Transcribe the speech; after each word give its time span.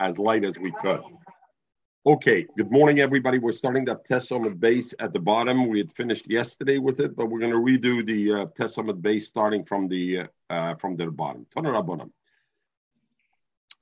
as 0.00 0.18
light 0.18 0.44
as 0.44 0.58
we 0.58 0.72
could. 0.72 1.02
Okay, 2.06 2.46
good 2.56 2.70
morning, 2.70 3.00
everybody. 3.00 3.38
We're 3.38 3.52
starting 3.52 3.84
that 3.86 4.04
test 4.04 4.32
on 4.32 4.42
the 4.42 4.50
base 4.50 4.94
at 4.98 5.12
the 5.12 5.18
bottom. 5.18 5.68
We 5.68 5.78
had 5.78 5.92
finished 5.92 6.30
yesterday 6.30 6.78
with 6.78 7.00
it, 7.00 7.14
but 7.14 7.26
we're 7.26 7.40
going 7.40 7.52
to 7.52 7.58
redo 7.58 8.06
the 8.06 8.32
uh, 8.32 8.46
test 8.56 8.78
on 8.78 8.86
the 8.86 8.94
base 8.94 9.26
starting 9.26 9.64
from 9.64 9.88
the 9.88 10.26
uh, 10.48 10.74
from 10.76 10.96
the 10.96 11.10
bottom. 11.10 11.46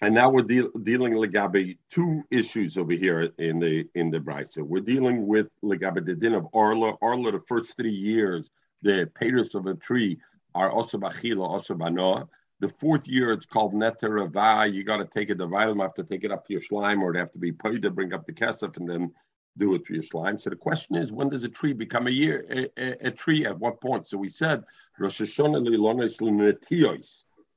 And 0.00 0.14
now 0.14 0.28
we're 0.28 0.42
deal, 0.42 0.70
dealing 0.82 1.14
legabe 1.14 1.78
two 1.90 2.22
issues 2.30 2.76
over 2.76 2.92
here 2.92 3.30
in 3.38 3.60
the 3.60 3.88
in 3.94 4.10
the 4.10 4.18
brisa. 4.18 4.62
We're 4.62 4.80
dealing 4.80 5.26
with 5.26 5.48
legabe 5.62 6.04
the 6.04 6.14
din 6.14 6.34
of 6.34 6.48
Arla. 6.52 6.94
Arla, 7.00 7.32
the 7.32 7.40
first 7.46 7.76
three 7.76 7.94
years, 7.94 8.50
the 8.82 9.10
peters 9.14 9.54
of 9.54 9.66
a 9.66 9.74
tree 9.74 10.18
are 10.54 10.70
also 10.70 10.98
bachila, 10.98 11.46
also 11.46 11.74
banoah. 11.74 12.28
The 12.60 12.68
fourth 12.68 13.06
year, 13.06 13.32
it's 13.32 13.44
called 13.44 13.74
Neter 13.74 14.18
You 14.66 14.84
got 14.84 14.96
to 14.96 15.04
take 15.04 15.30
it, 15.30 15.38
the 15.38 15.46
violum 15.46 15.82
have 15.82 15.94
to 15.94 16.04
take 16.04 16.24
it 16.24 16.32
up 16.32 16.46
to 16.46 16.54
your 16.54 16.62
slime, 16.62 17.02
or 17.02 17.14
it 17.14 17.18
have 17.18 17.32
to 17.32 17.38
be 17.38 17.52
paid 17.52 17.82
to 17.82 17.90
bring 17.90 18.14
up 18.14 18.26
the 18.26 18.32
kesef 18.32 18.76
and 18.78 18.88
then 18.88 19.12
do 19.58 19.74
it 19.74 19.84
to 19.86 19.94
your 19.94 20.02
slime. 20.02 20.38
So 20.38 20.50
the 20.50 20.56
question 20.56 20.96
is, 20.96 21.12
when 21.12 21.28
does 21.28 21.44
a 21.44 21.48
tree 21.48 21.72
become 21.72 22.06
a 22.06 22.10
year, 22.10 22.44
a, 22.50 22.68
a, 22.78 23.08
a 23.08 23.10
tree? 23.10 23.46
At 23.46 23.58
what 23.58 23.80
point? 23.80 24.06
So 24.06 24.16
we 24.16 24.28
said 24.28 24.64
Rosh 24.98 25.20
Hashanah 25.20 27.10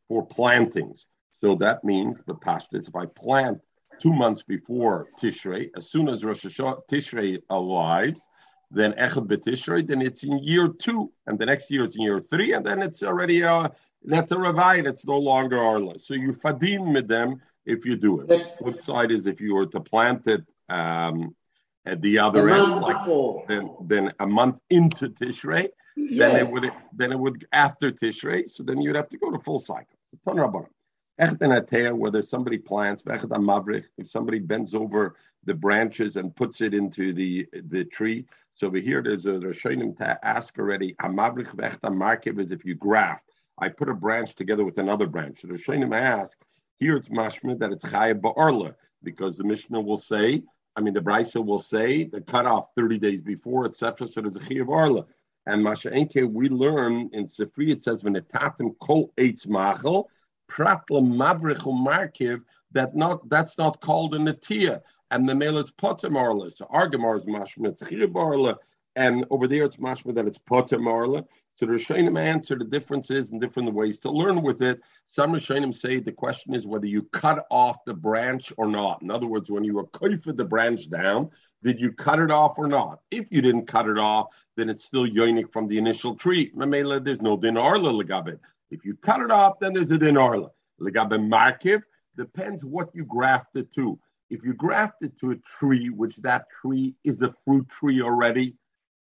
for 0.08 0.26
plantings. 0.26 1.06
So 1.32 1.56
that 1.56 1.84
means 1.84 2.22
the 2.26 2.36
pashtas. 2.36 2.88
If 2.88 2.96
I 2.96 3.06
plant 3.06 3.60
two 4.02 4.14
months 4.14 4.44
before 4.44 5.08
Tishrei, 5.22 5.70
as 5.76 5.90
soon 5.90 6.10
as 6.10 6.26
Rosh 6.26 6.46
Hashanah 6.46 6.82
Tishrei 6.90 7.42
arrives, 7.50 8.28
then 8.72 8.94
Echad 8.94 9.28
B'Tishrei, 9.28 9.88
then 9.88 10.02
it's 10.02 10.24
in 10.24 10.40
year 10.40 10.68
two, 10.68 11.12
and 11.26 11.40
the 11.40 11.46
next 11.46 11.72
year 11.72 11.84
it's 11.84 11.96
in 11.96 12.04
year 12.04 12.20
three, 12.20 12.54
and 12.54 12.66
then 12.66 12.82
it's 12.82 13.04
already 13.04 13.44
uh, 13.44 13.70
ravine, 14.38 14.86
it's 14.86 15.06
no 15.06 15.18
longer 15.18 15.60
arla. 15.60 16.00
So 16.00 16.14
you 16.14 16.32
fadim 16.32 16.94
with 16.94 17.08
them 17.08 17.42
if 17.66 17.86
you 17.86 17.96
do 17.96 18.22
it. 18.22 18.28
The 18.28 18.46
flip 18.58 18.82
side 18.82 19.12
is 19.12 19.26
if 19.26 19.42
you 19.42 19.56
were 19.56 19.68
to 19.68 19.80
plant 19.80 20.28
it 20.28 20.44
um, 20.70 21.36
at 21.86 22.02
the 22.02 22.20
other 22.20 22.50
end, 22.50 22.82
like 22.82 23.48
then 23.48 23.76
then 23.82 24.14
a 24.20 24.28
month 24.28 24.60
into 24.70 25.10
Tishrei, 25.10 25.70
yeah. 25.96 26.30
then 26.30 26.48
it 26.48 26.52
would 26.52 26.72
then 26.94 27.12
it 27.12 27.20
would 27.20 27.48
after 27.52 27.92
Tishrei. 27.92 28.50
So 28.50 28.64
then 28.64 28.82
you'd 28.82 28.96
have 28.96 29.10
to 29.10 29.18
go 29.18 29.32
to 29.32 29.40
full 29.40 29.60
cycle. 29.60 29.98
Whether 31.96 32.22
somebody 32.22 32.58
plants, 32.58 33.04
if 33.98 34.10
somebody 34.10 34.40
bends 34.40 34.74
over 34.74 35.16
the 35.46 35.54
branches 35.54 36.16
and 36.18 36.36
puts 36.36 36.62
it 36.62 36.74
into 36.74 37.14
the 37.14 37.48
the 37.66 37.86
tree. 37.86 38.26
So 38.54 38.68
over 38.68 38.78
here, 38.78 39.02
there's 39.02 39.26
a 39.26 39.34
Rishonim 39.34 39.98
to 39.98 40.26
ask 40.26 40.58
already. 40.60 40.96
A 41.00 41.08
mavrik 41.08 41.54
vehicta 41.56 41.90
mark 41.90 42.28
is 42.28 42.52
if 42.52 42.66
you 42.66 42.76
graft. 42.76 43.24
I 43.62 43.70
put 43.70 43.90
a 43.90 43.94
branch 43.94 44.36
together 44.36 44.66
with 44.66 44.78
another 44.78 45.08
branch. 45.08 45.42
So 45.42 45.48
the 45.48 45.56
Shainim 45.56 45.96
ask, 45.96 46.38
here 46.78 46.96
it's 46.96 47.10
mashma 47.10 47.60
that 47.60 47.72
it's 47.72 47.84
chayah 47.84 48.20
ba'arla, 48.20 48.76
because 49.04 49.38
the 49.38 49.44
Mishnah 49.44 49.82
will 49.82 49.98
say, 49.98 50.44
I 50.76 50.82
mean, 50.82 50.94
the 50.94 51.02
Brisa 51.02 51.44
will 51.44 51.60
say 51.60 52.06
the 52.06 52.22
cutoff 52.22 52.74
30 52.76 53.00
days 53.00 53.22
before, 53.22 53.66
etc. 53.66 54.08
So 54.08 54.22
there's 54.22 54.38
a 54.38 54.40
chayah 54.40 54.70
arla. 54.70 55.06
And 55.46 55.64
Masha 55.64 55.90
Enke, 55.90 56.32
we 56.32 56.48
learn 56.48 57.10
in 57.12 57.26
Sifri, 57.26 57.72
it 57.72 57.84
says, 57.84 58.04
when 58.04 58.14
Venetatim 58.14 58.78
kol 58.80 59.12
eitz 59.18 59.48
machel, 59.48 60.06
pratla 60.50 61.02
mavrichu 61.02 61.74
markiv, 61.74 62.42
that 62.72 62.96
not 62.96 63.28
that's 63.30 63.58
not 63.58 63.82
called 63.82 64.16
a 64.16 64.20
natia. 64.20 64.82
And 65.12 65.28
the 65.28 65.34
male 65.36 65.58
it's 65.58 65.72
potem 65.72 66.16
arla. 66.16 66.52
So 66.52 66.66
Argamar 66.66 67.18
is 67.18 67.26
mashma, 67.26 67.70
it's 67.70 67.82
chayah 67.82 68.16
arla. 68.16 68.58
And 68.96 69.26
over 69.32 69.48
there 69.48 69.64
it's 69.64 69.78
mashma 69.78 70.14
that 70.16 70.28
it's 70.28 70.38
potem 70.38 70.88
arla. 70.88 71.26
So 71.60 71.66
the 71.66 71.74
Rishonim 71.74 72.18
answer 72.18 72.58
the 72.58 72.64
differences 72.64 73.32
and 73.32 73.42
different 73.42 73.74
ways 73.74 74.00
to 74.00 74.10
learn 74.10 74.44
with 74.44 74.62
it. 74.62 74.80
Some 75.08 75.34
Rishonim 75.34 75.76
say 75.76 76.00
the 76.00 76.10
question 76.10 76.56
is 76.56 76.66
whether 76.66 76.86
you 76.86 77.02
cut 77.12 77.46
off 77.52 77.84
the 77.84 77.94
branch 77.94 78.54
or 78.56 78.66
not. 78.66 79.02
In 79.02 79.12
other 79.12 79.28
words, 79.28 79.52
when 79.52 79.66
you 79.66 79.74
were 79.74 79.88
koifed 79.88 80.38
the 80.38 80.46
branch 80.46 80.90
down, 80.90 81.30
did 81.62 81.78
you 81.78 81.92
cut 81.92 82.20
it 82.20 82.32
off 82.32 82.58
or 82.58 82.70
not? 82.70 83.02
If 83.12 83.30
you 83.30 83.42
didn't 83.42 83.66
cut 83.66 83.90
it 83.90 83.98
off, 83.98 84.28
then 84.56 84.70
it's 84.70 84.86
still 84.86 85.06
yonik 85.06 85.52
from 85.52 85.68
the 85.68 85.78
initial 85.78 86.16
tree. 86.16 86.50
Mamela, 86.56 87.04
there's 87.04 87.22
no 87.22 87.38
dinarla 87.38 87.92
legabit. 87.92 88.40
If 88.72 88.86
you 88.86 88.96
cut 88.96 89.20
it 89.20 89.30
off, 89.30 89.60
then 89.60 89.74
there's 89.74 89.92
a 89.92 89.98
dinarla. 89.98 90.52
Legabe 90.80 91.20
markiv 91.20 91.82
depends 92.16 92.64
what 92.64 92.88
you 92.94 93.04
graft 93.04 93.58
it 93.58 93.70
to. 93.74 94.00
If 94.30 94.46
you 94.46 94.54
graft 94.54 95.02
it 95.02 95.20
to 95.20 95.32
a 95.32 95.36
tree, 95.60 95.90
which 95.90 96.16
that 96.20 96.46
tree 96.62 96.96
is 97.04 97.22
a 97.22 97.36
fruit 97.44 97.68
tree 97.68 98.02
already, 98.02 98.56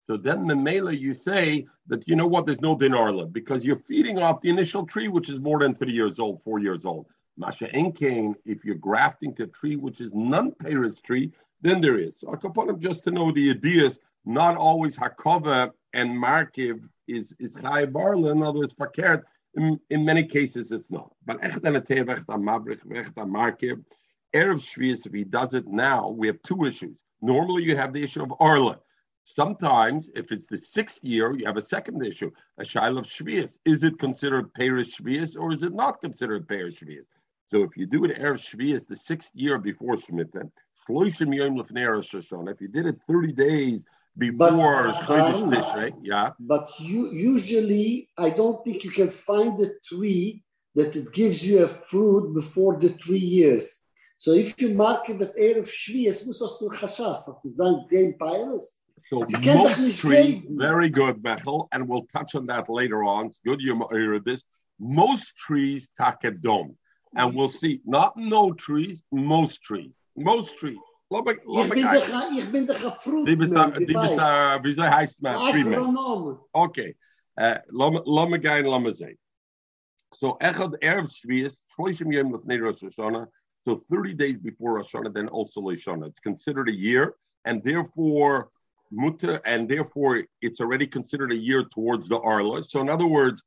so 0.07 0.17
then 0.17 0.45
the 0.45 0.55
mela 0.55 0.91
you 0.91 1.13
say 1.13 1.65
that 1.87 2.07
you 2.07 2.15
know 2.15 2.27
what, 2.27 2.45
there's 2.45 2.61
no 2.61 2.77
dinarla 2.77 3.31
because 3.31 3.65
you're 3.65 3.75
feeding 3.75 4.19
off 4.19 4.41
the 4.41 4.49
initial 4.49 4.85
tree, 4.85 5.07
which 5.07 5.29
is 5.29 5.39
more 5.39 5.59
than 5.59 5.73
three 5.73 5.93
years 5.93 6.19
old, 6.19 6.43
four 6.43 6.59
years 6.59 6.85
old. 6.85 7.07
Masha 7.37 7.67
enkain, 7.69 8.35
if 8.45 8.63
you're 8.63 8.75
grafting 8.75 9.33
to 9.35 9.43
a 9.43 9.47
tree 9.47 9.75
which 9.75 10.01
is 10.01 10.11
non-paris 10.13 11.01
tree, 11.01 11.31
then 11.61 11.81
there 11.81 11.97
is. 11.97 12.19
So 12.19 12.27
Akaponim, 12.27 12.79
just 12.79 13.03
to 13.05 13.11
know 13.11 13.31
the 13.31 13.49
ideas, 13.49 13.99
not 14.25 14.55
always 14.55 14.95
hakova 14.95 15.71
and 15.93 16.11
markiv 16.11 16.87
is 17.07 17.33
is 17.39 17.55
chai 17.55 17.85
barla, 17.85 18.31
in 18.31 18.43
other 18.43 18.59
words, 18.59 18.73
fakert. 18.73 19.23
In, 19.55 19.79
in 19.89 20.03
many 20.03 20.23
cases, 20.23 20.71
it's 20.71 20.91
not. 20.91 21.13
But 21.25 21.41
erev 21.41 21.61
shvius, 24.59 25.05
if 25.05 25.13
he 25.13 25.23
does 25.23 25.53
it 25.53 25.65
now, 25.65 26.09
we 26.09 26.27
have 26.27 26.41
two 26.41 26.65
issues. 26.65 27.03
Normally, 27.21 27.63
you 27.63 27.77
have 27.77 27.93
the 27.93 28.03
issue 28.03 28.21
of 28.21 28.33
arla. 28.39 28.79
Sometimes, 29.25 30.09
if 30.15 30.31
it's 30.31 30.45
the 30.45 30.57
sixth 30.57 31.03
year, 31.03 31.35
you 31.35 31.45
have 31.47 31.57
a 31.57 31.61
second 31.61 32.05
issue, 32.05 32.31
a 32.59 32.63
shail 32.63 32.99
of 32.99 33.05
shvius. 33.05 33.57
Is 33.65 33.83
it 33.83 33.97
considered 33.97 34.53
perish 34.53 34.97
shvius 34.97 35.35
or 35.37 35.51
is 35.51 35.63
it 35.63 35.73
not 35.73 35.99
considered 35.99 36.47
perish 36.47 36.79
shvius? 36.79 37.07
So 37.47 37.63
if 37.63 37.75
you 37.75 37.87
do 37.87 38.05
it 38.05 38.19
erev 38.19 38.37
shvius, 38.37 38.87
the 38.87 38.95
sixth 38.95 39.31
year 39.33 39.57
before 39.57 39.95
shemitah, 39.97 40.49
if 40.87 42.61
you 42.61 42.67
did 42.67 42.85
it 42.85 42.97
30 43.07 43.31
days 43.33 43.83
before 44.15 44.91
Chodesh 44.93 45.41
Tishrei, 45.49 45.93
yeah. 46.03 46.29
But 46.39 46.69
you 46.79 47.11
usually, 47.11 48.07
I 48.19 48.29
don't 48.29 48.63
think 48.63 48.83
you 48.83 48.91
can 48.91 49.09
find 49.09 49.59
a 49.61 49.71
tree 49.87 50.43
that 50.75 50.95
it 50.95 51.11
gives 51.11 51.43
you 51.43 51.63
a 51.63 51.67
fruit 51.67 52.35
before 52.35 52.79
the 52.79 52.89
three 53.03 53.17
years. 53.17 53.81
So 54.19 54.33
if 54.33 54.61
you 54.61 54.75
mark 54.75 55.09
it 55.09 55.19
at 55.21 55.35
Erev 55.35 55.67
Shvius, 55.67 56.23
du 56.23 56.69
Chashas, 56.69 57.27
auf 57.27 57.41
sein 57.53 57.87
Game 57.89 58.15
Pirates. 58.19 58.75
So 59.09 59.23
most 59.43 59.99
trees, 59.99 60.43
very 60.49 60.89
good, 60.89 61.21
Bechel, 61.21 61.67
and 61.71 61.87
we'll 61.87 62.07
touch 62.07 62.33
on 62.33 62.47
that 62.47 62.69
later 62.69 63.03
on. 63.03 63.27
It's 63.27 63.39
good 63.45 63.61
you 63.61 63.87
heard 63.91 64.25
this. 64.25 64.43
Most 64.79 65.35
trees 65.37 65.91
dome, 66.41 66.75
and 67.15 67.35
we'll 67.35 67.47
see. 67.47 67.81
Not 67.85 68.17
no 68.17 68.51
trees, 68.53 69.03
most 69.11 69.61
trees. 69.61 69.95
Most 70.15 70.57
trees. 70.57 70.79
Ich 71.11 71.23
bin 71.23 71.87
ich 72.35 72.51
bin 72.51 72.65
der 72.65 72.75
Fruit. 72.99 73.27
Die 73.27 73.35
bist 73.35 73.53
da, 73.53 73.69
die 73.69 73.85
bist 73.85 74.17
da, 74.17 74.55
eh, 74.55 74.63
wie 74.63 74.73
soll 74.73 74.89
heißt 74.89 75.21
man? 75.21 75.35
Agronom. 75.35 76.39
Okay. 76.51 76.95
Eh, 77.37 77.59
lass 77.69 78.29
me 78.29 78.39
gehen, 78.39 78.65
lass. 78.65 79.03
So, 80.15 80.37
Echad 80.41 80.73
Erev 80.81 81.11
Shvius, 81.11 81.53
20 81.75 82.11
Yom 82.11 82.31
Lefnei 82.31 82.59
Rosh 82.59 82.81
Hashanah, 82.81 83.27
so 83.65 83.75
30 83.75 84.13
days 84.13 84.37
before 84.39 84.73
Rosh 84.73 84.93
Hashanah, 84.93 85.13
then 85.13 85.27
also 85.27 85.61
Rosh 85.61 85.85
Hashanah. 85.85 86.07
It's 86.07 86.19
considered 86.19 86.69
a 86.69 86.75
year, 86.75 87.15
and 87.43 87.63
therefore 87.63 88.49
mutter, 88.91 89.41
and 89.45 89.67
therefore 89.67 90.23
it's 90.41 90.59
already 90.59 90.87
considered 90.87 91.31
a 91.31 91.35
year 91.35 91.63
towards 91.63 92.07
the 92.07 92.19
Arla. 92.19 92.63
So 92.63 92.81
in 92.81 92.89
other 92.89 93.05
words, 93.05 93.41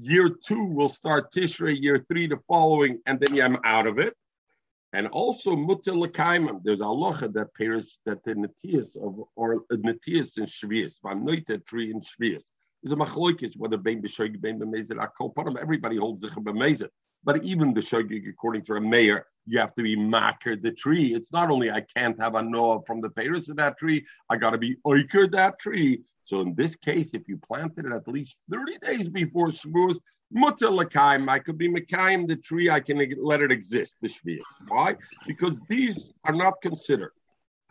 year 0.00 0.28
two 0.28 0.64
will 0.64 0.88
start 0.88 1.32
Tishrei, 1.32 1.80
year 1.80 1.98
three 1.98 2.26
the 2.26 2.38
following, 2.48 3.00
and 3.06 3.18
then 3.20 3.40
I'm 3.40 3.58
out 3.64 3.86
of 3.86 3.98
it. 3.98 4.14
And 4.92 5.06
also 5.08 5.54
mutter 5.54 5.92
lekaimim. 5.92 6.62
There's 6.64 6.80
a 6.80 6.84
aloha 6.84 7.28
that 7.28 7.54
pairs 7.54 8.00
that 8.06 8.24
the 8.24 8.34
natias 8.34 8.96
of 8.96 9.20
or 9.36 9.64
natias 9.70 10.36
in 10.36 10.46
shvius, 10.46 10.94
vanoita 11.04 11.64
tree 11.64 11.92
in 11.92 12.00
shvius. 12.00 12.44
There's 12.82 12.92
a 12.92 12.96
machloikis 12.96 13.56
whether 13.56 13.76
bein 13.76 14.02
b'shoig 14.02 14.40
bein 14.40 14.58
b'mezid 14.58 14.98
akol 14.98 15.32
param. 15.32 15.56
Everybody 15.58 15.96
holds 15.96 16.22
the 16.22 16.28
b'mezid. 16.28 16.88
But 17.22 17.44
even 17.44 17.72
the 17.74 17.80
shogig, 17.80 18.28
according 18.28 18.64
to 18.64 18.74
a 18.74 18.80
mayor, 18.80 19.26
you 19.46 19.58
have 19.58 19.74
to 19.74 19.82
be 19.82 19.96
makir 19.96 20.60
the 20.60 20.72
tree. 20.72 21.14
It's 21.14 21.32
not 21.32 21.50
only 21.50 21.70
I 21.70 21.82
can't 21.96 22.20
have 22.20 22.34
a 22.34 22.42
noah 22.42 22.82
from 22.82 23.00
the 23.00 23.10
Paris 23.10 23.48
of 23.48 23.56
that 23.56 23.78
tree, 23.78 24.06
I 24.28 24.36
got 24.36 24.50
to 24.50 24.58
be 24.58 24.76
oiker 24.86 25.30
that 25.32 25.58
tree. 25.58 26.02
So 26.24 26.40
in 26.40 26.54
this 26.54 26.76
case, 26.76 27.12
if 27.14 27.26
you 27.26 27.38
planted 27.38 27.86
it 27.86 27.92
at 27.92 28.06
least 28.06 28.40
30 28.52 28.78
days 28.78 29.08
before 29.08 29.48
Shvius, 29.48 29.98
mutter 30.30 30.68
lakaim, 30.68 31.28
I 31.28 31.40
could 31.40 31.58
be 31.58 31.68
mekayim 31.68 32.28
the 32.28 32.36
tree, 32.36 32.70
I 32.70 32.78
can 32.80 33.02
let 33.20 33.40
it 33.40 33.50
exist, 33.50 33.96
the 34.00 34.08
Shvias. 34.08 34.42
Why? 34.68 34.94
Because 35.26 35.60
these 35.68 36.12
are 36.24 36.34
not 36.34 36.60
considered. 36.62 37.12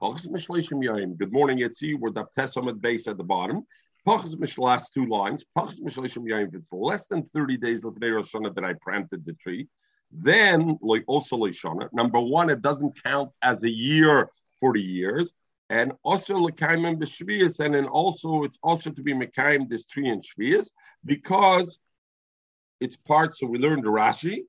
Good 0.02 1.32
morning, 1.32 1.60
Yitzi. 1.60 1.98
We're 2.00 2.12
the 2.12 2.26
Testament 2.36 2.82
base 2.82 3.08
at 3.08 3.18
the 3.18 3.24
bottom. 3.24 3.66
Last 4.06 4.94
two 4.94 5.06
lines. 5.06 5.44
If 5.56 6.54
it's 6.54 6.72
less 6.72 7.08
than 7.08 7.30
30 7.34 7.58
days 7.58 7.82
Lefnei 7.82 8.16
Rosh 8.16 8.32
that 8.32 8.64
I 8.64 8.74
planted 8.84 9.26
the 9.26 9.34
tree, 9.34 9.68
then 10.12 10.78
like 10.82 11.04
also 11.08 11.38
Leshana, 11.38 11.88
number 11.94 12.20
one, 12.20 12.50
it 12.50 12.62
doesn't 12.62 13.02
count 13.04 13.32
as 13.42 13.64
a 13.64 13.70
year 13.70 14.30
for 14.60 14.74
the 14.74 14.82
years. 14.82 15.34
And 15.70 15.94
also 16.04 16.36
Lekaimim 16.36 16.98
B'Shvias, 16.98 17.60
and 17.60 17.76
then 17.76 17.86
also 17.86 18.44
it's 18.44 18.58
also 18.64 18.90
to 18.90 19.04
be 19.04 19.14
Mekaim 19.14 19.70
this 19.70 19.86
tree 19.86 20.10
in 20.10 20.22
Shvias, 20.22 20.72
because 21.06 21.80
it's 22.80 22.98
part, 22.98 23.38
so 23.38 23.46
we 23.46 23.60
learned 23.60 23.84
Rashi, 23.84 24.46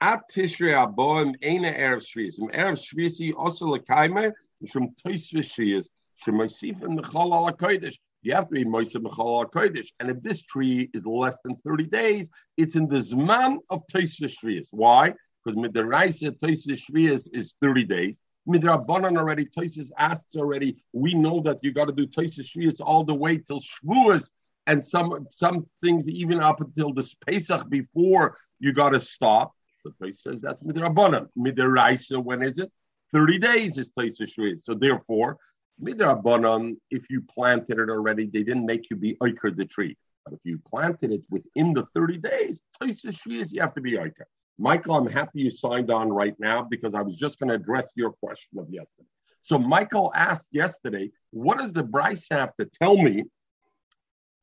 At 0.00 0.30
Tishrei 0.30 0.74
Aboim 0.74 1.34
Eina 1.42 1.76
Erev 1.76 2.04
Shvius. 2.04 2.36
From 2.36 2.50
Erev 2.50 2.78
Shvius, 2.78 3.34
also 3.36 3.66
Lekaimer, 3.66 4.32
from 4.70 4.94
Toisvis 5.04 5.48
Shvius, 5.52 5.86
Shemaisif 6.24 6.82
and 6.82 6.98
Mechal 6.98 7.26
Ala 7.26 7.52
Kodesh. 7.52 7.98
You 8.22 8.34
have 8.34 8.46
to 8.48 8.54
be 8.54 8.64
Moisa 8.64 8.96
Mechal 8.96 9.50
Kodesh. 9.50 9.88
And 10.00 10.10
if 10.10 10.22
this 10.22 10.42
tree 10.42 10.88
is 10.94 11.04
less 11.04 11.38
than 11.44 11.56
30 11.56 11.86
days, 11.86 12.28
it's 12.56 12.76
in 12.76 12.88
the 12.88 12.98
Zman 12.98 13.58
of 13.68 13.82
Toisvis 13.92 14.36
Shvius. 14.42 14.68
Why? 14.70 15.14
Because 15.44 15.58
Midaraisa 15.58 16.38
Toisvis 16.38 16.82
Shvius 16.88 17.28
is 17.32 17.54
30 17.60 17.84
days. 17.84 18.20
Midrabanan 18.48 19.16
already, 19.16 19.46
Toisis 19.46 19.90
asks 19.98 20.36
already, 20.36 20.82
we 20.92 21.14
know 21.14 21.40
that 21.40 21.62
you 21.62 21.72
got 21.72 21.86
to 21.86 21.92
do 21.92 22.06
Toisis 22.06 22.56
Shvius 22.56 22.80
all 22.80 23.04
the 23.04 23.14
way 23.14 23.38
till 23.38 23.60
Shavuos 23.60 24.30
and 24.66 24.82
some 24.82 25.26
some 25.30 25.66
things 25.82 26.08
even 26.08 26.40
up 26.40 26.60
until 26.60 26.92
this 26.92 27.14
Pesach 27.14 27.68
before 27.68 28.36
you 28.60 28.72
got 28.72 28.90
to 28.90 29.00
stop. 29.00 29.52
The 29.84 29.90
place 29.90 30.22
says 30.22 30.40
that's 30.40 30.62
midrabanan. 30.62 31.28
Midiraisa, 31.36 32.22
when 32.22 32.42
is 32.42 32.58
it? 32.58 32.70
Thirty 33.12 33.38
days 33.38 33.78
is 33.78 33.90
Taisa 33.90 34.58
So 34.58 34.74
therefore, 34.74 35.38
midrabanan, 35.80 36.76
if 36.90 37.08
you 37.10 37.20
planted 37.22 37.78
it 37.78 37.88
already, 37.90 38.26
they 38.26 38.42
didn't 38.42 38.66
make 38.66 38.90
you 38.90 38.96
be 38.96 39.14
oiker 39.16 39.54
the 39.54 39.64
tree. 39.64 39.96
But 40.24 40.34
if 40.34 40.40
you 40.44 40.58
planted 40.58 41.12
it 41.12 41.22
within 41.30 41.72
the 41.72 41.86
thirty 41.94 42.18
days, 42.18 42.62
Taisa 42.80 43.52
you 43.52 43.60
have 43.60 43.74
to 43.74 43.80
be 43.80 43.92
oiker. 43.92 44.24
Michael, 44.58 44.96
I'm 44.96 45.06
happy 45.06 45.42
you 45.42 45.50
signed 45.50 45.90
on 45.90 46.10
right 46.10 46.38
now 46.38 46.62
because 46.62 46.94
I 46.94 47.00
was 47.00 47.16
just 47.16 47.38
going 47.38 47.48
to 47.48 47.54
address 47.54 47.90
your 47.96 48.12
question 48.12 48.58
of 48.58 48.68
yesterday. 48.70 49.08
So 49.42 49.58
Michael 49.58 50.12
asked 50.14 50.48
yesterday, 50.52 51.10
what 51.30 51.58
does 51.58 51.72
the 51.72 51.82
Brisa 51.82 52.38
have 52.38 52.54
to 52.56 52.66
tell 52.80 52.96
me 52.96 53.24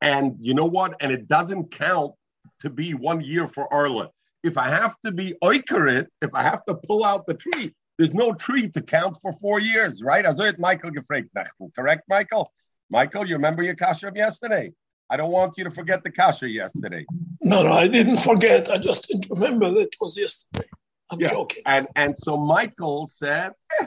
and 0.02 0.36
you 0.38 0.54
know 0.54 0.66
what? 0.66 0.96
And 1.00 1.12
it 1.12 1.28
doesn't 1.28 1.70
count 1.70 2.12
to 2.60 2.70
be 2.70 2.92
one 2.94 3.20
year 3.20 3.48
for 3.48 3.72
Arla. 3.72 4.10
If 4.42 4.56
I 4.58 4.68
have 4.68 4.96
to 5.04 5.12
be 5.12 5.34
oikerit, 5.42 6.06
if 6.22 6.34
I 6.34 6.42
have 6.42 6.64
to 6.64 6.74
pull 6.74 7.04
out 7.04 7.26
the 7.26 7.34
tree, 7.34 7.74
there's 8.00 8.14
no 8.14 8.32
tree 8.32 8.66
to 8.66 8.80
count 8.80 9.18
for 9.20 9.30
four 9.34 9.60
years, 9.60 10.02
right? 10.02 10.24
It 10.26 10.58
Michael 10.58 10.90
gefragt 10.90 11.28
correct, 11.76 12.04
Michael? 12.08 12.50
Michael, 12.88 13.26
you 13.26 13.34
remember 13.34 13.62
your 13.62 13.74
kasha 13.74 14.08
of 14.08 14.16
yesterday? 14.16 14.72
I 15.10 15.18
don't 15.18 15.30
want 15.30 15.58
you 15.58 15.64
to 15.64 15.70
forget 15.70 16.02
the 16.02 16.10
kasha 16.10 16.48
yesterday. 16.48 17.04
No, 17.42 17.62
no, 17.62 17.72
I 17.72 17.88
didn't 17.88 18.16
forget. 18.16 18.70
I 18.70 18.78
just 18.78 19.08
didn't 19.08 19.28
remember 19.28 19.70
that 19.72 19.80
it 19.80 19.96
was 20.00 20.16
yesterday. 20.16 20.66
I'm 21.10 21.20
yes. 21.20 21.30
joking. 21.30 21.62
And 21.66 21.88
and 21.94 22.18
so 22.18 22.38
Michael 22.38 23.06
said, 23.06 23.52
eh, 23.78 23.86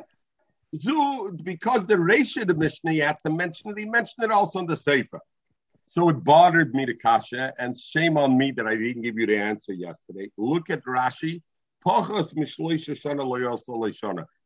Zu, 0.76 1.36
because 1.42 1.88
the 1.88 1.98
ratio 1.98 2.46
the 2.46 2.54
Mishnah, 2.54 2.92
you 2.92 3.06
have 3.06 3.20
to 3.22 3.32
mention 3.32 3.72
it. 3.72 3.80
He 3.80 3.86
mentioned 3.86 4.26
it 4.26 4.32
also 4.32 4.60
in 4.60 4.68
the 4.68 4.76
Sefer. 4.76 5.22
So 5.88 6.10
it 6.10 6.24
bothered 6.24 6.76
me 6.76 6.86
to 6.86 6.94
kasha, 6.94 7.52
and 7.58 7.76
shame 7.76 8.18
on 8.18 8.38
me 8.38 8.52
that 8.52 8.68
I 8.68 8.76
didn't 8.76 9.02
give 9.02 9.18
you 9.18 9.26
the 9.26 9.38
answer 9.38 9.74
yesterday. 9.74 10.30
Look 10.38 10.70
at 10.70 10.84
Rashi. 10.86 11.42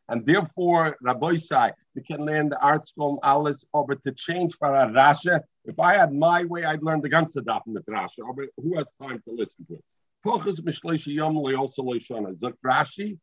And 0.10 0.26
therefore, 0.26 0.98
Rabbi 1.02 1.36
Sai, 1.36 1.74
we 1.96 2.02
can 2.02 2.26
learn 2.26 2.50
the 2.50 2.60
art 2.62 2.88
school 2.88 3.20
Alice 3.24 3.66
over 3.74 3.96
to 3.96 4.12
change 4.14 4.56
for 4.56 4.74
a 4.74 4.88
Rasha. 4.88 5.42
If 5.66 5.80
I 5.80 5.96
had 5.96 6.14
my 6.14 6.46
way, 6.46 6.64
I'd 6.64 6.82
learn 6.82 7.02
the 7.02 7.10
ganze 7.10 7.36
Daf 7.36 7.62
with 7.66 7.86
Rasha. 7.86 8.36
But 8.36 8.46
who 8.58 8.78
has 8.78 8.92
time 9.02 9.22
to 9.28 9.34
listen 9.34 9.66
to 9.68 9.76
it? 9.76 9.84
Pochus 10.26 10.62
Mishleisha 10.62 11.14
Yom 11.14 11.36
Leosa 11.36 11.80
Leishana. 11.80 12.34
Zok 12.40 12.54
Rashi, 12.66 13.20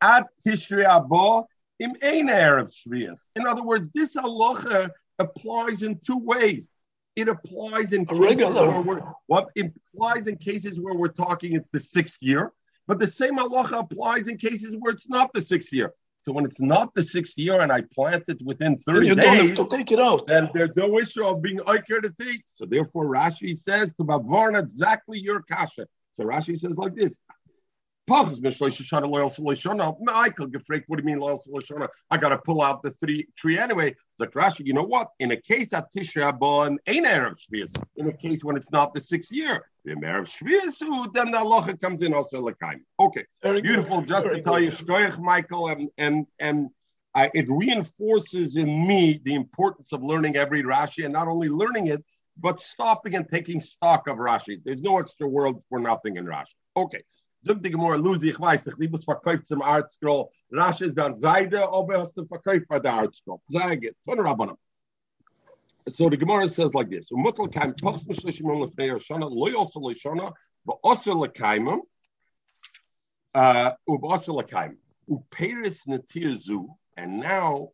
at 0.00 0.26
Tishri 0.44 0.84
Abo, 0.84 1.46
im 1.78 1.92
ein 2.02 2.28
Erev 2.28 2.72
Shvias. 2.72 3.20
In 3.36 3.46
other 3.46 3.62
words, 3.62 3.90
this 3.90 4.16
halacha 4.16 4.90
applies 5.18 5.82
in 5.82 5.98
two 6.04 6.18
ways. 6.18 6.68
It 7.14 7.28
applies 7.28 7.92
in 7.92 8.04
cases 8.04 8.44
where 8.44 8.80
we're 8.82 9.02
what 9.26 9.48
implies 9.56 10.26
in 10.26 10.36
cases 10.36 10.78
where 10.80 10.94
we're 10.94 11.08
talking 11.08 11.54
it's 11.54 11.70
the 11.70 11.80
sixth 11.80 12.18
year, 12.20 12.52
but 12.86 12.98
the 12.98 13.06
same 13.06 13.36
halacha 13.36 13.78
applies 13.80 14.28
in 14.28 14.36
cases 14.36 14.76
where 14.78 14.92
it's 14.92 15.08
not 15.08 15.32
the 15.32 15.40
sixth 15.40 15.72
year. 15.72 15.92
So 16.26 16.32
when 16.32 16.44
it's 16.44 16.60
not 16.60 16.92
the 16.94 17.04
sixth 17.04 17.38
year 17.38 17.60
and 17.60 17.70
I 17.70 17.82
plant 17.82 18.24
it 18.28 18.42
within 18.42 18.76
30 18.76 19.06
you 19.06 19.14
days, 19.14 19.24
don't 19.24 19.58
have 19.58 19.68
to 19.68 19.76
take 19.76 19.92
it 19.92 20.00
out. 20.00 20.26
then 20.26 20.50
there's 20.52 20.74
no 20.74 20.98
issue 20.98 21.24
of 21.24 21.40
being 21.40 21.58
oiker 21.58 22.02
to 22.02 22.10
take. 22.10 22.42
So 22.46 22.66
therefore 22.66 23.06
Rashi 23.06 23.56
says 23.56 23.94
to 23.94 24.04
Bavarna 24.04 24.60
exactly 24.60 25.20
your 25.20 25.42
kasha. 25.42 25.86
So 26.12 26.24
Rashi 26.24 26.58
says 26.58 26.76
like 26.76 26.96
this. 26.96 27.16
Michael 30.00 30.46
gefragt, 30.46 30.84
what 30.86 30.96
do 30.96 31.02
you 31.02 31.06
mean 31.06 31.18
loyal 31.18 31.42
Shana? 31.60 31.88
I 32.10 32.16
got 32.16 32.28
to 32.28 32.38
pull 32.38 32.62
out 32.62 32.82
the 32.82 32.90
three 32.92 33.26
tree 33.36 33.58
anyway. 33.58 33.94
Like 34.18 34.32
Rashi, 34.32 34.64
you 34.64 34.72
know 34.72 34.82
what? 34.82 35.08
In 35.18 35.32
a 35.32 35.36
case 35.36 35.72
of 35.72 35.84
Tishrei 35.94 36.32
Abo, 36.32 36.76
ain't 36.86 37.06
Erev 37.06 37.36
Shvius. 37.36 37.70
In 37.96 38.08
a 38.08 38.12
case 38.12 38.44
when 38.44 38.56
it's 38.56 38.70
not 38.70 38.94
the 38.94 39.00
sixth 39.00 39.32
year, 39.32 39.66
the 39.84 39.92
Erev 39.92 40.26
Shvius, 40.26 41.12
then 41.12 41.32
the 41.32 41.38
halacha 41.38 41.80
comes 41.80 42.02
in 42.02 42.14
also 42.14 42.40
lekaim. 42.40 42.80
Okay, 43.00 43.24
Very 43.42 43.60
beautiful. 43.60 43.98
Good. 44.00 44.08
Just 44.08 44.26
Very 44.26 44.36
to 44.38 44.42
tell 44.42 44.60
you, 44.60 44.70
Shkoyach 44.70 45.18
Michael, 45.18 45.68
and 45.68 45.90
and 45.98 46.26
and 46.38 46.70
I, 47.14 47.30
it 47.34 47.46
reinforces 47.48 48.56
in 48.56 48.86
me 48.86 49.20
the 49.24 49.34
importance 49.34 49.92
of 49.92 50.02
learning 50.02 50.36
every 50.36 50.62
Rashi, 50.62 51.04
and 51.04 51.12
not 51.12 51.28
only 51.28 51.48
learning 51.48 51.88
it, 51.88 52.04
but 52.38 52.60
stopping 52.60 53.14
and 53.14 53.28
taking 53.28 53.60
stock 53.60 54.06
of 54.06 54.18
Rashi. 54.18 54.60
There's 54.64 54.82
no 54.82 54.98
extra 54.98 55.26
world 55.26 55.62
for 55.68 55.80
nothing 55.80 56.16
in 56.16 56.26
Rashi. 56.26 56.54
Okay. 56.76 57.02
Luzi, 57.46 58.32
Rabbanam. 64.06 64.56
Er 65.88 65.90
so 65.90 66.10
the 66.10 66.16
Gemara 66.16 66.48
says 66.48 66.74
like 66.74 66.90
this: 66.90 67.10
Umutal 67.10 67.52
kaim 67.52 67.72
tochs 67.74 68.04
lefnei 68.04 68.90
lekaimim 74.34 74.72
u'peris. 75.10 75.86
And 76.98 77.20
now 77.20 77.68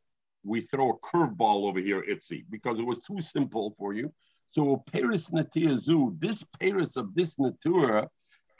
we 0.44 0.62
throw 0.62 0.90
a 0.90 0.98
curveball 0.98 1.69
over 1.69 1.78
here, 1.78 2.02
Itzi, 2.02 2.44
because 2.50 2.80
it 2.80 2.86
was 2.86 2.98
too 3.00 3.20
simple 3.20 3.74
for 3.78 3.94
you. 3.94 4.12
So 4.50 4.76
u'peris 4.76 5.30
netirzu, 5.32 6.20
this 6.20 6.44
peris 6.60 6.96
of 6.96 7.14
this 7.14 7.38
natura 7.38 8.10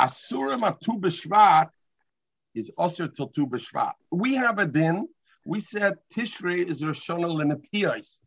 Asurim 0.03 0.63
atu 0.65 1.01
b'shvat 1.01 1.69
is 2.57 2.71
also 2.77 3.07
till 3.07 3.29
tu 3.29 3.47
b'shvat. 3.47 3.93
We 4.11 4.35
have 4.35 4.59
a 4.59 4.67
din. 4.67 5.07
We 5.47 5.61
said 5.61 5.95
Tishrei 6.13 6.67
is 6.67 6.85
Rosh 6.85 7.09
Hashanah. 7.09 8.21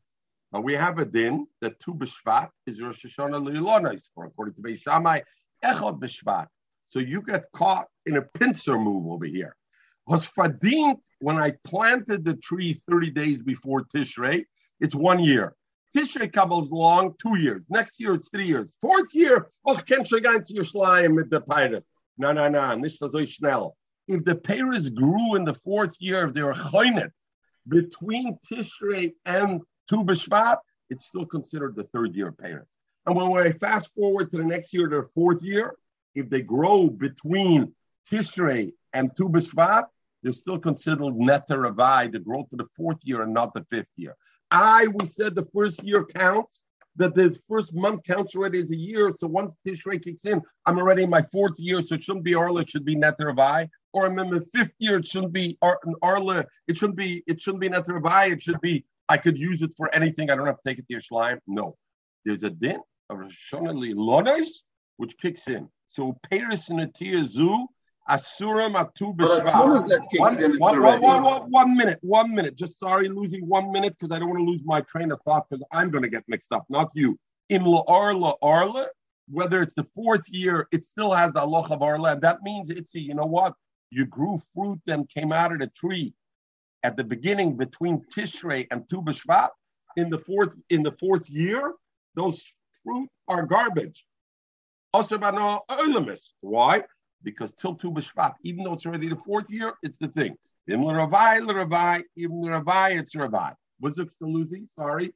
But 0.53 0.63
we 0.63 0.73
have 0.75 0.99
a 0.99 1.05
din 1.05 1.47
that 1.59 1.79
tu 1.81 1.93
b'shvat 1.93 2.49
is 2.65 2.81
Rosh 2.81 3.05
Hashanah 3.05 3.43
l'ilonais, 3.43 4.09
or 4.15 4.25
according 4.25 4.53
to 4.53 4.61
Beis 4.61 4.83
Shammai, 4.83 5.19
echad 5.63 5.99
b'shvat. 5.99 6.47
So 6.85 6.99
you 6.99 7.21
get 7.21 7.51
caught 7.51 7.87
in 8.05 8.15
a 8.15 8.21
pincer 8.21 8.77
move 8.77 9.11
over 9.11 9.25
here. 9.25 9.57
Was 10.07 10.25
fadint 10.27 11.01
when 11.19 11.37
I 11.37 11.53
planted 11.65 12.23
the 12.23 12.35
tree 12.35 12.79
30 12.87 13.09
days 13.09 13.41
before 13.41 13.83
Tishrei, 13.83 14.45
it's 14.79 14.95
one 14.95 15.19
year. 15.19 15.55
Tishrei 15.95 16.29
Kabbal's 16.29 16.71
long, 16.71 17.13
two 17.21 17.37
years. 17.37 17.69
Next 17.69 18.01
year 18.01 18.13
it's 18.13 18.29
three 18.29 18.47
years. 18.47 18.75
Fourth 18.81 19.13
year, 19.13 19.47
oh, 19.65 19.79
ganz 19.87 20.11
ihr 20.51 20.63
Schleim 20.63 21.15
mit 21.15 21.29
der 21.29 21.39
Peiris. 21.39 21.85
No, 22.17 22.33
no, 22.33 22.49
no, 22.49 22.75
nicht 22.75 22.99
so 22.99 23.25
schnell. 23.25 23.77
If 24.07 24.25
the 24.25 24.35
Peiris 24.35 24.93
grew 24.93 25.35
in 25.35 25.45
the 25.45 25.53
fourth 25.53 25.95
year 25.99 26.25
of 26.25 26.33
their 26.33 26.53
Choinet, 26.53 27.11
between 27.67 28.37
Tishrei 28.51 29.13
and 29.25 29.61
Tu 29.89 30.03
B'Shvat, 30.03 30.57
it's 30.89 31.05
still 31.05 31.25
considered 31.25 31.75
the 31.75 31.85
third 31.85 32.13
year 32.13 32.27
of 32.27 32.35
Peiris. 32.35 32.75
And 33.05 33.15
when 33.15 33.31
we 33.31 33.51
fast 33.53 33.93
forward 33.95 34.31
to 34.31 34.37
the 34.37 34.43
next 34.43 34.73
year, 34.73 34.89
their 34.89 35.07
fourth 35.15 35.41
year, 35.41 35.75
if 36.13 36.29
they 36.29 36.41
grow 36.41 36.89
between 36.89 37.73
Tishrei 38.11 38.73
and 38.93 39.15
Tu 39.15 39.29
B'Shvat, 39.29 39.85
they're 40.23 40.33
still 40.33 40.59
considered 40.59 41.13
Netar 41.13 42.11
the 42.11 42.19
growth 42.19 42.51
of 42.51 42.57
the 42.57 42.67
fourth 42.75 42.99
year 43.03 43.21
and 43.21 43.33
not 43.33 43.53
the 43.53 43.63
fifth 43.69 43.91
year. 43.95 44.15
I, 44.51 44.87
we 44.87 45.05
said 45.05 45.35
the 45.35 45.45
first 45.45 45.83
year 45.83 46.05
counts, 46.05 46.63
that 46.97 47.13
the 47.13 47.37
first 47.47 47.73
month 47.75 48.03
counts 48.03 48.35
already 48.35 48.59
as 48.59 48.71
a 48.71 48.75
year. 48.75 49.11
So 49.11 49.27
once 49.27 49.57
Tishrei 49.65 50.01
kicks 50.01 50.25
in, 50.25 50.41
I'm 50.65 50.77
already 50.77 51.03
in 51.03 51.09
my 51.09 51.21
fourth 51.21 51.59
year, 51.59 51.81
so 51.81 51.95
it 51.95 52.03
shouldn't 52.03 52.23
be 52.23 52.35
Arla, 52.35 52.61
it 52.61 52.69
should 52.69 52.85
be 52.85 52.95
Netar 52.95 53.69
Or 53.93 54.05
I'm 54.05 54.19
in 54.19 54.29
the 54.29 54.41
fifth 54.53 54.73
year, 54.79 54.97
it 54.97 55.05
shouldn't 55.05 55.33
be 55.33 55.57
Ar- 55.61 55.79
Arla, 56.01 56.45
it 56.67 56.77
shouldn't 56.77 56.97
be, 56.97 57.23
it 57.27 57.41
shouldn't 57.41 57.61
be 57.61 57.69
Netar 57.69 58.31
it 58.31 58.41
should 58.41 58.61
be, 58.61 58.85
I 59.09 59.17
could 59.17 59.37
use 59.37 59.61
it 59.61 59.73
for 59.75 59.93
anything. 59.93 60.31
I 60.31 60.35
don't 60.35 60.47
have 60.47 60.57
to 60.57 60.69
take 60.69 60.79
it 60.79 60.87
to 60.87 60.93
your 60.93 61.01
Yerushalayim. 61.01 61.39
No. 61.47 61.75
There's 62.23 62.43
a 62.43 62.49
din 62.49 62.79
of 63.09 63.17
Roshonali 63.19 63.93
Lonas, 63.93 64.63
which 64.97 65.17
kicks 65.17 65.47
in. 65.47 65.69
So 65.87 66.17
Paris 66.29 66.69
and 66.69 66.79
Atia 66.79 67.23
Zoo 67.23 67.67
Asura 68.07 68.69
Matu 68.69 69.15
One, 70.59 71.01
one, 71.01 71.23
one, 71.23 71.51
one 71.51 71.77
minute, 71.77 71.99
one 72.01 72.35
minute. 72.35 72.55
Just 72.55 72.79
sorry, 72.79 73.09
losing 73.09 73.47
one 73.47 73.71
minute 73.71 73.95
because 73.97 74.15
I 74.15 74.19
don't 74.19 74.29
want 74.29 74.39
to 74.39 74.45
lose 74.45 74.61
my 74.63 74.81
train 74.81 75.11
of 75.11 75.19
thought 75.25 75.49
because 75.49 75.65
I'm 75.71 75.89
going 75.89 76.03
to 76.03 76.09
get 76.09 76.23
mixed 76.27 76.51
up, 76.53 76.65
not 76.69 76.91
you. 76.93 77.17
In 77.49 77.63
La'ar 77.63 77.83
Arla 77.87 78.35
Arla, 78.41 78.87
whether 79.27 79.61
it's 79.61 79.73
the 79.73 79.87
fourth 79.95 80.23
year, 80.27 80.67
it 80.71 80.85
still 80.85 81.13
has 81.13 81.33
the 81.33 81.41
Allah 81.41 81.67
of 81.69 81.81
Arla. 81.81 82.13
And 82.13 82.21
that 82.21 82.43
means 82.43 82.69
it's, 82.69 82.93
a, 82.95 82.99
you 82.99 83.15
know 83.15 83.25
what? 83.25 83.55
You 83.89 84.05
grew 84.05 84.37
fruit 84.53 84.81
and 84.87 85.09
came 85.09 85.31
out 85.31 85.51
of 85.51 85.59
the 85.59 85.67
tree 85.67 86.13
at 86.83 86.97
the 86.97 87.03
beginning 87.03 87.57
between 87.57 88.03
Tishrei 88.15 88.67
and 88.69 88.87
Tu 88.89 89.01
B'Shvat. 89.01 89.49
In 89.97 90.09
the 90.09 90.19
fourth 90.19 90.53
in 90.69 90.83
the 90.83 90.91
fourth 90.91 91.29
year, 91.29 91.73
those 92.15 92.43
fruit 92.83 93.09
are 93.29 93.45
garbage. 93.45 94.05
Why? 96.41 96.83
Because 97.25 97.51
till 97.51 97.75
Tu 97.75 97.91
B'Shvat, 97.91 98.35
even 98.43 98.63
though 98.63 98.73
it's 98.73 98.85
already 98.85 99.09
the 99.09 99.17
fourth 99.17 99.49
year, 99.49 99.73
it's 99.83 99.97
the 99.97 100.07
thing. 100.07 100.37
Im 100.69 100.81
Ravai, 100.81 101.41
Ravai, 101.41 102.03
Im 102.15 102.31
Ravai, 102.31 102.97
it's 102.97 103.15
Ravai. 103.15 103.53
Was 103.81 103.99
it 103.99 104.09
still 104.11 104.31
losing? 104.31 104.69
Sorry. 104.79 105.13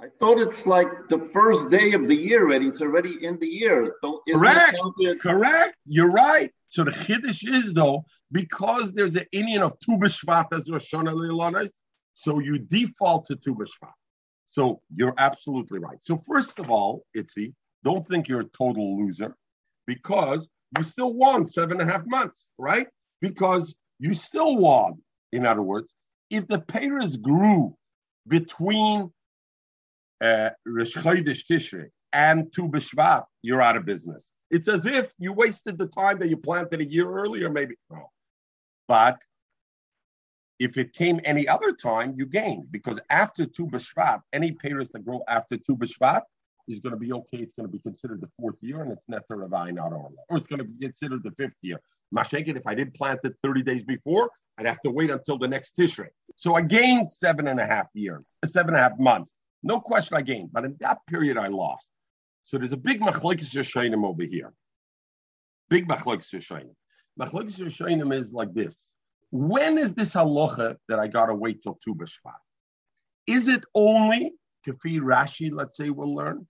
I 0.00 0.06
thought 0.18 0.40
it's 0.40 0.66
like 0.66 0.88
the 1.10 1.18
first 1.18 1.70
day 1.70 1.92
of 1.92 2.08
the 2.08 2.14
year 2.14 2.44
already. 2.44 2.68
It's 2.68 2.80
already 2.80 3.22
in 3.24 3.38
the 3.38 3.46
year. 3.46 3.94
Correct. 4.02 4.78
Correct. 5.20 5.76
You're 5.84 6.10
right. 6.10 6.50
So 6.68 6.84
the 6.84 6.90
Chiddush 6.90 7.46
is 7.46 7.74
though, 7.74 8.04
because 8.30 8.92
there's 8.92 9.16
an 9.16 9.26
Indian 9.32 9.62
of 9.62 9.78
Tu 9.80 9.92
B'Shvat 9.98 10.46
as 10.52 10.70
Rosh 10.70 10.94
Hashanah 10.94 11.70
so 12.14 12.38
you 12.38 12.58
default 12.58 13.26
to 13.26 13.36
Tu 13.36 13.54
B'Shvat. 13.54 13.92
So 14.46 14.80
you're 14.94 15.14
absolutely 15.18 15.78
right. 15.78 15.98
So 16.02 16.16
first 16.26 16.58
of 16.58 16.70
all, 16.70 17.04
Itzi, 17.16 17.52
don't 17.84 18.06
think 18.06 18.28
you're 18.28 18.40
a 18.40 18.44
total 18.44 18.98
loser 18.98 19.36
because 19.86 20.48
you 20.76 20.84
still 20.84 21.12
won 21.12 21.46
seven 21.46 21.80
and 21.80 21.88
a 21.88 21.92
half 21.92 22.06
months, 22.06 22.52
right? 22.58 22.86
Because 23.20 23.74
you 23.98 24.14
still 24.14 24.56
won. 24.56 24.98
In 25.32 25.46
other 25.46 25.62
words, 25.62 25.94
if 26.30 26.46
the 26.48 26.60
payers 26.60 27.16
grew 27.16 27.76
between 28.26 29.10
uh, 30.20 30.50
Chodesh 30.66 31.44
Tishrei 31.50 31.88
and 32.12 32.52
Tu 32.52 32.68
B'Shvat, 32.68 33.24
you're 33.42 33.62
out 33.62 33.76
of 33.76 33.84
business. 33.84 34.32
It's 34.50 34.68
as 34.68 34.86
if 34.86 35.12
you 35.18 35.32
wasted 35.32 35.78
the 35.78 35.86
time 35.86 36.18
that 36.18 36.28
you 36.28 36.36
planted 36.36 36.80
a 36.80 36.84
year 36.84 37.10
earlier, 37.10 37.48
maybe. 37.50 37.74
No. 37.90 38.10
But 38.88 39.18
if 40.58 40.76
it 40.76 40.92
came 40.92 41.20
any 41.24 41.48
other 41.48 41.72
time, 41.72 42.14
you 42.16 42.26
gain 42.26 42.68
because 42.70 43.00
after 43.10 43.46
Tu 43.46 43.66
B'Shvat, 43.66 44.20
any 44.32 44.52
payers 44.52 44.90
that 44.90 45.04
grow 45.04 45.22
after 45.28 45.56
Tu 45.56 45.76
B'Shvat 45.76 46.22
is 46.68 46.80
going 46.80 46.92
to 46.92 46.98
be 46.98 47.12
okay. 47.12 47.38
It's 47.38 47.54
going 47.56 47.68
to 47.68 47.72
be 47.72 47.80
considered 47.80 48.20
the 48.20 48.30
fourth 48.38 48.56
year 48.60 48.82
and 48.82 48.92
it's 48.92 49.04
Netter 49.10 49.46
Ravai, 49.46 49.72
not 49.74 49.92
Orla. 49.92 50.10
Or 50.28 50.38
it's 50.38 50.46
going 50.46 50.58
to 50.58 50.64
be 50.64 50.86
considered 50.86 51.22
the 51.22 51.32
fifth 51.32 51.56
year. 51.62 51.80
Masheket, 52.14 52.56
if 52.56 52.66
I 52.66 52.74
didn't 52.74 52.94
plant 52.94 53.20
it 53.24 53.34
30 53.42 53.62
days 53.62 53.82
before, 53.82 54.30
I'd 54.58 54.66
have 54.66 54.80
to 54.82 54.90
wait 54.90 55.10
until 55.10 55.38
the 55.38 55.48
next 55.48 55.76
Tishrei. 55.76 56.08
So 56.36 56.54
I 56.54 56.60
gained 56.62 57.10
seven 57.10 57.48
and 57.48 57.58
a 57.58 57.66
half 57.66 57.86
years, 57.94 58.34
seven 58.44 58.74
and 58.74 58.76
a 58.76 58.80
half 58.80 58.98
months. 58.98 59.32
No 59.62 59.80
question 59.80 60.16
I 60.16 60.22
gained, 60.22 60.52
but 60.52 60.64
in 60.64 60.76
that 60.80 60.98
period 61.08 61.38
I 61.38 61.46
lost. 61.48 61.90
So 62.44 62.58
there's 62.58 62.72
a 62.72 62.76
big 62.76 63.00
machlokes 63.00 63.54
Yeshayim 63.54 64.04
over 64.04 64.24
here. 64.24 64.52
Big 65.70 65.88
machlokes 65.88 66.34
Yeshayim. 66.34 66.74
Machlokes 67.18 67.58
Yeshayim 67.58 68.14
is 68.14 68.32
like 68.32 68.52
this. 68.52 68.94
When 69.30 69.78
is 69.78 69.94
this 69.94 70.14
halacha 70.14 70.76
that 70.88 70.98
I 70.98 71.06
got 71.06 71.26
to 71.26 71.34
wait 71.34 71.62
till 71.62 71.78
Tu 71.82 71.94
B'Shvat? 71.94 72.34
Is 73.26 73.48
it 73.48 73.64
only, 73.74 74.32
Kafi 74.66 75.00
Rashi, 75.00 75.50
let's 75.52 75.76
say 75.76 75.90
we'll 75.90 76.14
learn, 76.14 76.46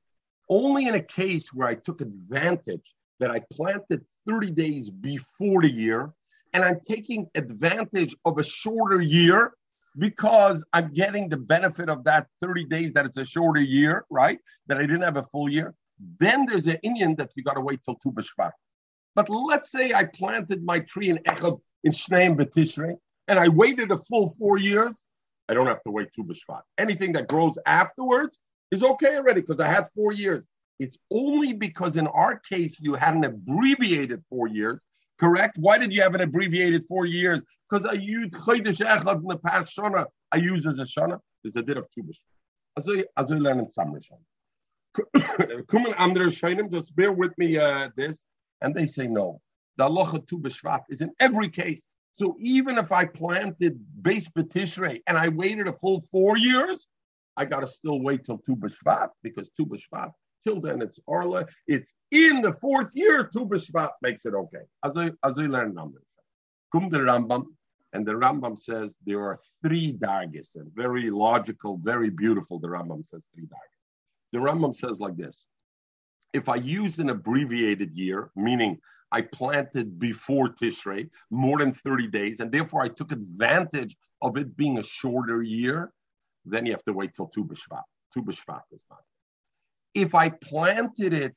only 0.48 0.86
in 0.86 0.94
a 0.94 1.02
case 1.02 1.52
where 1.52 1.68
I 1.68 1.74
took 1.74 2.00
advantage 2.00 2.94
that 3.20 3.30
I 3.30 3.40
planted 3.52 4.04
30 4.26 4.50
days 4.50 4.90
before 4.90 5.62
the 5.62 5.72
year 5.72 6.12
and 6.52 6.64
I'm 6.64 6.80
taking 6.80 7.26
advantage 7.34 8.14
of 8.24 8.38
a 8.38 8.44
shorter 8.44 9.00
year 9.00 9.52
because 9.98 10.64
I'm 10.72 10.92
getting 10.92 11.28
the 11.28 11.36
benefit 11.36 11.88
of 11.88 12.04
that 12.04 12.26
30 12.40 12.64
days 12.66 12.92
that 12.94 13.06
it's 13.06 13.16
a 13.16 13.24
shorter 13.24 13.60
year, 13.60 14.04
right? 14.10 14.38
That 14.66 14.78
I 14.78 14.82
didn't 14.82 15.02
have 15.02 15.16
a 15.16 15.22
full 15.22 15.48
year. 15.48 15.74
Then 16.18 16.46
there's 16.46 16.66
an 16.66 16.78
Indian 16.82 17.14
that 17.16 17.30
you 17.36 17.42
got 17.42 17.54
to 17.54 17.60
wait 17.60 17.80
till 17.84 17.96
Tu 17.96 18.10
B'Shvat. 18.10 18.52
But 19.14 19.28
let's 19.28 19.70
say 19.70 19.92
I 19.92 20.04
planted 20.04 20.64
my 20.64 20.80
tree 20.80 21.10
in 21.10 21.18
Echad 21.18 21.60
in 21.84 21.92
Shneim 21.92 22.36
B'Tishrei 22.36 22.96
and 23.28 23.38
I 23.38 23.48
waited 23.48 23.90
a 23.90 23.96
full 23.96 24.30
four 24.30 24.58
years. 24.58 25.04
I 25.48 25.54
don't 25.54 25.66
have 25.66 25.82
to 25.84 25.90
wait 25.90 26.12
Tu 26.12 26.24
B'Shvat. 26.24 26.62
Anything 26.78 27.12
that 27.12 27.28
grows 27.28 27.58
afterwards 27.66 28.38
is 28.70 28.82
okay 28.82 29.16
already 29.16 29.40
because 29.40 29.60
I 29.60 29.68
had 29.68 29.88
four 29.94 30.12
years. 30.12 30.46
It's 30.78 30.96
only 31.10 31.52
because 31.52 31.96
in 31.96 32.06
our 32.08 32.38
case 32.38 32.80
you 32.80 32.94
had 32.94 33.14
an 33.14 33.24
abbreviated 33.24 34.22
four 34.28 34.48
years, 34.48 34.86
correct? 35.20 35.58
Why 35.58 35.78
did 35.78 35.92
you 35.92 36.02
have 36.02 36.14
an 36.14 36.22
abbreviated 36.22 36.84
four 36.88 37.06
years? 37.06 37.44
Because 37.68 37.86
I 37.86 37.92
used 37.92 38.32
Chodesh 38.32 38.80
Echad 38.84 39.20
in 39.20 39.28
the 39.28 39.38
past 39.38 39.76
Shana. 39.76 40.06
I 40.32 40.36
use 40.36 40.66
as 40.66 40.78
a 40.78 40.84
Shana. 40.84 41.18
There's 41.42 41.56
a 41.56 41.62
bit 41.62 41.76
of 41.76 41.86
Tu 41.92 42.02
B'Shvat. 42.02 43.06
As 43.16 43.30
I 43.30 43.34
learn 43.34 43.58
in 43.58 43.68
Andre 45.98 46.26
Shainim, 46.26 46.70
just 46.72 46.96
bear 46.96 47.12
with 47.12 47.36
me 47.38 47.58
uh, 47.58 47.90
this. 47.96 48.24
And 48.60 48.74
they 48.74 48.86
say 48.86 49.06
no. 49.06 49.40
The 49.76 49.88
halacha 49.88 50.26
Tu 50.26 50.38
B'Shvat 50.38 50.82
is 50.88 51.00
in 51.00 51.10
every 51.20 51.48
case. 51.48 51.86
So 52.12 52.36
even 52.40 52.78
if 52.78 52.92
I 52.92 53.04
planted 53.04 53.80
base 54.02 54.28
B'Tishrei 54.28 55.00
and 55.06 55.16
I 55.16 55.28
waited 55.28 55.66
a 55.66 55.72
full 55.72 56.02
four 56.02 56.36
years, 56.36 56.86
I 57.36 57.46
got 57.46 57.60
to 57.60 57.66
still 57.66 58.00
wait 58.00 58.24
till 58.24 58.38
Tu 58.38 58.54
B'Shvat 58.54 59.08
because 59.22 59.48
Tu 59.56 59.64
B'Shvat, 59.64 60.12
till 60.44 60.60
then 60.60 60.82
it's 60.82 61.00
Arla. 61.08 61.46
It's 61.66 61.94
in 62.10 62.42
the 62.42 62.52
fourth 62.52 62.90
year, 62.92 63.24
Tu 63.24 63.46
B'Shvat 63.46 63.90
makes 64.02 64.26
it 64.26 64.34
okay. 64.34 64.64
As 64.84 64.96
I, 64.96 65.12
as 65.24 65.38
I 65.38 65.46
learned 65.46 65.74
numbers. 65.74 66.04
Come 66.70 66.90
the 66.90 66.98
Rambam, 66.98 67.46
and 67.94 68.06
the 68.06 68.12
Rambam 68.12 68.58
says 68.58 68.96
there 69.04 69.20
are 69.20 69.38
three 69.62 69.92
dargis, 69.92 70.54
and 70.56 70.70
very 70.74 71.10
logical, 71.10 71.78
very 71.82 72.10
beautiful. 72.10 72.58
The 72.58 72.68
Rambam 72.68 73.06
says 73.06 73.22
three 73.34 73.44
dargis. 73.44 73.82
The 74.32 74.38
Rambam 74.38 74.74
says 74.74 74.98
like 75.00 75.16
this 75.16 75.46
if 76.32 76.48
I 76.48 76.56
used 76.56 76.98
an 76.98 77.10
abbreviated 77.10 77.94
year, 77.94 78.30
meaning 78.36 78.78
I 79.10 79.22
planted 79.22 79.98
before 79.98 80.48
Tishrei, 80.48 81.10
more 81.30 81.58
than 81.58 81.72
30 81.72 82.08
days, 82.08 82.40
and 82.40 82.50
therefore 82.50 82.82
I 82.82 82.88
took 82.88 83.12
advantage 83.12 83.96
of 84.22 84.36
it 84.38 84.56
being 84.56 84.78
a 84.78 84.82
shorter 84.82 85.42
year, 85.42 85.92
then 86.46 86.64
you 86.64 86.72
have 86.72 86.84
to 86.84 86.92
wait 86.92 87.14
till 87.14 87.28
Tu 87.28 87.44
B'Shvat. 87.44 87.82
Tu 88.14 88.22
B'Shvat 88.22 88.62
is 88.72 88.82
not. 88.90 89.02
If 89.94 90.14
I 90.14 90.30
planted 90.30 91.12
it 91.12 91.34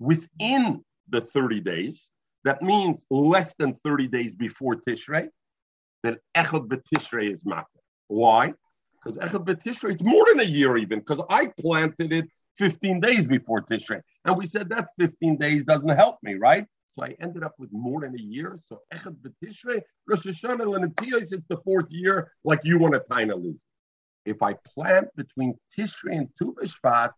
within 0.00 0.84
the 1.08 1.20
30 1.20 1.60
days, 1.60 2.10
that 2.44 2.62
means 2.62 3.04
less 3.10 3.54
than 3.58 3.74
30 3.74 4.08
days 4.08 4.34
before 4.34 4.74
Tishrei, 4.76 5.28
then 6.02 6.16
Echad 6.36 6.66
B'Tishrei 6.66 7.30
is 7.30 7.44
matter. 7.46 7.66
Why? 8.08 8.52
Because 8.96 9.16
Echad 9.18 9.44
B'Tishrei, 9.44 9.92
it's 9.92 10.02
more 10.02 10.26
than 10.26 10.40
a 10.40 10.44
year 10.44 10.76
even, 10.76 10.98
because 10.98 11.20
I 11.30 11.52
planted 11.60 12.12
it 12.12 12.28
15 12.58 13.00
days 13.00 13.26
before 13.26 13.62
Tishrei. 13.62 14.00
And 14.24 14.36
we 14.36 14.46
said 14.46 14.68
that 14.70 14.88
15 14.98 15.36
days 15.36 15.64
doesn't 15.64 15.88
help 15.90 16.18
me, 16.22 16.34
right? 16.34 16.66
So 16.86 17.04
I 17.04 17.14
ended 17.20 17.42
up 17.42 17.54
with 17.58 17.70
more 17.72 18.00
than 18.00 18.14
a 18.14 18.22
year. 18.22 18.58
So 18.66 18.80
Echad 18.92 19.16
B'Tishrei, 19.16 19.82
Rosh 20.06 20.26
Hashanah, 20.26 20.60
Lenatiyos, 20.60 21.32
it's 21.32 21.46
the 21.48 21.58
fourth 21.58 21.86
year, 21.90 22.32
like 22.44 22.60
you 22.64 22.78
want 22.78 22.94
to 22.94 23.00
Taina 23.00 23.34
lose. 23.40 23.62
If 24.24 24.42
I 24.42 24.54
plant 24.74 25.08
between 25.14 25.54
Tishrei 25.76 26.16
and 26.16 26.28
Tu 26.38 26.54
B'Shvat, 26.54 27.10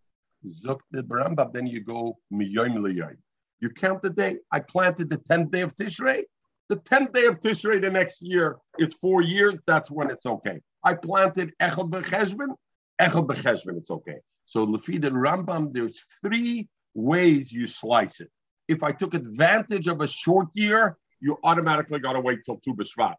then 1.52 1.66
you 1.66 1.80
go 1.80 2.18
Miyoim 2.33 2.76
Liyoim. 2.76 3.16
You 3.61 3.71
count 3.71 4.02
the 4.02 4.11
day. 4.11 4.38
I 4.52 4.61
planted 4.61 5.11
the 5.11 5.18
10th 5.18 5.50
day 5.50 5.62
of 5.62 5.75
Tishrei. 5.76 6.23
The 6.68 6.76
10th 6.76 7.12
day 7.12 7.26
of 7.26 7.40
Tishrei 7.40 7.80
the 7.80 7.90
next 7.90 8.21
year, 8.23 8.57
it's 8.78 8.95
four 8.95 9.23
years. 9.23 9.61
That's 9.66 9.90
when 9.90 10.11
it's 10.11 10.26
okay. 10.26 10.61
I 10.85 10.95
planted 10.95 11.52
Echad 11.61 11.90
B'Cheshvan. 11.90 12.54
Echad 13.00 13.26
B'Cheshvan, 13.26 13.76
it's 13.78 13.90
okay. 13.90 14.18
So 14.49 14.67
Lefi 14.67 14.99
the 14.99 15.11
Rambam, 15.11 15.75
there's 15.75 16.07
three 16.25 16.69
ways 16.95 17.52
you 17.52 17.67
slice 17.67 18.21
it. 18.21 18.31
If 18.67 18.83
I 18.83 18.93
took 18.93 19.12
advantage 19.12 19.88
of 19.88 20.00
a 20.00 20.09
short 20.09 20.49
year, 20.55 20.97
you 21.21 21.37
automatically 21.45 21.99
got 21.99 22.14
to 22.14 22.21
wait 22.21 22.38
till 22.47 22.57
Tu 22.57 22.73
B'Shvat. 22.73 23.17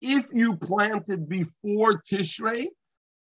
If 0.00 0.26
you 0.32 0.56
planted 0.56 1.28
before 1.28 2.00
Tishrei 2.08 2.66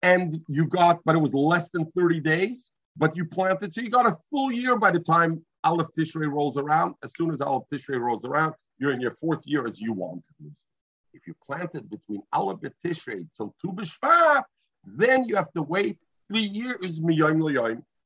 and 0.02 0.40
you 0.48 0.66
got, 0.68 1.00
but 1.04 1.14
it 1.14 1.18
was 1.18 1.34
less 1.34 1.70
than 1.70 1.84
30 1.90 2.20
days, 2.20 2.70
but 2.96 3.14
you 3.14 3.26
planted, 3.26 3.74
so 3.74 3.82
you 3.82 3.90
got 3.90 4.06
a 4.06 4.16
full 4.30 4.50
year 4.50 4.78
by 4.78 4.90
the 4.90 5.00
time 5.00 5.44
Aleph 5.64 5.88
Tishrei 5.98 6.30
rolls 6.30 6.56
around. 6.56 6.94
As 7.02 7.14
soon 7.14 7.30
as 7.30 7.42
Aleph 7.42 7.64
Tishrei 7.70 8.00
rolls 8.00 8.24
around, 8.24 8.54
you're 8.78 8.92
in 8.92 9.02
your 9.02 9.10
fourth 9.10 9.40
year 9.44 9.66
as 9.66 9.78
you 9.78 9.92
want. 9.92 10.24
If 11.14 11.26
you 11.28 11.34
planted 11.46 11.88
between 11.88 12.22
Aleph 12.32 12.60
Tishrei 12.84 13.26
till 13.36 13.54
Tu 13.60 13.68
B'Shvat, 13.72 14.42
then 14.84 15.24
you 15.24 15.36
have 15.36 15.52
to 15.52 15.62
wait 15.62 15.98
three 16.28 16.42
years, 16.42 17.00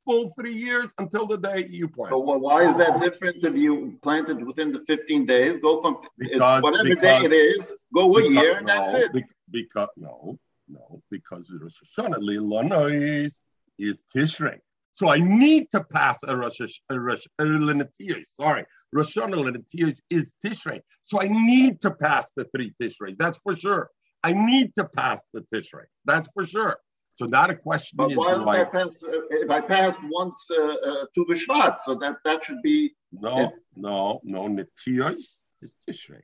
full 0.04 0.30
three 0.38 0.52
years 0.52 0.92
until 0.98 1.26
the 1.26 1.38
day 1.38 1.66
you 1.70 1.88
plant. 1.88 2.12
So 2.12 2.20
wh- 2.22 2.40
why 2.40 2.68
is 2.68 2.76
that 2.76 3.00
different 3.00 3.44
if 3.44 3.56
you 3.56 3.98
planted 4.02 4.44
within 4.44 4.72
the 4.72 4.80
15 4.80 5.26
days? 5.26 5.58
Go 5.58 5.80
from 5.82 5.98
Because- 6.18 6.62
whatever 6.62 6.84
because- 6.84 7.02
day 7.02 7.24
it 7.26 7.32
is, 7.32 7.74
go 7.94 8.04
a 8.16 8.20
Because- 8.20 8.30
year, 8.34 8.58
and 8.58 8.68
that's 8.68 8.92
it. 8.94 9.10
Because 9.50 9.88
no, 9.96 10.38
no, 10.68 11.02
because 11.10 11.50
Rosh 11.50 11.80
Hashanah 11.96 12.20
Lilonois 12.28 13.32
is 13.78 14.02
Tishrei. 14.14 14.58
So 14.98 15.08
I 15.10 15.18
need 15.18 15.70
to 15.70 15.84
pass 15.84 16.18
a 16.24 16.36
Rosh 16.36 16.58
a 16.90 16.98
Rosh 16.98 17.24
a 17.38 17.44
Lenatiyos. 17.44 18.26
Sorry, 18.34 18.64
Rosh 18.92 19.16
Hashanah 19.16 19.36
Lenatiyos 19.46 20.00
is 20.10 20.32
Tishrei. 20.44 20.80
So 21.04 21.22
I 21.22 21.28
need 21.28 21.80
to 21.82 21.92
pass 21.92 22.32
the 22.36 22.46
three 22.46 22.74
Tishrei. 22.82 23.16
That's 23.16 23.38
for 23.38 23.54
sure. 23.54 23.90
I 24.24 24.32
need 24.32 24.74
to 24.74 24.84
pass 24.86 25.22
the 25.32 25.42
Tishrei. 25.54 25.84
That's 26.04 26.28
for 26.34 26.44
sure. 26.44 26.80
So 27.14 27.26
not 27.26 27.48
a 27.48 27.54
question 27.54 27.96
But 27.96 28.16
why 28.16 28.32
don't 28.32 28.48
I- 28.48 28.64
pass? 28.64 29.00
Uh, 29.00 29.20
if 29.30 29.48
I 29.52 29.60
passed 29.60 30.00
once 30.02 30.44
uh, 30.50 30.62
uh, 30.64 31.04
Tu 31.14 31.24
B'Shvat, 31.26 31.80
so 31.82 31.94
that 31.94 32.16
that 32.24 32.42
should 32.42 32.62
be 32.62 32.92
No, 33.12 33.52
no, 33.76 34.20
no. 34.24 34.48
Netiyos 34.48 35.26
is 35.62 35.74
Tishrei. 35.88 36.22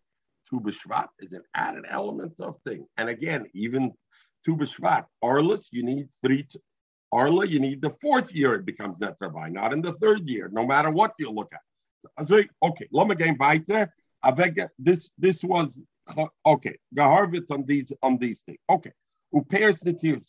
Tu 0.51 0.59
B'Shvat 0.59 1.11
is 1.21 1.33
an 1.33 1.45
added 1.55 1.85
element 1.89 2.35
of 2.41 2.57
thing. 2.67 2.89
And 2.97 3.09
again, 3.09 3.47
even 3.55 3.93
Tu 4.45 4.57
B'Shvat, 4.57 5.05
Arlis, 5.23 5.69
you 5.71 5.85
need 5.85 6.09
three. 6.25 6.49
Arla, 7.15 7.47
you 7.47 7.61
need 7.61 7.81
the 7.81 7.91
fourth 7.91 8.35
year 8.35 8.55
it 8.55 8.67
becomes 8.67 8.99
Netrabai, 8.99 9.53
not 9.53 9.73
in 9.73 9.81
the 9.81 9.93
third 9.95 10.29
year, 10.29 10.51
no 10.53 10.67
matter 10.67 10.91
what 10.91 11.13
you 11.21 11.31
look 11.31 11.53
at. 11.55 12.27
So, 12.27 12.43
okay, 12.63 12.89
Lama 12.93 13.15
game 13.15 13.37
weiter. 13.39 13.93
This 14.79 15.13
this 15.17 15.45
was 15.45 15.83
okay. 16.45 16.77
Geharvit 16.97 17.51
on 17.51 17.65
these 17.65 17.93
on 18.03 18.19
these 18.19 18.43
things. 18.43 18.59
Okay. 18.69 18.93
Upairs 19.35 19.81
the 19.81 19.93
tears. 19.93 20.29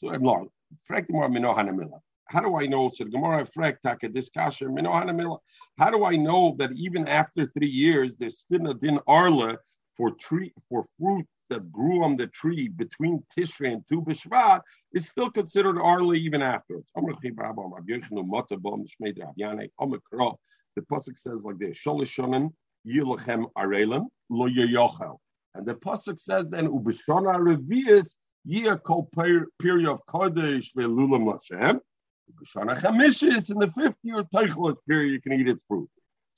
Frag 0.86 1.10
more 1.10 1.30
minohanamila. 1.30 2.00
How 2.28 2.42
do 2.42 2.56
I 2.56 2.66
know? 2.66 2.90
So 2.90 3.06
Gemara 3.06 3.46
frag 3.46 3.78
taka 3.84 4.10
discussion 4.10 4.76
minohanamila. 4.76 5.40
How 5.80 5.90
do 5.90 6.06
I 6.06 6.16
know 6.16 6.56
that 6.60 6.72
even 6.76 7.08
after 7.08 7.46
three 7.46 7.74
years 7.86 8.16
there's 8.16 8.40
still 8.40 8.70
a 8.70 8.74
din 8.74 9.00
arla 9.08 9.58
for 9.98 10.12
tree 10.12 10.54
for 10.70 10.86
fruit 11.00 11.28
that 11.50 11.72
grew 11.72 12.04
on 12.04 12.16
the 12.16 12.28
tree 12.28 12.68
between 12.68 13.24
Tishrei 13.38 13.74
and 13.74 13.84
Tu 13.88 14.02
B'Shvat 14.02 14.62
is 14.94 15.08
still 15.08 15.30
considered 15.30 15.80
arla 15.80 16.16
even 16.16 16.42
afterwards. 16.42 16.88
The 20.76 20.82
pasuk 20.82 21.18
says 21.18 21.40
like 21.42 21.58
this: 21.58 21.78
arelim 21.86 22.52
lo 24.30 24.48
yochel. 24.48 25.18
And 25.54 25.66
the 25.66 25.76
pasuk 25.76 26.20
says 26.20 26.50
then 26.50 26.68
ubishana 26.68 27.40
revius 27.40 28.16
yia 28.46 28.78
kol 28.78 29.10
period 29.14 29.88
of 29.88 30.06
kodesh 30.06 30.74
ve'lulam 30.76 31.32
lashem. 31.32 31.80
Ubishana 32.30 32.78
chamishis 32.78 33.52
in 33.52 33.60
the 33.60 33.68
fifth 33.68 33.98
year 34.04 34.24
teichlos 34.34 34.78
period 34.88 35.14
you 35.14 35.22
can 35.22 35.34
eat 35.34 35.48
its 35.48 35.64
fruit. 35.68 35.90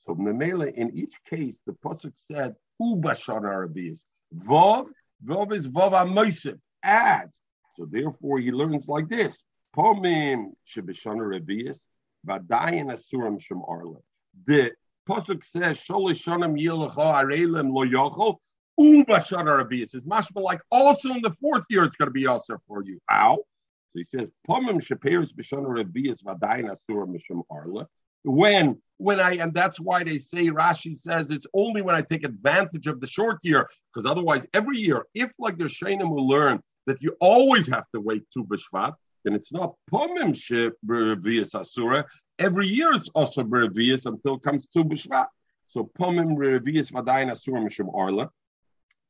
So 0.06 0.14
memela 0.14 0.72
in 0.72 0.96
each 0.96 1.14
case 1.28 1.60
the 1.66 1.72
pasuk 1.72 2.12
said 2.20 2.54
ubashana 2.80 3.68
revius. 3.68 4.04
Vov 4.34 4.86
vov 5.24 5.52
is 5.52 5.68
vov 5.68 5.92
amoisiv 5.92 6.58
adds. 6.82 7.40
So 7.74 7.86
therefore 7.86 8.38
he 8.38 8.50
learns 8.50 8.88
like 8.88 9.08
this. 9.08 9.42
Pomim 9.76 10.52
shebishana 10.66 11.22
revius 11.22 11.86
vadayin 12.26 12.92
asuram 12.92 13.40
shem 13.40 13.62
arla. 13.66 13.98
The 14.46 14.72
pasuk 15.08 15.42
says 15.44 15.78
sholish 15.78 16.22
shanam 16.24 16.60
yilacha 16.60 16.94
arelim 16.94 17.72
lo 17.72 17.84
yochel 17.84 18.36
ubashana 18.78 19.64
rabias. 19.64 19.94
It's 19.94 20.06
mashma 20.06 20.42
like 20.42 20.60
also 20.70 21.10
in 21.10 21.22
the 21.22 21.32
fourth 21.32 21.64
year 21.70 21.84
it's 21.84 21.96
going 21.96 22.08
to 22.08 22.12
be 22.12 22.26
also 22.26 22.58
for 22.66 22.82
you. 22.82 22.98
How? 23.06 23.36
So 23.36 23.94
he 23.94 24.04
says 24.04 24.30
pomim 24.48 24.80
shapiris 24.82 25.32
b'shana 25.32 25.84
rabias 25.84 26.22
vadayin 26.22 26.70
asura 26.70 27.06
mishum 27.06 27.42
arla. 27.50 27.86
When 28.24 28.80
when 28.98 29.20
I 29.20 29.34
and 29.34 29.54
that's 29.54 29.78
why 29.78 30.02
they 30.02 30.18
say 30.18 30.48
Rashi 30.48 30.96
says 30.96 31.30
it's 31.30 31.46
only 31.54 31.82
when 31.82 31.94
I 31.94 32.02
take 32.02 32.24
advantage 32.24 32.86
of 32.88 33.00
the 33.00 33.06
short 33.06 33.38
year 33.42 33.68
because 33.92 34.06
otherwise 34.06 34.44
every 34.52 34.78
year 34.78 35.06
if 35.14 35.30
like 35.38 35.56
the 35.56 35.64
Shainim 35.66 36.10
will 36.10 36.26
learn 36.26 36.60
that 36.86 37.00
you 37.00 37.16
always 37.20 37.68
have 37.68 37.84
to 37.94 38.00
wait 38.00 38.24
tu 38.32 38.44
b'shvat 38.44 38.94
then 39.24 39.34
it's 39.34 39.52
not 39.52 39.74
pomim 39.90 40.32
shevias 40.34 41.58
asura. 41.58 42.06
Every 42.38 42.66
year 42.66 42.92
it's 42.92 43.08
also 43.10 43.42
revius 43.44 44.06
until 44.06 44.34
it 44.34 44.42
comes 44.42 44.66
tu 44.66 44.84
b'shvat. 44.84 45.26
So 45.68 45.90
pomim 45.98 46.36
revius 46.36 46.90
vadayin 46.90 47.30
asura 47.30 47.60
mishum 47.60 47.94
arla. 47.94 48.30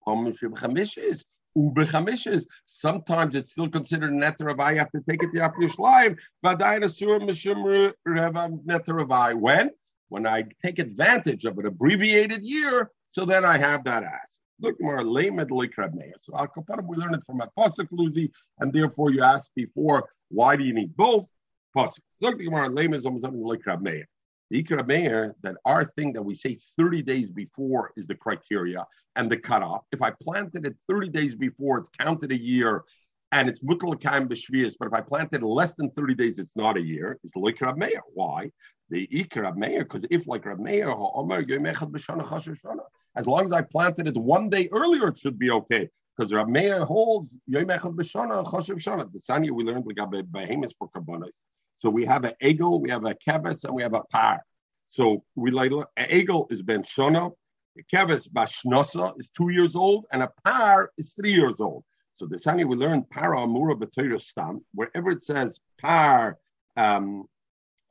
Pomim 0.07 0.37
shebchamishes 0.39 1.23
ubechamishes. 1.59 2.47
Sometimes 2.65 3.35
it's 3.35 3.51
still 3.51 3.69
considered 3.69 4.13
neteravai. 4.13 4.73
You 4.73 4.79
have 4.79 4.93
to 4.93 5.03
take 5.09 5.23
it 5.23 5.33
to 5.33 5.41
Yaf 5.41 5.55
Yishlayim. 5.57 6.17
Vadayin 6.45 6.85
asura 6.85 7.21
mishum 7.21 7.93
reva 8.05 8.49
neteravai. 8.67 9.35
When? 9.35 9.71
When 10.09 10.27
I 10.27 10.45
take 10.65 10.79
advantage 10.79 11.45
of 11.45 11.59
an 11.59 11.67
abbreviated 11.67 12.43
year, 12.43 12.91
so 13.09 13.25
then 13.25 13.45
I 13.45 13.59
have 13.59 13.85
that 13.85 14.03
ass. 14.05 14.39
Look 14.61 14.81
more 14.81 15.05
lamed. 15.05 15.47
So 15.49 16.37
Al 16.37 16.49
we 16.89 16.97
learn 16.97 17.15
it 17.15 17.23
from 17.27 17.41
a 17.41 17.49
pasuk 17.59 17.89
luzi, 17.93 18.31
and 18.59 18.73
therefore 18.73 19.11
you 19.11 19.23
asked 19.23 19.51
before, 19.55 20.09
why 20.31 20.57
do 20.57 20.65
you 20.65 20.73
need 20.73 20.97
both? 20.97 21.29
Pasuk. 21.77 22.01
Look 22.21 22.41
more 22.41 22.69
lamed 22.69 23.03
something 23.03 23.43
like 23.43 23.61
Rabmeya. 23.61 24.05
The 24.51 24.63
Ikra 24.63 25.35
that 25.43 25.57
our 25.65 25.85
thing 25.85 26.13
that 26.15 26.23
we 26.23 26.35
say 26.35 26.59
30 26.79 27.03
days 27.03 27.31
before 27.31 27.93
is 27.97 28.07
the 28.07 28.15
criteria 28.15 28.87
and 29.17 29.31
the 29.31 29.37
cutoff. 29.37 29.85
If 29.93 30.01
I 30.01 30.11
planted 30.11 30.67
it 30.67 30.77
30 30.89 31.11
days 31.11 31.35
before, 31.35 31.79
it's 31.79 31.91
counted 31.99 32.33
a 32.33 32.39
year 32.39 32.85
and 33.33 33.49
it's 33.49 33.61
mutal 33.61 34.01
kaim 34.01 34.29
b'shvius. 34.29 34.75
But 34.79 34.89
if 34.89 34.95
I 34.95 35.03
planted 35.03 35.43
less 35.43 35.75
than 35.75 35.91
30 35.91 36.15
days, 36.15 36.39
it's 36.39 36.57
not 36.57 36.79
a 36.79 36.81
year. 36.81 37.19
It's 37.23 37.37
like 37.37 37.61
Rab 37.61 37.77
Meir. 37.77 38.01
Why? 38.15 38.51
The 38.91 39.27
Rab 39.37 39.57
Meir, 39.57 39.81
because 39.81 40.07
if 40.11 40.27
like 40.27 40.47
Rab 40.47 40.61
Meir, 40.61 40.89
as 43.17 43.27
long 43.27 43.45
as 43.45 43.53
I 43.53 43.63
planted 43.63 44.09
it 44.09 44.17
one 44.17 44.49
day 44.49 44.69
earlier, 44.73 45.09
it 45.09 45.19
should 45.19 45.39
be 45.39 45.51
okay. 45.51 45.91
Because 46.17 46.33
Rab 46.33 46.49
Meir 46.49 46.87
holds 46.87 47.39
Yom 47.47 47.67
Echad 47.67 47.95
B'Shana 47.95 48.47
Chashav 48.47 48.83
Shana. 48.83 49.13
The 49.13 49.19
Sanya 49.19 49.51
we 49.51 49.63
learned 49.63 49.85
got 49.95 50.11
behemoths 50.33 50.75
for 50.79 50.89
karbonis. 50.89 51.37
So 51.79 51.89
we 51.89 52.05
have 52.07 52.25
an 52.25 52.35
egel, 52.43 52.81
we 52.81 52.91
have 52.91 53.05
a 53.05 53.15
keves, 53.15 53.65
and 53.65 53.73
we 53.73 53.83
have 53.83 53.95
a 53.95 54.03
par. 54.03 54.43
So 54.89 55.23
we 55.37 55.53
like 55.53 55.71
egel 55.97 56.51
is 56.51 56.61
ben 56.61 56.83
shona, 56.83 57.31
a 57.79 57.83
keves 57.85 58.29
bashnosa 58.29 59.19
is 59.19 59.29
two 59.29 59.51
years 59.51 59.77
old, 59.77 60.07
and 60.11 60.25
a 60.25 60.31
par 60.45 60.91
is 60.99 61.15
three 61.15 61.33
years 61.33 61.61
old. 61.61 61.85
So 62.15 62.27
the 62.27 62.37
Sani 62.37 62.65
we 62.65 62.75
learn 62.75 63.05
para 63.05 63.39
amura 63.39 63.77
b'toyer 63.77 64.21
stam 64.21 64.65
wherever 64.75 65.13
it 65.13 65.23
says 65.23 65.61
par, 65.81 66.39
um, 66.77 67.27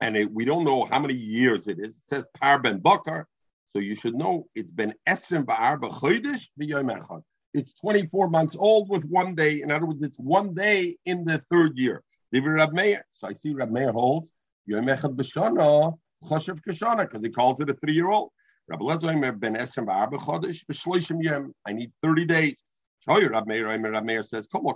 and 0.01 0.17
it, 0.17 0.29
we 0.29 0.43
don't 0.43 0.65
know 0.65 0.83
how 0.83 0.99
many 0.99 1.13
years 1.13 1.69
it 1.69 1.79
is. 1.79 1.95
It 1.95 2.07
says 2.07 2.25
par 2.37 2.59
ben 2.59 2.79
bakar, 2.79 3.25
so 3.71 3.79
you 3.79 3.95
should 3.95 4.15
know 4.15 4.47
it's 4.53 4.69
been 4.69 4.93
esrim 5.07 5.45
ba'ar 5.45 5.79
b'chodesh 5.79 6.49
v'yom 6.59 7.21
It's 7.53 7.73
24 7.75 8.29
months 8.29 8.57
old 8.59 8.89
with 8.89 9.05
one 9.05 9.33
day. 9.33 9.61
In 9.61 9.71
other 9.71 9.85
words, 9.85 10.03
it's 10.03 10.19
one 10.19 10.53
day 10.53 10.97
in 11.05 11.23
the 11.23 11.37
third 11.37 11.77
year. 11.77 12.03
Rab 12.33 12.73
Meir. 12.73 13.05
So 13.13 13.27
I 13.27 13.31
see 13.31 13.53
Rab 13.53 13.71
Meir 13.71 13.91
holds 13.91 14.31
Yom 14.65 14.85
Echad 14.85 15.15
B'Shana 15.15 15.97
Choshev 16.23 16.59
Kashana 16.61 17.01
because 17.01 17.23
he 17.23 17.29
calls 17.29 17.61
it 17.61 17.69
a 17.69 17.73
three-year-old. 17.73 18.31
Rabbi 18.67 18.83
Lezer 18.83 19.39
ben 19.39 19.55
Esem 19.55 19.85
Ba'arba 19.85 20.17
Chodesh 20.17 20.65
B'Shloishim 20.69 21.23
Yom. 21.23 21.53
I 21.65 21.73
need 21.73 21.91
30 22.03 22.25
days. 22.25 22.63
Rab 23.07 23.47
Meir, 23.47 23.67
Rab 23.67 24.03
Meir 24.03 24.23
says, 24.23 24.47
Egel 24.53 24.75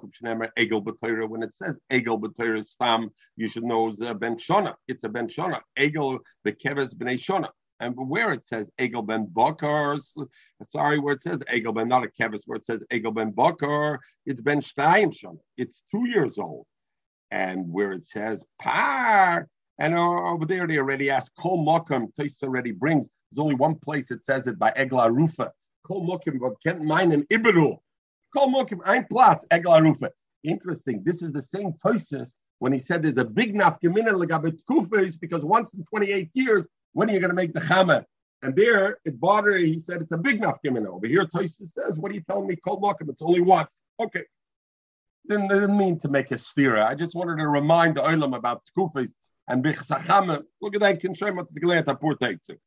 B'Torah. 0.57 1.27
When 1.27 1.43
it 1.43 1.53
says 1.57 1.77
Egel 1.91 2.21
B'Torah 2.21 2.63
Stam, 2.63 3.09
you 3.35 3.49
should 3.49 3.65
know 3.65 3.89
it's 3.89 3.99
a 3.99 4.13
Ben 4.13 4.37
Shona. 4.37 4.75
It's 4.87 5.03
a 5.03 5.09
Ben 5.09 5.27
Shona. 5.27 5.59
Egel 5.77 6.19
B'Keves 6.47 6.95
B'nei 6.95 7.19
Shona. 7.19 7.49
And 7.81 7.95
where 7.97 8.31
it 8.31 8.45
says 8.45 8.71
Egel 8.79 9.05
ben 9.05 9.25
Bakar, 9.25 9.97
sorry, 10.63 10.99
where 10.99 11.15
it 11.15 11.23
says 11.23 11.39
Egel 11.51 11.73
ben, 11.73 11.87
not 11.89 12.05
a 12.05 12.09
kevis, 12.09 12.43
where 12.45 12.57
it 12.57 12.65
says 12.65 12.85
Egel 12.93 13.13
ben 13.13 13.31
Bakar, 13.31 13.99
it's 14.25 14.39
ben 14.39 14.61
Stein 14.61 15.11
Shona. 15.11 15.39
It's 15.57 15.81
two 15.89 16.07
years 16.07 16.37
old 16.37 16.67
and 17.31 17.71
where 17.71 17.93
it 17.93 18.05
says 18.05 18.43
par, 18.61 19.47
and 19.79 19.95
uh, 19.95 20.31
over 20.31 20.45
there 20.45 20.67
they 20.67 20.77
already 20.77 21.09
asked 21.09 21.31
kol 21.39 21.65
mokum. 21.65 22.13
Taste 22.13 22.43
already 22.43 22.71
brings. 22.71 23.09
There's 23.31 23.39
only 23.39 23.55
one 23.55 23.75
place 23.75 24.11
it 24.11 24.23
says 24.23 24.47
it 24.47 24.59
by 24.59 24.71
Egla 24.71 25.11
Rufa. 25.11 25.51
Kol 25.85 26.05
mokum, 26.05 26.81
mind 26.83 27.13
an 27.13 27.23
ibru. 27.31 27.77
Kol 28.35 28.47
mokum 28.49 28.79
ein 28.85 29.05
platz 29.09 29.45
Egla 29.51 29.81
Rufa. 29.81 30.11
Interesting. 30.43 31.01
This 31.03 31.21
is 31.21 31.31
the 31.31 31.41
same 31.41 31.73
Tosis 31.83 32.29
when 32.59 32.71
he 32.71 32.79
said 32.79 33.01
there's 33.01 33.17
a 33.17 33.25
big 33.25 33.55
nafkamina 33.55 34.13
legabit 34.13 34.61
kufis 34.69 35.19
because 35.19 35.43
once 35.43 35.73
in 35.73 35.83
28 35.85 36.29
years, 36.35 36.67
when 36.93 37.09
are 37.09 37.13
you 37.13 37.19
going 37.19 37.31
to 37.31 37.35
make 37.35 37.53
the 37.53 37.59
chama? 37.59 38.05
And 38.43 38.55
there, 38.55 38.97
it 39.05 39.19
bothered. 39.19 39.61
He 39.61 39.79
said 39.79 40.01
it's 40.01 40.11
a 40.11 40.17
big 40.17 40.41
nafkamina. 40.41 40.87
Over 40.87 41.07
here, 41.07 41.25
Tosis 41.25 41.71
says, 41.73 41.97
"What 41.97 42.11
are 42.11 42.15
you 42.15 42.21
telling 42.21 42.47
me? 42.47 42.55
Kol 42.55 42.79
mokum. 42.79 43.09
It's 43.09 43.21
only 43.21 43.41
once." 43.41 43.81
Okay, 43.99 44.23
didn't, 45.31 45.49
didn't 45.49 45.77
mean 45.77 45.99
to 45.99 46.09
make 46.09 46.31
a 46.31 46.35
stira. 46.35 46.85
I 46.85 46.95
just 46.95 47.15
wanted 47.15 47.37
to 47.37 47.47
remind 47.47 47.95
the 47.95 48.01
Olam 48.01 48.35
about 48.35 48.63
Tkufis 48.77 49.11
and 49.47 49.63
Bichsachame. 49.63 50.43
Look 50.61 50.75
at 50.75 50.81
that, 50.81 50.99
can 50.99 51.13
show 51.13 51.31
what 51.31 51.51
the 51.51 51.61
Apur 51.61 52.19
takes 52.19 52.49
it. 52.49 52.59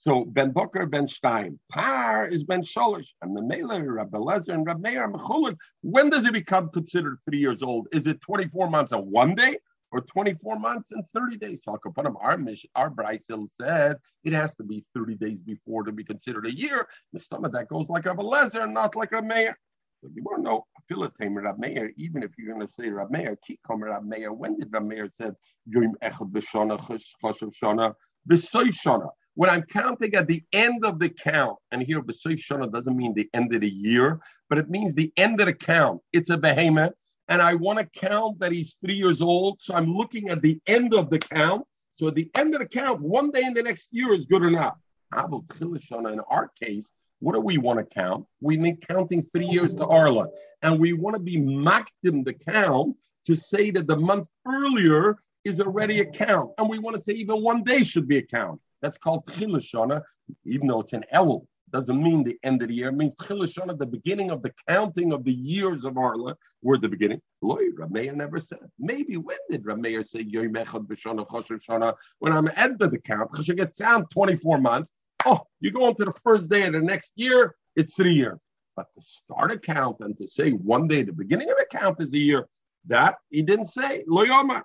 So 0.00 0.24
Ben 0.24 0.50
Booker, 0.50 0.86
Ben 0.86 1.06
Stein. 1.06 1.58
Par 1.70 2.26
is 2.26 2.42
Ben 2.42 2.62
Sholish. 2.62 3.08
And 3.22 3.36
the 3.36 3.42
Mele, 3.42 3.80
Rabbi 3.82 4.18
Lezer, 4.18 4.54
and 4.54 4.66
Rabbi 4.66 4.90
Meir, 4.90 5.08
Mechulik. 5.08 5.56
When 5.82 6.08
does 6.08 6.26
it 6.26 6.32
become 6.32 6.70
considered 6.70 7.18
three 7.24 7.38
years 7.38 7.62
old? 7.62 7.86
Is 7.92 8.06
it 8.06 8.20
24 8.20 8.68
months 8.68 8.92
and 8.92 9.06
one 9.10 9.34
day? 9.34 9.58
Or 9.92 10.00
24 10.00 10.58
months 10.58 10.90
and 10.92 11.04
30 11.14 11.36
days. 11.36 11.62
So 11.64 11.78
our 12.18 12.38
mission, 12.38 12.70
our 12.74 12.90
Brysil 12.90 13.46
said 13.60 13.98
it 14.24 14.32
has 14.32 14.54
to 14.54 14.64
be 14.64 14.86
30 14.94 15.16
days 15.16 15.38
before 15.40 15.84
to 15.84 15.92
be 15.92 16.02
considered 16.02 16.46
a 16.46 16.56
year. 16.56 16.88
The 17.12 17.20
stomach 17.20 17.52
that 17.52 17.68
goes 17.68 17.90
like 17.90 18.06
Rabbi 18.06 18.22
Lezer, 18.22 18.72
not 18.72 18.96
like 18.96 19.12
Rabbi 19.12 19.26
Meir. 19.26 19.58
So 20.02 20.10
you 20.12 20.24
want 20.24 20.38
to 20.38 20.42
know 20.42 20.66
Philotem 20.90 21.40
Rab 21.40 21.60
Meir, 21.60 21.92
even 21.96 22.24
if 22.24 22.32
you're 22.36 22.52
going 22.52 22.66
to 22.66 22.72
say 22.72 22.88
Rab 22.88 23.12
Meir, 23.12 23.38
Kikom 23.48 23.82
Rab 23.82 24.04
Meir, 24.04 24.32
when 24.32 24.58
did 24.58 24.72
Rab 24.72 24.84
Meir 24.84 25.08
said 25.08 25.36
Yom 25.66 25.94
Echad 26.02 26.32
B'Shana 26.32 26.76
Choshev 27.22 27.52
Shana 27.62 27.94
B'Soy 28.28 28.70
Shana? 28.70 29.10
When 29.34 29.48
I'm 29.48 29.62
counting 29.62 30.14
at 30.16 30.26
the 30.26 30.42
end 30.52 30.84
of 30.84 30.98
the 30.98 31.08
count, 31.08 31.56
and 31.70 31.84
here 31.84 32.02
B'Soy 32.02 32.34
Shana 32.34 32.72
doesn't 32.72 32.96
mean 32.96 33.14
the 33.14 33.30
end 33.32 33.54
of 33.54 33.60
the 33.60 33.70
year, 33.70 34.20
but 34.48 34.58
it 34.58 34.68
means 34.68 34.96
the 34.96 35.12
end 35.16 35.40
of 35.40 35.46
the 35.46 35.54
count. 35.54 36.00
It's 36.12 36.30
a 36.30 36.36
behemoth, 36.36 36.94
and 37.28 37.40
I 37.40 37.54
want 37.54 37.78
to 37.78 38.00
count 38.00 38.40
that 38.40 38.50
he's 38.50 38.74
three 38.84 38.94
years 38.94 39.22
old, 39.22 39.62
so 39.62 39.72
I'm 39.76 39.86
looking 39.86 40.30
at 40.30 40.42
the 40.42 40.60
end 40.66 40.94
of 40.94 41.10
the 41.10 41.20
count. 41.20 41.64
So 41.92 42.08
at 42.08 42.16
the 42.16 42.28
end 42.34 42.54
of 42.54 42.60
the 42.60 42.66
count, 42.66 43.00
one 43.02 43.30
day 43.30 43.44
in 43.44 43.54
the 43.54 43.62
next 43.62 43.92
year 43.92 44.12
is 44.14 44.26
good 44.26 44.42
or 44.42 44.50
not? 44.50 44.78
Avul 45.14 45.44
enough. 45.52 46.12
In 46.12 46.20
our 46.28 46.50
case, 46.60 46.90
what 47.22 47.34
do 47.34 47.40
we 47.40 47.56
want 47.56 47.78
to 47.78 47.84
count? 47.84 48.26
We 48.40 48.56
need 48.56 48.86
counting 48.86 49.22
three 49.22 49.46
years 49.46 49.74
to 49.76 49.86
Arla. 49.86 50.26
And 50.62 50.80
we 50.80 50.92
want 50.92 51.14
to 51.14 51.20
be 51.20 51.36
makdim 51.36 52.24
the 52.24 52.32
count 52.32 52.96
to 53.26 53.36
say 53.36 53.70
that 53.70 53.86
the 53.86 53.96
month 53.96 54.28
earlier 54.44 55.16
is 55.44 55.60
already 55.60 56.00
a 56.00 56.04
count. 56.04 56.50
And 56.58 56.68
we 56.68 56.80
want 56.80 56.96
to 56.96 57.02
say 57.02 57.12
even 57.12 57.40
one 57.40 57.62
day 57.62 57.84
should 57.84 58.08
be 58.08 58.18
a 58.18 58.22
count. 58.22 58.60
That's 58.80 58.98
called 58.98 59.24
Chilashana, 59.26 60.02
even 60.44 60.66
though 60.66 60.80
it's 60.80 60.94
an 60.94 61.04
El. 61.12 61.46
Doesn't 61.72 62.02
mean 62.02 62.24
the 62.24 62.36
end 62.42 62.60
of 62.60 62.68
the 62.68 62.74
year. 62.74 62.88
It 62.88 62.96
means 62.96 63.14
Chilashana, 63.14 63.78
the 63.78 63.86
beginning 63.86 64.32
of 64.32 64.42
the 64.42 64.52
counting 64.68 65.12
of 65.12 65.22
the 65.22 65.32
years 65.32 65.84
of 65.84 65.96
Arla. 65.96 66.36
We're 66.60 66.78
the 66.78 66.88
beginning. 66.88 67.22
Loy, 67.40 67.68
Rameir 67.78 68.16
never 68.16 68.40
said. 68.40 68.58
Maybe 68.80 69.16
when 69.16 69.38
did 69.48 69.62
Rameir 69.62 70.04
say 70.04 70.24
Yoim 70.24 70.52
B'Shana 70.52 71.24
Shana? 71.24 71.94
When 72.18 72.32
I'm 72.32 72.48
at 72.56 72.80
the 72.80 72.98
count, 72.98 73.30
because 73.30 73.46
you 73.46 73.54
get 73.54 73.76
down 73.76 74.06
24 74.08 74.58
months. 74.58 74.90
Oh, 75.24 75.40
you 75.60 75.70
go 75.70 75.88
into 75.88 76.04
the 76.04 76.12
first 76.12 76.50
day 76.50 76.66
of 76.66 76.72
the 76.72 76.80
next 76.80 77.12
year, 77.16 77.54
it's 77.76 77.94
three 77.94 78.14
years. 78.14 78.38
But 78.76 78.86
to 78.94 79.02
start 79.02 79.52
a 79.52 79.58
count 79.58 79.96
and 80.00 80.16
to 80.18 80.26
say 80.26 80.50
one 80.50 80.88
day, 80.88 81.02
the 81.02 81.12
beginning 81.12 81.50
of 81.50 81.56
the 81.56 81.66
count 81.70 82.00
is 82.00 82.14
a 82.14 82.18
year, 82.18 82.46
that 82.86 83.16
he 83.30 83.42
didn't 83.42 83.66
say. 83.66 84.04
Lo 84.06 84.24
Yomar. 84.24 84.62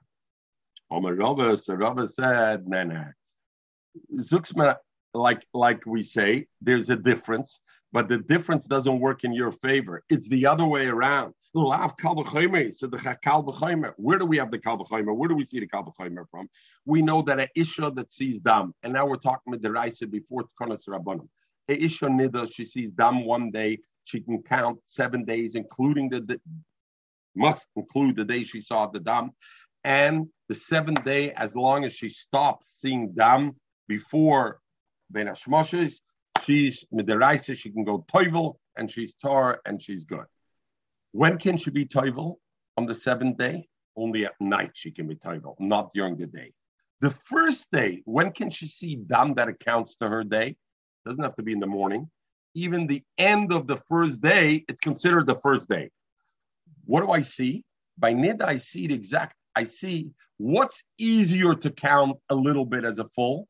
Omer 0.89 1.15
Rava, 1.15 1.57
so 1.57 1.73
Rava 1.73 2.07
said, 2.07 2.67
nah, 2.67 2.83
nah. 2.83 3.05
Zuxma, 4.15 4.77
like, 5.13 5.45
like 5.53 5.85
we 5.85 6.03
say, 6.03 6.47
there's 6.61 6.89
a 6.89 6.95
difference, 6.95 7.59
but 7.91 8.09
the 8.09 8.17
difference 8.17 8.65
doesn't 8.65 8.99
work 8.99 9.23
in 9.23 9.33
your 9.33 9.51
favor. 9.51 10.03
It's 10.09 10.27
the 10.27 10.45
other 10.45 10.65
way 10.65 10.87
around. 10.87 11.33
Where 11.53 11.79
do 11.79 11.85
we 14.25 14.37
have 14.37 14.51
the 14.51 14.59
kalvachomer? 14.59 15.15
Where 15.15 15.29
do 15.29 15.35
we 15.35 15.45
see 15.45 15.59
the 15.59 15.67
kalvachomer 15.67 16.25
from? 16.29 16.49
We 16.85 17.01
know 17.01 17.21
that 17.23 17.39
an 17.39 17.47
isha 17.55 17.91
that 17.95 18.11
sees 18.11 18.41
dam, 18.41 18.73
and 18.83 18.93
now 18.93 19.07
we're 19.07 19.15
talking 19.17 19.51
with 19.51 19.61
the 19.61 19.71
raisa 19.71 20.05
before 20.05 20.43
Tkonas 20.43 20.87
Rabbanim. 20.87 21.27
A 21.69 21.83
isha 21.83 22.05
nida, 22.05 22.47
she 22.53 22.65
sees 22.65 22.91
dam 22.91 23.25
one 23.25 23.49
day, 23.51 23.79
she 24.03 24.21
can 24.21 24.43
count 24.43 24.79
seven 24.83 25.25
days, 25.25 25.55
including 25.55 26.09
the, 26.09 26.21
the 26.21 26.39
must 27.35 27.65
include 27.75 28.15
the 28.15 28.25
day 28.25 28.43
she 28.43 28.61
saw 28.61 28.87
the 28.87 28.99
dam, 28.99 29.31
and 29.83 30.27
the 30.49 30.55
seventh 30.55 31.03
day, 31.03 31.31
as 31.33 31.55
long 31.55 31.85
as 31.85 31.93
she 31.93 32.09
stops 32.09 32.69
seeing 32.81 33.13
dam 33.13 33.55
before 33.87 34.59
Ben 35.09 35.27
Hashmoshes, 35.27 36.01
she's 36.43 36.85
midiraisa, 36.93 37.55
she 37.57 37.71
can 37.71 37.83
go 37.83 38.05
toivel, 38.11 38.55
and 38.75 38.89
she's 38.89 39.13
tar, 39.13 39.61
and 39.65 39.81
she's 39.81 40.03
good. 40.03 40.25
When 41.11 41.37
can 41.37 41.57
she 41.57 41.71
be 41.71 41.85
toivel? 41.85 42.35
On 42.77 42.85
the 42.85 42.93
seventh 42.93 43.37
day? 43.37 43.67
Only 43.95 44.25
at 44.25 44.33
night 44.39 44.71
she 44.75 44.91
can 44.91 45.07
be 45.07 45.15
toivel, 45.15 45.55
not 45.59 45.91
during 45.93 46.15
the 46.15 46.27
day. 46.27 46.53
The 47.01 47.09
first 47.09 47.71
day, 47.71 48.01
when 48.05 48.31
can 48.31 48.49
she 48.49 48.67
see 48.67 48.95
dam 48.95 49.33
that 49.35 49.47
accounts 49.47 49.95
to 49.97 50.09
her 50.09 50.23
day? 50.23 50.57
Doesn't 51.05 51.23
have 51.23 51.35
to 51.35 51.43
be 51.43 51.53
in 51.53 51.59
the 51.59 51.67
morning. 51.67 52.09
Even 52.53 52.85
the 52.87 53.03
end 53.17 53.51
of 53.51 53.67
the 53.67 53.77
first 53.77 54.21
day, 54.21 54.65
it's 54.67 54.79
considered 54.79 55.27
the 55.27 55.35
first 55.35 55.69
day. 55.69 55.89
What 56.85 57.01
do 57.01 57.11
I 57.11 57.21
see? 57.21 57.63
By 57.97 58.13
nida, 58.13 58.43
I 58.43 58.57
see 58.57 58.87
the 58.87 58.95
exact. 58.95 59.35
I 59.55 59.63
see 59.63 60.11
what's 60.37 60.83
easier 60.97 61.55
to 61.55 61.69
count 61.71 62.17
a 62.29 62.35
little 62.35 62.65
bit 62.65 62.83
as 62.83 62.99
a 62.99 63.05
full 63.05 63.47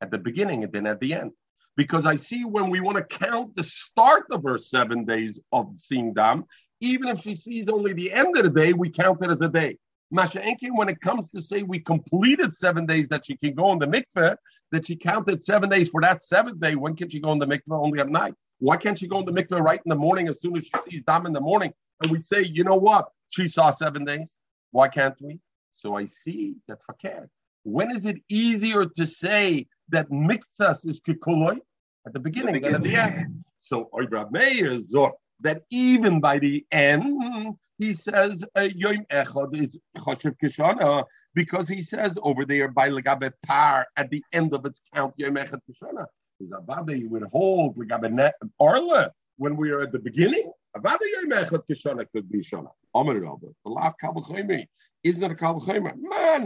at 0.00 0.10
the 0.10 0.18
beginning 0.18 0.64
and 0.64 0.72
then 0.72 0.86
at 0.86 1.00
the 1.00 1.14
end. 1.14 1.32
Because 1.80 2.04
I 2.04 2.16
see 2.16 2.44
when 2.44 2.68
we 2.68 2.80
want 2.80 2.98
to 2.98 3.18
count 3.18 3.56
the 3.56 3.64
start 3.64 4.26
of 4.32 4.42
her 4.42 4.58
seven 4.58 5.06
days 5.06 5.40
of 5.50 5.72
seeing 5.76 6.12
Dam, 6.12 6.44
even 6.82 7.08
if 7.08 7.22
she 7.22 7.34
sees 7.34 7.70
only 7.70 7.94
the 7.94 8.12
end 8.12 8.36
of 8.36 8.42
the 8.44 8.50
day, 8.50 8.74
we 8.74 8.90
count 8.90 9.24
it 9.24 9.30
as 9.30 9.40
a 9.40 9.48
day. 9.48 9.78
Masha 10.10 10.40
Enke, 10.40 10.68
when 10.76 10.90
it 10.90 11.00
comes 11.00 11.30
to 11.30 11.40
say 11.40 11.62
we 11.62 11.78
completed 11.78 12.52
seven 12.54 12.84
days 12.84 13.08
that 13.08 13.24
she 13.24 13.34
can 13.34 13.54
go 13.54 13.72
in 13.72 13.78
the 13.78 13.86
mikveh, 13.86 14.36
that 14.72 14.86
she 14.86 14.94
counted 14.94 15.42
seven 15.42 15.70
days 15.70 15.88
for 15.88 16.02
that 16.02 16.22
seventh 16.22 16.60
day, 16.60 16.74
when 16.74 16.94
can 16.94 17.08
she 17.08 17.18
go 17.18 17.32
in 17.32 17.38
the 17.38 17.46
mikveh 17.46 17.82
only 17.82 17.98
at 17.98 18.10
night? 18.10 18.34
Why 18.58 18.76
can't 18.76 18.98
she 18.98 19.08
go 19.08 19.20
in 19.20 19.24
the 19.24 19.32
mikveh 19.32 19.62
right 19.62 19.80
in 19.82 19.88
the 19.88 19.96
morning 19.96 20.28
as 20.28 20.42
soon 20.42 20.58
as 20.58 20.64
she 20.64 20.90
sees 20.90 21.02
Dam 21.04 21.24
in 21.24 21.32
the 21.32 21.40
morning? 21.40 21.72
And 22.02 22.12
we 22.12 22.18
say, 22.18 22.42
you 22.42 22.62
know 22.62 22.76
what? 22.76 23.08
She 23.30 23.48
saw 23.48 23.70
seven 23.70 24.04
days. 24.04 24.34
Why 24.72 24.88
can't 24.88 25.16
we? 25.18 25.40
So 25.72 25.96
I 25.96 26.04
see 26.04 26.56
that 26.68 26.82
fakir. 26.84 27.30
When 27.62 27.90
is 27.90 28.04
it 28.04 28.18
easier 28.28 28.84
to 28.84 29.06
say 29.06 29.66
that 29.88 30.10
miktsas 30.10 30.86
is 30.86 31.00
kikuloi 31.00 31.60
at 32.06 32.12
the 32.12 32.20
beginning 32.20 32.62
than 32.62 32.74
at 32.74 32.82
the 32.82 32.96
end? 32.96 33.44
So 33.58 33.90
Oibrab 33.94 34.32
Meir 34.32 34.80
zor 34.80 35.14
that 35.40 35.62
even 35.70 36.20
by 36.20 36.38
the 36.38 36.64
end 36.70 37.56
he 37.78 37.92
says 37.92 38.44
uh, 38.56 38.68
Yom 38.74 39.06
Echad 39.10 39.56
is 39.56 39.78
Choshev 39.96 40.36
Kishana 40.42 41.04
because 41.34 41.68
he 41.68 41.82
says 41.82 42.18
over 42.22 42.44
there 42.44 42.68
by 42.68 42.90
Legabe 42.90 43.32
Par 43.46 43.86
at 43.96 44.10
the 44.10 44.22
end 44.32 44.54
of 44.54 44.66
its 44.66 44.80
count 44.94 45.14
Yom 45.16 45.34
Echad 45.34 45.60
Kishana. 45.68 46.06
Is 46.40 46.50
Ababe 46.50 46.98
you 46.98 47.08
would 47.10 47.24
hold 47.24 47.76
Legabe 47.76 48.32
Arla 48.58 49.12
when 49.40 49.56
we 49.56 49.70
are 49.70 49.80
at 49.80 49.90
the 49.90 49.98
beginning? 49.98 50.52
Could 50.76 52.30
be 52.30 52.40
Shana. 52.42 52.68
The. 52.94 54.66
Isn't 55.02 55.30
it 55.30 55.42
a? 55.42 55.54
Man, 55.96 56.44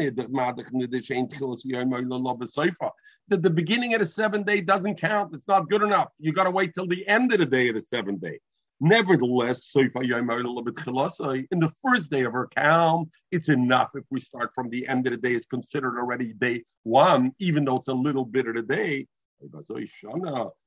that 3.28 3.42
the 3.42 3.50
beginning 3.50 3.94
of 3.94 4.00
the 4.00 4.06
seventh 4.06 4.46
day 4.46 4.60
doesn't 4.60 5.00
count. 5.00 5.34
It's 5.34 5.48
not 5.48 5.68
good 5.68 5.82
enough. 5.82 6.10
You 6.20 6.32
got 6.32 6.44
to 6.44 6.50
wait 6.50 6.72
till 6.72 6.86
the 6.86 7.04
end 7.08 7.32
of 7.32 7.40
the 7.40 7.46
day 7.46 7.68
of 7.68 7.74
the 7.74 7.80
seventh 7.80 8.20
day. 8.20 8.38
Nevertheless, 8.80 9.74
in 9.74 9.90
the 9.92 11.72
first 11.82 12.10
day 12.12 12.22
of 12.22 12.32
her 12.32 12.46
count, 12.54 13.08
it's 13.32 13.48
enough. 13.48 13.90
If 13.96 14.04
we 14.10 14.20
start 14.20 14.50
from 14.54 14.70
the 14.70 14.86
end 14.86 15.08
of 15.08 15.12
the 15.12 15.16
day, 15.16 15.34
it's 15.34 15.46
considered 15.46 15.98
already 15.98 16.32
day 16.32 16.62
one, 16.84 17.32
even 17.40 17.64
though 17.64 17.76
it's 17.76 17.88
a 17.88 17.94
little 17.94 18.24
bit 18.24 18.46
of 18.46 18.54
the 18.54 18.62
day. 18.62 19.08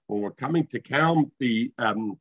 When 0.08 0.22
we're 0.22 0.32
coming 0.32 0.66
to 0.68 0.80
count 0.80 1.32
the 1.40 1.72
um, 1.78 2.18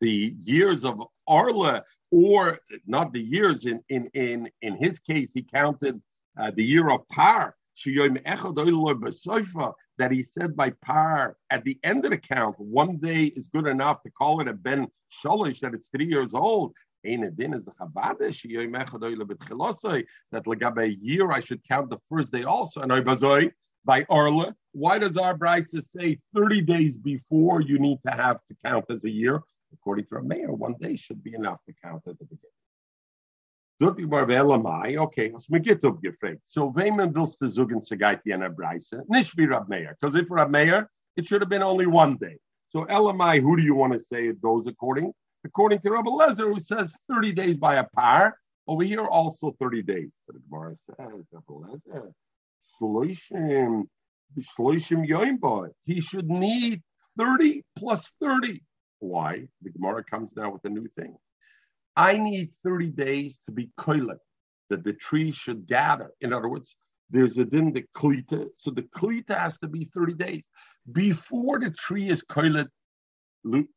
the 0.00 0.34
years 0.44 0.84
of 0.84 1.02
Arla, 1.26 1.84
or 2.10 2.58
not 2.86 3.12
the 3.12 3.20
years. 3.20 3.66
In 3.66 3.82
in 3.88 4.08
in 4.14 4.48
in 4.62 4.76
his 4.76 4.98
case, 4.98 5.32
he 5.32 5.42
counted 5.42 6.00
uh, 6.38 6.50
the 6.50 6.64
year 6.64 6.90
of 6.90 7.06
Par. 7.08 7.54
That 9.98 10.10
he 10.10 10.22
said 10.22 10.56
by 10.56 10.70
par 10.70 11.36
at 11.50 11.64
the 11.64 11.78
end 11.84 12.04
of 12.04 12.10
the 12.10 12.18
count, 12.18 12.58
one 12.58 12.96
day 12.96 13.24
is 13.26 13.48
good 13.48 13.68
enough 13.68 14.02
to 14.02 14.10
call 14.10 14.40
it 14.40 14.48
a 14.48 14.52
ben 14.52 14.88
sholish 15.22 15.60
that 15.60 15.74
it's 15.74 15.88
three 15.88 16.06
years 16.06 16.34
old. 16.34 16.74
That 17.04 17.22
legabe 20.44 20.82
a 20.82 20.90
year 20.90 21.30
I 21.30 21.40
should 21.40 21.62
count 21.68 21.90
the 21.90 21.98
first 22.08 22.32
day 22.32 22.42
also. 22.42 22.80
And 22.80 22.90
by 23.84 24.04
Arla. 24.08 24.54
Why 24.72 24.98
does 24.98 25.16
our 25.16 25.36
Brisa 25.36 25.82
say 25.82 26.18
30 26.34 26.62
days 26.62 26.98
before 26.98 27.60
you 27.60 27.78
need 27.78 27.98
to 28.06 28.12
have 28.12 28.44
to 28.46 28.54
count 28.64 28.84
as 28.90 29.04
a 29.04 29.10
year? 29.10 29.42
According 29.72 30.06
to 30.06 30.16
Rab 30.16 30.26
Meir, 30.26 30.52
one 30.52 30.74
day 30.80 30.96
should 30.96 31.22
be 31.22 31.34
enough 31.34 31.58
to 31.66 31.74
count 31.82 32.02
at 32.06 32.18
the 32.18 32.24
beginning. 32.24 32.52
Okay. 33.80 35.32
So, 36.42 36.66
wem 36.66 36.96
willst 36.96 37.38
du 37.40 37.46
sagen, 37.46 37.80
Segait 37.80 38.20
jener 38.26 38.50
Breise? 38.50 39.04
Nicht 39.08 39.36
wie 39.36 39.46
Rab. 39.46 39.68
Because 39.68 40.14
if 40.14 40.30
Rab 40.30 40.50
Meir, 40.50 40.90
it 41.16 41.26
should 41.26 41.42
have 41.42 41.50
been 41.50 41.62
only 41.62 41.86
one 41.86 42.16
day. 42.16 42.38
So, 42.70 42.84
Elamai, 42.86 43.40
who 43.40 43.56
do 43.56 43.62
you 43.62 43.74
want 43.74 43.92
to 43.92 43.98
say 43.98 44.26
it 44.28 44.40
goes 44.42 44.66
according? 44.66 45.12
According 45.44 45.78
to 45.80 45.90
Rabbi 45.92 46.10
Lezer, 46.10 46.52
who 46.52 46.58
says 46.60 46.94
30 47.10 47.32
days 47.32 47.56
by 47.56 47.76
a 47.76 47.84
par. 47.84 48.36
Over 48.66 48.82
here, 48.84 49.04
also 49.06 49.54
30 49.58 49.82
days. 49.82 50.12
So 50.26 50.32
the 50.34 50.40
Gemara 50.40 50.76
says, 50.86 50.96
Rabbi 50.98 51.52
Lezer, 51.52 52.12
Shloishim, 52.80 53.84
Shloishim. 54.58 55.70
He 55.84 56.00
should 56.00 56.28
need 56.28 56.82
30 57.18 57.62
plus 57.76 58.10
30. 58.22 58.62
Why? 59.00 59.48
The 59.62 59.70
Gemara 59.70 60.04
comes 60.04 60.34
now 60.36 60.50
with 60.50 60.64
a 60.64 60.70
new 60.70 60.88
thing. 60.96 61.16
I 61.96 62.16
need 62.16 62.52
30 62.64 62.90
days 62.90 63.40
to 63.46 63.52
be 63.52 63.70
koilet, 63.78 64.18
that 64.70 64.84
the 64.84 64.92
tree 64.92 65.32
should 65.32 65.66
gather. 65.66 66.12
In 66.20 66.32
other 66.32 66.48
words, 66.48 66.76
there's 67.10 67.38
a 67.38 67.44
din 67.44 67.72
the 67.72 67.84
klita, 67.96 68.48
so 68.54 68.70
the 68.70 68.82
klita 68.82 69.36
has 69.36 69.58
to 69.58 69.68
be 69.68 69.90
30 69.94 70.14
days. 70.14 70.46
Before 70.92 71.58
the 71.58 71.70
tree 71.70 72.08
is 72.08 72.22
koilet, 72.22 72.68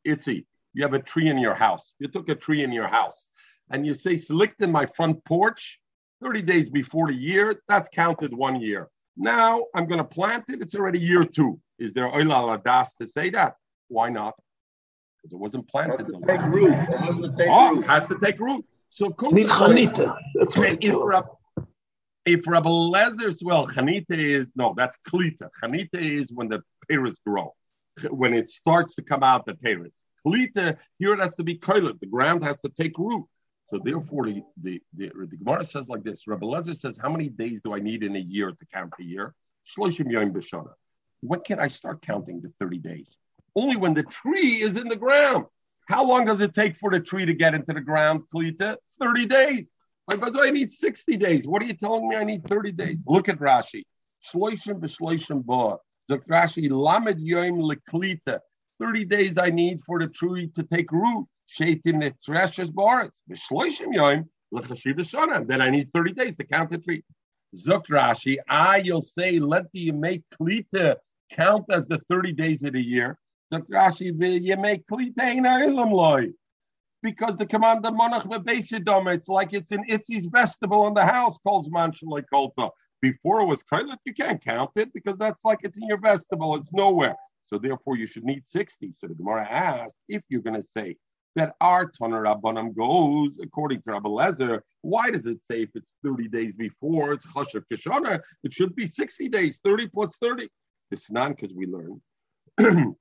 itzy, 0.04 0.46
you 0.74 0.82
have 0.82 0.94
a 0.94 1.02
tree 1.02 1.28
in 1.28 1.38
your 1.38 1.54
house. 1.54 1.94
You 1.98 2.08
took 2.08 2.28
a 2.28 2.34
tree 2.34 2.62
in 2.62 2.72
your 2.72 2.88
house 2.88 3.28
and 3.70 3.86
you 3.86 3.94
say, 3.94 4.16
select 4.16 4.62
in 4.62 4.70
my 4.70 4.86
front 4.86 5.24
porch, 5.24 5.80
30 6.22 6.42
days 6.42 6.68
before 6.68 7.08
the 7.08 7.14
year, 7.14 7.62
that's 7.68 7.88
counted 7.92 8.32
one 8.32 8.60
year. 8.60 8.88
Now 9.16 9.66
I'm 9.74 9.86
going 9.86 9.98
to 9.98 10.04
plant 10.04 10.44
it, 10.48 10.62
it's 10.62 10.74
already 10.74 10.98
year 10.98 11.24
two. 11.24 11.60
Is 11.78 11.94
there 11.94 12.10
oila 12.10 12.62
das 12.62 12.94
to 13.00 13.06
say 13.06 13.30
that? 13.30 13.56
Why 13.88 14.08
not? 14.08 14.34
because 15.22 15.32
it 15.32 15.38
wasn't 15.38 15.68
planted. 15.68 15.94
It 15.94 15.98
has 15.98 16.06
to 16.08 16.26
take 16.26 16.42
root. 16.42 16.72
It 16.72 16.98
has 16.98 17.16
to 17.18 17.32
take 17.36 17.48
oh, 17.50 17.76
root. 17.76 17.86
has 17.86 18.08
to 18.08 18.18
take 18.18 18.40
root. 18.40 18.64
So 18.88 19.06
Need 19.30 19.46
chanita. 19.46 20.16
That's 20.34 20.56
what 20.56 20.82
if 20.82 20.94
Rab, 20.96 21.24
if 22.26 22.46
Rabbi 22.46 22.68
Lezer's 22.68 23.42
well, 23.44 23.66
chanita 23.66 24.04
is 24.10 24.50
no, 24.56 24.74
that's 24.76 24.96
klita. 25.08 25.48
Chanita 25.62 25.94
is 25.94 26.32
when 26.32 26.48
the 26.48 26.62
pears 26.88 27.18
grow, 27.26 27.54
when 28.10 28.34
it 28.34 28.48
starts 28.48 28.94
to 28.96 29.02
come 29.02 29.22
out 29.22 29.46
the 29.46 29.54
pears. 29.54 30.02
Klita 30.26 30.76
here 30.98 31.14
it 31.14 31.20
has 31.20 31.36
to 31.36 31.44
be 31.44 31.56
koilet. 31.56 32.00
The 32.00 32.06
ground 32.06 32.44
has 32.44 32.60
to 32.60 32.68
take 32.68 32.98
root. 32.98 33.24
So 33.72 33.80
therefore, 33.82 34.26
the 34.26 34.42
the 34.62 34.82
the, 34.94 35.10
the 35.14 35.36
Gemara 35.36 35.64
says 35.64 35.88
like 35.88 36.04
this. 36.04 36.26
Rabbi 36.26 36.46
Lezer 36.46 36.76
says, 36.76 36.98
how 37.00 37.08
many 37.08 37.28
days 37.28 37.60
do 37.64 37.74
I 37.74 37.78
need 37.78 38.02
in 38.02 38.14
a 38.16 38.20
year 38.20 38.50
to 38.50 38.66
count 38.72 38.92
a 39.00 39.02
year? 39.02 39.34
Shloshim 39.66 40.10
yom 40.10 40.32
b'shana. 40.32 40.72
When 41.20 41.40
can 41.40 41.58
I 41.58 41.68
start 41.68 42.02
counting 42.02 42.40
the 42.42 42.52
thirty 42.60 42.78
days? 42.78 43.16
only 43.54 43.76
when 43.76 43.94
the 43.94 44.02
tree 44.02 44.62
is 44.62 44.76
in 44.76 44.88
the 44.88 44.96
ground. 44.96 45.46
How 45.88 46.04
long 46.06 46.24
does 46.24 46.40
it 46.40 46.54
take 46.54 46.76
for 46.76 46.90
the 46.90 47.00
tree 47.00 47.26
to 47.26 47.34
get 47.34 47.54
into 47.54 47.72
the 47.72 47.80
ground, 47.80 48.22
Klita? 48.32 48.76
30 49.00 49.26
days. 49.26 49.68
My 50.08 50.30
I 50.40 50.50
need 50.50 50.70
60 50.70 51.16
days. 51.16 51.46
What 51.46 51.62
are 51.62 51.66
you 51.66 51.74
telling 51.74 52.08
me 52.08 52.16
I 52.16 52.24
need 52.24 52.46
30 52.48 52.72
days? 52.72 52.98
Look 53.06 53.28
at 53.28 53.38
Rashi. 53.38 53.82
Shloishim 54.32 54.80
b'shloishim 54.80 55.44
ba. 55.44 55.76
Zok 56.10 56.26
Rashi, 56.28 56.70
lamed 56.70 57.20
yoim 57.20 57.60
leklita. 57.60 58.38
30 58.80 59.04
days 59.04 59.38
I 59.38 59.50
need 59.50 59.80
for 59.80 59.98
the 59.98 60.08
tree 60.08 60.48
to 60.54 60.62
take 60.62 60.90
root. 60.90 61.26
Shaitin 61.58 62.02
netreshes 62.02 62.70
baritz. 62.70 63.20
B'shloishim 63.30 63.94
yoim 63.94 64.24
lechashiv 64.52 64.98
shana. 65.00 65.46
Then 65.46 65.60
I 65.60 65.70
need 65.70 65.90
30 65.92 66.12
days 66.12 66.36
to 66.36 66.44
count 66.44 66.70
the 66.70 66.78
tree. 66.78 67.04
Zok 67.54 67.86
Rashi, 67.88 68.38
ah, 68.48 68.76
you'll 68.76 69.02
say, 69.02 69.38
let 69.38 69.70
the 69.72 69.92
make 69.92 70.22
klita 70.40 70.96
count 71.30 71.66
as 71.70 71.86
the 71.86 71.98
30 72.08 72.32
days 72.32 72.62
of 72.64 72.72
the 72.72 72.80
year. 72.80 73.18
Zok 73.52 73.68
Rashi, 73.68 74.42
you 74.42 74.56
make 74.56 74.86
klita 74.86 75.34
in 75.34 75.44
ilam 75.44 75.92
loy 75.92 76.30
because 77.02 77.36
the 77.36 77.46
commander 77.46 77.90
monach 77.90 78.24
bebesidom, 78.24 79.12
it's 79.12 79.28
like 79.28 79.52
it's 79.52 79.72
in 79.72 79.84
Itzi's 79.84 80.26
vegetable 80.26 80.86
in 80.86 80.94
the 80.94 81.04
house, 81.04 81.36
calls 81.38 81.68
manshalai 81.68 82.22
kolta. 82.32 82.70
Before 83.00 83.40
it 83.40 83.46
was 83.46 83.62
kailat, 83.64 83.98
you 84.04 84.14
can't 84.14 84.42
count 84.42 84.70
it 84.76 84.92
because 84.94 85.18
that's 85.18 85.44
like 85.44 85.58
it's 85.62 85.76
in 85.76 85.88
your 85.88 85.98
vegetable, 85.98 86.54
it's 86.54 86.72
nowhere. 86.72 87.16
So 87.42 87.58
therefore 87.58 87.96
you 87.96 88.06
should 88.06 88.24
need 88.24 88.46
60. 88.46 88.92
So 88.92 89.08
the 89.08 89.14
Gemara 89.14 89.46
asks, 89.50 89.98
if 90.08 90.22
you're 90.28 90.40
going 90.40 90.60
to 90.60 90.66
say 90.66 90.96
that 91.34 91.54
our 91.60 91.90
Toner 91.90 92.22
Rabbanam 92.22 92.76
goes 92.76 93.38
according 93.42 93.82
to 93.82 93.92
Rabbi 93.92 94.08
Lezer, 94.08 94.60
why 94.82 95.10
does 95.10 95.26
it 95.26 95.44
say 95.44 95.62
if 95.62 95.70
it's 95.74 95.94
30 96.04 96.28
days 96.28 96.54
before 96.54 97.12
it's 97.12 97.26
Chashav 97.26 97.64
Kishana, 97.72 98.20
it 98.42 98.52
should 98.52 98.74
be 98.76 98.86
60 98.86 99.28
days, 99.28 99.58
30 99.64 99.88
plus 99.88 100.16
30. 100.16 100.48
It's 100.90 101.10
not 101.10 101.36
because 101.36 101.54
we 101.54 101.66
learn 101.66 102.02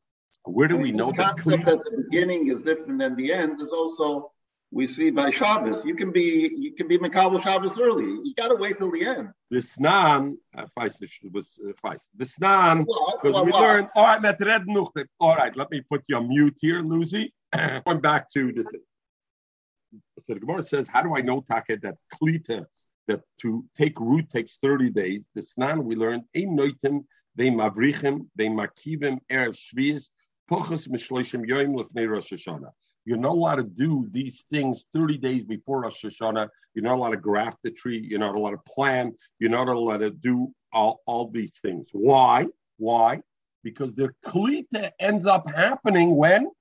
Where 0.46 0.67
do 0.67 0.78
we 0.78 0.91
know 0.91 1.12
the 1.12 1.24
concept 1.24 1.65
that 1.65 1.84
the 1.84 2.04
beginning 2.04 2.48
is 2.48 2.62
different 2.62 3.00
than 3.00 3.15
the 3.15 3.32
end 3.32 3.62
is 3.62 3.72
also 3.72 4.32
we 4.72 4.88
see 4.88 5.12
by 5.12 5.30
Shabbos. 5.30 5.86
You 5.86 5.96
can 5.96 6.12
be 6.12 6.52
you 6.56 6.74
can 6.74 6.88
be 6.88 6.98
Makabel 6.98 7.41
Shabbos 7.44 7.80
early. 7.80 8.06
You 8.06 8.34
got 8.36 8.48
to 8.48 8.56
wait 8.56 8.78
till 8.78 8.89
the 8.89 9.06
end. 9.06 9.32
The 9.52 9.58
Snan, 9.58 10.38
uh, 10.58 10.65
was 11.32 11.60
uh, 11.67 11.94
The 12.15 12.26
Snan, 12.26 12.86
because 13.22 13.44
we 13.44 13.52
learned. 13.52 13.89
All 13.96 14.06
right, 14.06 14.22
met 14.22 14.38
red 14.39 14.65
All 15.20 15.36
right, 15.36 15.56
let 15.56 15.70
me 15.70 15.82
put 15.89 16.04
you 16.08 16.15
on 16.15 16.30
mute 16.30 16.58
here, 16.60 16.82
Lucy. 16.82 17.34
Going 17.86 18.02
back 18.02 18.30
to 18.34 18.52
the. 18.52 18.66
So 20.26 20.34
the 20.34 20.40
Gemara 20.40 20.64
says, 20.64 20.88
how 20.88 21.02
do 21.02 21.16
I 21.16 21.22
know 21.22 21.42
Taka 21.42 21.78
that 21.82 21.98
Klita 22.14 22.66
that 23.08 23.22
to 23.42 23.66
take 23.76 24.00
root 24.00 24.30
takes 24.30 24.58
30 24.58 24.90
days? 24.92 25.28
The 25.36 25.42
Snan 25.42 25.84
we 25.84 25.96
learned, 25.96 26.24
Ein 26.36 26.58
Noitim, 26.58 27.04
they 27.36 27.50
Mavrichim, 27.50 28.28
they 28.36 28.48
Makivim, 28.48 29.20
Erev 29.30 29.58
Shvius, 29.58 30.08
you're 30.52 30.60
not 33.18 33.32
allowed 33.32 33.56
to 33.56 33.64
do 33.64 34.08
these 34.12 34.44
things 34.50 34.84
30 34.94 35.18
days 35.18 35.46
before 35.46 35.84
Rosh 35.84 36.04
Hashanah. 36.04 36.50
You're 36.74 36.84
not 36.84 36.96
allowed 36.96 37.12
to 37.12 37.18
graft 37.18 37.60
the 37.64 37.72
tree. 37.72 38.06
You're 38.06 38.20
not 38.20 38.36
allowed 38.36 38.52
to 38.52 38.60
plan. 38.68 39.14
You're 39.40 39.50
not 39.50 39.70
allowed 39.70 40.00
to 40.00 40.12
do 40.12 40.54
all, 40.74 41.00
all 41.06 41.30
these 41.30 41.58
things. 41.62 41.88
Why? 41.94 42.48
Why? 42.78 43.22
Because 43.64 43.96
the 43.96 44.14
klita 44.26 44.92
ends 45.00 45.26
up 45.26 45.50
happening 45.50 46.18
when? 46.18 46.52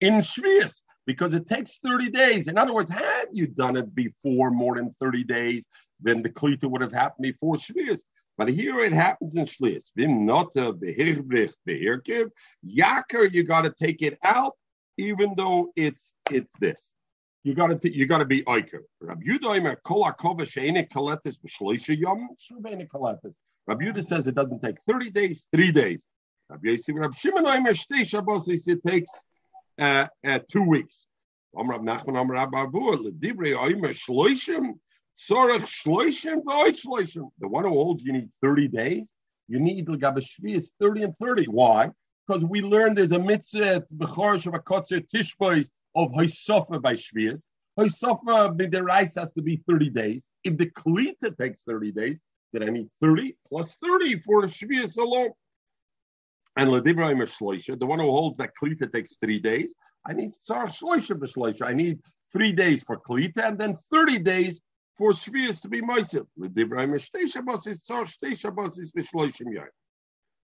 In 0.00 0.14
Shvius. 0.14 0.80
Because 1.06 1.32
it 1.32 1.48
takes 1.48 1.78
30 1.78 2.10
days. 2.10 2.48
In 2.48 2.58
other 2.58 2.74
words, 2.74 2.90
had 2.90 3.28
you 3.32 3.46
done 3.46 3.76
it 3.76 3.94
before 3.94 4.50
more 4.50 4.76
than 4.76 4.94
30 5.00 5.24
days, 5.24 5.64
then 6.00 6.20
the 6.20 6.28
klita 6.28 6.70
would 6.70 6.82
have 6.82 6.92
happened 6.92 7.22
before 7.22 7.56
Shvius. 7.56 8.00
But 8.38 8.48
here 8.48 8.78
it 8.80 8.92
happens 8.92 9.34
in 9.34 9.44
Shvius. 9.44 9.90
Vim 9.96 10.24
nota 10.24 10.72
behirbrich. 10.72 11.54
Yaker, 11.66 13.32
you 13.32 13.42
got 13.42 13.62
to 13.62 13.70
take 13.70 14.00
it 14.02 14.16
out, 14.22 14.52
even 14.96 15.34
though 15.36 15.72
it's 15.74 16.14
it's 16.30 16.52
this. 16.58 16.94
You 17.42 17.54
got 17.54 17.80
to 17.80 17.96
you 17.96 18.06
got 18.06 18.18
to 18.18 18.24
be 18.24 18.42
oiker. 18.42 18.82
Rabbi 19.00 19.24
Yudoimer 19.24 19.76
kol 19.82 20.04
akova 20.04 20.46
she'ene 20.46 20.86
kaletis 20.86 21.36
b'shloisha 21.38 21.98
yom 21.98 22.28
shubene 22.38 22.86
kaletis. 22.86 23.34
Rabbi 23.66 23.86
Yudah 23.86 24.04
says 24.04 24.28
it 24.28 24.36
doesn't 24.36 24.62
take 24.62 24.76
thirty 24.86 25.10
days, 25.10 25.48
three 25.52 25.72
days. 25.72 26.06
Rabbi 26.48 26.70
Yosef 26.70 26.94
Rabbi 26.94 27.16
Shimon 27.16 27.44
Oimer 27.44 27.70
shtei 27.70 28.06
shabbos 28.06 28.48
it 28.48 28.82
takes 28.84 29.10
uh, 29.78 30.06
uh, 30.26 30.38
two 30.50 30.62
weeks. 30.62 31.06
Om 31.56 31.70
Rab 31.70 31.82
Nachman 31.82 32.16
Om 32.16 32.30
Rab 32.30 32.54
Arvur 32.54 32.98
ledivrei 32.98 33.54
Oimer 33.54 33.94
shloishim 33.94 34.74
Sorach 35.16 35.66
shloishim 35.66 36.42
shloishim. 36.44 37.28
The 37.38 37.48
one 37.48 37.64
who 37.64 37.70
holds 37.70 38.04
you 38.04 38.12
need 38.12 38.30
30 38.42 38.68
days. 38.68 39.12
You 39.48 39.58
need 39.58 39.88
is 39.88 40.72
30 40.80 41.02
and 41.02 41.16
30. 41.16 41.44
Why? 41.46 41.90
Because 42.26 42.44
we 42.44 42.60
learned 42.60 42.96
there's 42.96 43.12
a 43.12 43.18
mitzvah 43.18 43.84
b'chorish 43.94 44.46
of 44.46 44.54
a 44.54 44.58
kotzer 44.58 45.00
tishbois 45.08 45.68
of 45.96 46.12
hoisofa 46.12 46.80
by 46.80 46.92
shvius. 46.92 47.46
Hoisofa 47.78 48.56
b'derais 48.56 49.18
has 49.18 49.32
to 49.32 49.42
be 49.42 49.62
30 49.66 49.90
days. 49.90 50.22
If 50.44 50.58
the 50.58 50.70
klita 50.70 51.36
takes 51.36 51.60
30 51.66 51.92
days, 51.92 52.20
then 52.52 52.62
I 52.62 52.66
need 52.66 52.88
30 53.00 53.36
plus 53.48 53.74
30 53.82 54.20
for 54.20 54.42
shvius 54.42 54.98
alone. 54.98 55.30
And 56.58 56.70
Ladivrahim 56.70 57.22
Shloisha, 57.22 57.78
the 57.78 57.86
one 57.86 58.00
who 58.00 58.10
holds 58.10 58.36
that 58.38 58.50
Klita 58.60 58.92
takes 58.92 59.16
three 59.16 59.38
days, 59.38 59.72
I 60.04 60.12
need 60.12 60.32
Tsar 60.42 60.66
Shloisha 60.66 61.16
B'Shloisha. 61.16 61.62
I 61.62 61.72
need 61.72 62.00
three 62.32 62.50
days 62.50 62.82
for 62.82 62.98
Klita 62.98 63.46
and 63.46 63.56
then 63.56 63.76
30 63.92 64.18
days 64.18 64.60
for 64.96 65.12
Shvius 65.12 65.60
to 65.60 65.68
be 65.68 65.80
Moisil. 65.80 66.26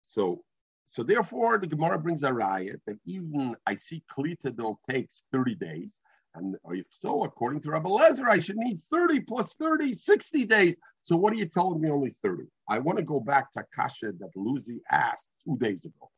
So, 0.03 0.43
so 0.91 1.03
therefore, 1.03 1.57
the 1.57 1.67
Gemara 1.67 1.97
brings 1.97 2.21
a 2.21 2.31
riot 2.31 2.79
that 2.85 2.97
even 3.05 3.55
I 3.65 3.73
see 3.73 4.03
Klita 4.15 4.55
though 4.55 4.77
takes 4.87 5.23
30 5.31 5.55
days. 5.55 5.99
And 6.35 6.55
if 6.71 6.85
so, 6.89 7.23
according 7.23 7.61
to 7.61 7.71
Rabbi 7.71 7.89
Lezer, 7.89 8.27
I 8.27 8.39
should 8.39 8.57
need 8.57 8.79
30 8.91 9.21
plus 9.21 9.53
30, 9.53 9.93
60 9.93 10.45
days. 10.45 10.75
So 11.01 11.15
what 11.15 11.31
are 11.33 11.35
you 11.35 11.45
telling 11.45 11.79
me 11.79 11.89
only 11.89 12.15
30? 12.23 12.45
I 12.67 12.79
want 12.79 12.97
to 12.97 13.03
go 13.03 13.19
back 13.19 13.51
to 13.53 13.63
Kasha 13.75 14.13
that 14.19 14.29
Lucy 14.35 14.81
asked 14.89 15.29
two 15.45 15.57
days 15.57 15.85
ago. 15.85 16.09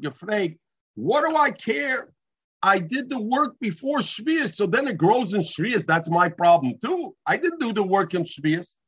Gefragt, 0.00 0.58
what 0.94 1.28
do 1.28 1.36
I 1.36 1.50
care 1.50 2.08
I 2.62 2.78
did 2.78 3.08
the 3.08 3.20
work 3.20 3.54
before 3.60 3.98
Shvius, 3.98 4.54
so 4.54 4.66
then 4.66 4.88
it 4.88 4.96
grows 4.96 5.34
in 5.34 5.42
Shvius. 5.42 5.86
That's 5.86 6.10
my 6.10 6.28
problem 6.28 6.74
too. 6.82 7.14
I 7.24 7.36
didn't 7.36 7.60
do 7.60 7.72
the 7.72 7.82
work 7.82 8.14
in 8.14 8.24
Shvius. 8.24 8.78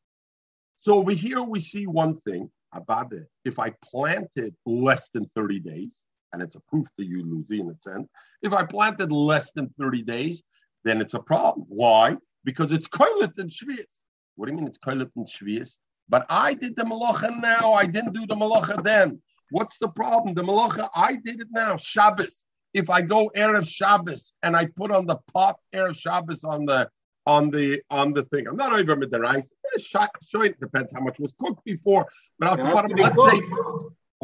So 0.76 0.94
over 0.94 1.12
here 1.12 1.42
we 1.42 1.60
see 1.60 1.86
one 1.86 2.18
thing 2.22 2.50
it. 2.74 3.26
If 3.44 3.58
I 3.58 3.70
planted 3.82 4.54
less 4.66 5.10
than 5.10 5.24
30 5.34 5.60
days, 5.60 6.02
and 6.32 6.42
it's 6.42 6.56
a 6.56 6.60
proof 6.60 6.86
to 6.96 7.04
you, 7.04 7.24
Lucy, 7.24 7.60
in 7.60 7.70
a 7.70 7.76
sense, 7.76 8.08
if 8.42 8.52
I 8.52 8.64
planted 8.64 9.10
less 9.10 9.52
than 9.52 9.72
30 9.78 10.02
days, 10.02 10.42
then 10.84 11.00
it's 11.00 11.14
a 11.14 11.20
problem. 11.20 11.66
Why? 11.68 12.16
Because 12.44 12.72
it's 12.72 12.88
Koilet 12.88 13.38
and 13.38 13.50
Shvius. 13.50 14.00
What 14.36 14.46
do 14.46 14.52
you 14.52 14.58
mean 14.58 14.68
it's 14.68 14.78
Koilet 14.78 15.10
and 15.16 15.26
Shvius? 15.26 15.76
But 16.08 16.26
I 16.28 16.54
did 16.54 16.76
the 16.76 16.84
Malacha 16.84 17.40
now. 17.40 17.72
I 17.72 17.86
didn't 17.86 18.12
do 18.12 18.26
the 18.26 18.36
Malacha 18.36 18.82
then. 18.82 19.20
What's 19.50 19.78
the 19.78 19.88
problem? 19.88 20.34
The 20.34 20.42
Malacha, 20.42 20.88
I 20.94 21.16
did 21.16 21.40
it 21.40 21.48
now. 21.50 21.76
Shabbos 21.76 22.46
if 22.74 22.90
I 22.90 23.02
go 23.02 23.30
erev 23.36 23.68
Shabbos 23.68 24.34
and 24.42 24.56
I 24.56 24.66
put 24.66 24.90
on 24.90 25.06
the 25.06 25.18
pot 25.32 25.56
erev 25.74 25.98
Shabbos 25.98 26.44
on 26.44 26.66
the 26.66 26.88
on 27.28 27.50
the 27.50 27.80
on 27.90 28.14
the 28.14 28.24
thing, 28.24 28.48
I'm 28.48 28.56
not 28.56 28.72
over 28.72 28.96
with 28.96 29.10
the 29.10 29.20
rice. 29.20 29.52
It 29.74 30.60
depends 30.60 30.92
how 30.92 31.00
much 31.00 31.20
was 31.20 31.34
cooked 31.38 31.62
before, 31.64 32.08
but 32.38 32.48
I'll 32.48 32.78
out 32.78 32.90
let's 32.96 33.22
say. 33.22 33.40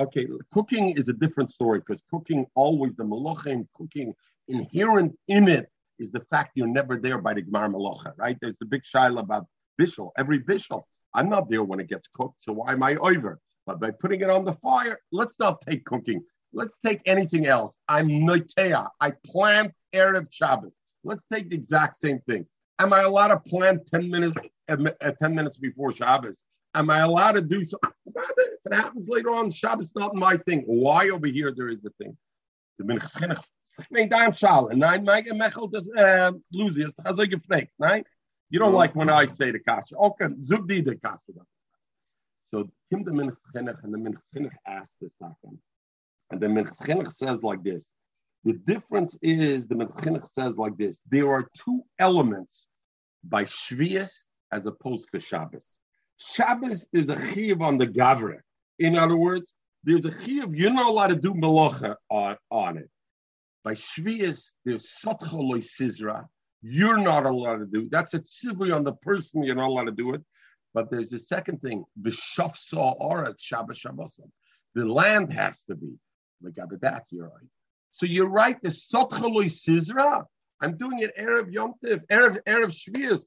Okay, 0.00 0.26
cooking 0.50 0.96
is 0.98 1.08
a 1.08 1.12
different 1.12 1.50
story 1.50 1.78
because 1.78 2.02
cooking 2.10 2.46
always 2.56 2.96
the 2.96 3.04
malachim 3.04 3.68
cooking 3.76 4.12
inherent 4.48 5.16
in 5.28 5.48
it 5.48 5.68
is 5.98 6.10
the 6.10 6.20
fact 6.30 6.52
you're 6.54 6.66
never 6.66 6.96
there 6.96 7.18
by 7.18 7.34
the 7.34 7.42
Gemara 7.42 7.68
Malacha, 7.68 8.12
right? 8.16 8.36
There's 8.40 8.60
a 8.62 8.64
big 8.64 8.82
shaila 8.82 9.20
about 9.20 9.46
bishul. 9.80 10.10
Every 10.18 10.40
bishul, 10.40 10.82
I'm 11.14 11.28
not 11.28 11.48
there 11.48 11.62
when 11.62 11.78
it 11.78 11.88
gets 11.88 12.08
cooked, 12.08 12.42
so 12.42 12.52
why 12.54 12.72
am 12.72 12.82
I 12.82 12.96
over? 12.96 13.38
But 13.66 13.80
by 13.80 13.90
putting 13.92 14.22
it 14.22 14.30
on 14.30 14.44
the 14.44 14.54
fire, 14.54 14.98
let's 15.12 15.38
not 15.38 15.60
take 15.60 15.84
cooking. 15.84 16.22
Let's 16.52 16.78
take 16.78 17.00
anything 17.06 17.46
else. 17.46 17.78
I'm 17.88 18.08
Noitea. 18.08 18.88
I 19.00 19.12
plant 19.24 19.72
Erev 19.94 20.26
Shabbos. 20.32 20.76
Let's 21.04 21.26
take 21.26 21.50
the 21.50 21.56
exact 21.56 21.96
same 21.96 22.20
thing. 22.20 22.46
Am 22.78 22.92
I 22.92 23.02
allowed 23.02 23.28
to 23.28 23.38
plant 23.38 23.86
10 23.86 24.10
minutes 24.10 24.34
uh, 24.68 24.76
uh 25.00 25.12
10 25.18 25.34
minutes 25.34 25.58
before 25.58 25.92
Shabbos? 25.92 26.42
Am 26.74 26.90
I 26.90 27.00
allowed 27.00 27.32
to 27.32 27.42
do 27.42 27.64
something? 27.64 27.90
If 28.06 28.72
it 28.72 28.74
happens 28.74 29.08
later 29.08 29.30
on, 29.30 29.50
Shabbos 29.50 29.92
not 29.94 30.14
my 30.14 30.36
thing. 30.38 30.64
Why 30.66 31.10
over 31.10 31.26
here 31.26 31.52
there 31.52 31.68
is 31.68 31.82
the 31.82 31.90
thing? 32.00 32.16
The 32.78 32.84
Nein, 33.90 34.08
dein 34.08 34.32
Schal. 34.32 34.70
Nein, 34.74 35.04
mein 35.04 35.24
Mechel 35.24 35.70
das 35.70 35.88
Lucy 36.52 36.84
ist 36.84 36.98
also 37.04 37.26
gefragt. 37.26 37.70
You 38.50 38.58
don't 38.58 38.72
like 38.72 38.94
when 38.94 39.08
I 39.08 39.26
say 39.26 39.50
the 39.50 39.58
kasha. 39.58 39.96
Okay, 39.96 40.28
zug 40.42 40.68
die 40.68 40.80
the 40.80 40.96
kasha. 40.96 41.32
So 42.52 42.70
Kim 42.90 43.04
the 43.04 43.10
Minch 43.10 43.34
and 43.54 43.68
the 43.68 43.98
Minch 43.98 44.52
asked 44.66 44.92
this 45.00 45.12
happen. 45.20 45.60
And 46.30 46.40
the 46.40 46.46
Menchinuch 46.46 47.12
says 47.12 47.42
like 47.42 47.62
this. 47.62 47.94
The 48.44 48.52
difference 48.52 49.16
is 49.22 49.66
the 49.66 49.74
Menchinuch 49.74 50.26
says 50.28 50.58
like 50.58 50.76
this. 50.76 51.02
There 51.10 51.30
are 51.32 51.48
two 51.56 51.82
elements 51.98 52.68
by 53.24 53.44
Shvius 53.44 54.28
as 54.52 54.66
opposed 54.66 55.08
to 55.12 55.20
Shabbos. 55.20 55.76
Shabbos, 56.18 56.86
there's 56.92 57.08
a 57.08 57.32
chiv 57.32 57.62
on 57.62 57.78
the 57.78 57.86
Gavre. 57.86 58.40
In 58.78 58.96
other 58.96 59.16
words, 59.16 59.54
there's 59.82 60.04
a 60.04 60.22
chiv, 60.22 60.54
you're 60.54 60.72
not 60.72 60.86
allowed 60.86 61.08
to 61.08 61.16
do 61.16 61.32
malacha 61.34 61.96
on, 62.10 62.36
on 62.50 62.78
it. 62.78 62.90
By 63.64 63.72
Shvius, 63.74 64.54
there's 64.64 64.92
Sotcholoi 65.04 65.64
Sizra. 65.64 66.26
You're 66.60 66.98
not 66.98 67.26
allowed 67.26 67.58
to 67.58 67.66
do. 67.66 67.88
That's 67.90 68.14
a 68.14 68.20
tzivui 68.20 68.74
on 68.74 68.84
the 68.84 68.92
person. 68.92 69.42
You're 69.42 69.54
not 69.54 69.68
allowed 69.68 69.84
to 69.84 69.92
do 69.92 70.14
it. 70.14 70.22
But 70.74 70.90
there's 70.90 71.12
a 71.12 71.18
second 71.18 71.62
thing. 71.62 71.84
B'shaf 72.00 72.56
saw 72.56 72.94
Oretz 72.98 73.40
Shabbos 73.40 73.80
Shabbosim. 73.80 74.30
The 74.74 74.84
land 74.84 75.32
has 75.32 75.62
to 75.64 75.76
be. 75.76 75.94
Like 76.42 76.54
that, 76.80 77.04
you're 77.10 77.28
right. 77.28 77.48
So 77.94 78.06
you're 78.06 78.28
right. 78.28 78.60
The 78.60 78.70
Sotcholoi 78.70 79.44
Sizra. 79.44 80.24
I'm 80.60 80.76
doing 80.76 80.98
it 80.98 81.16
Erev 81.16 81.52
Yom 81.52 81.74
Tiv, 81.80 82.00
Erev 82.10 82.40
Shvius, 82.44 83.24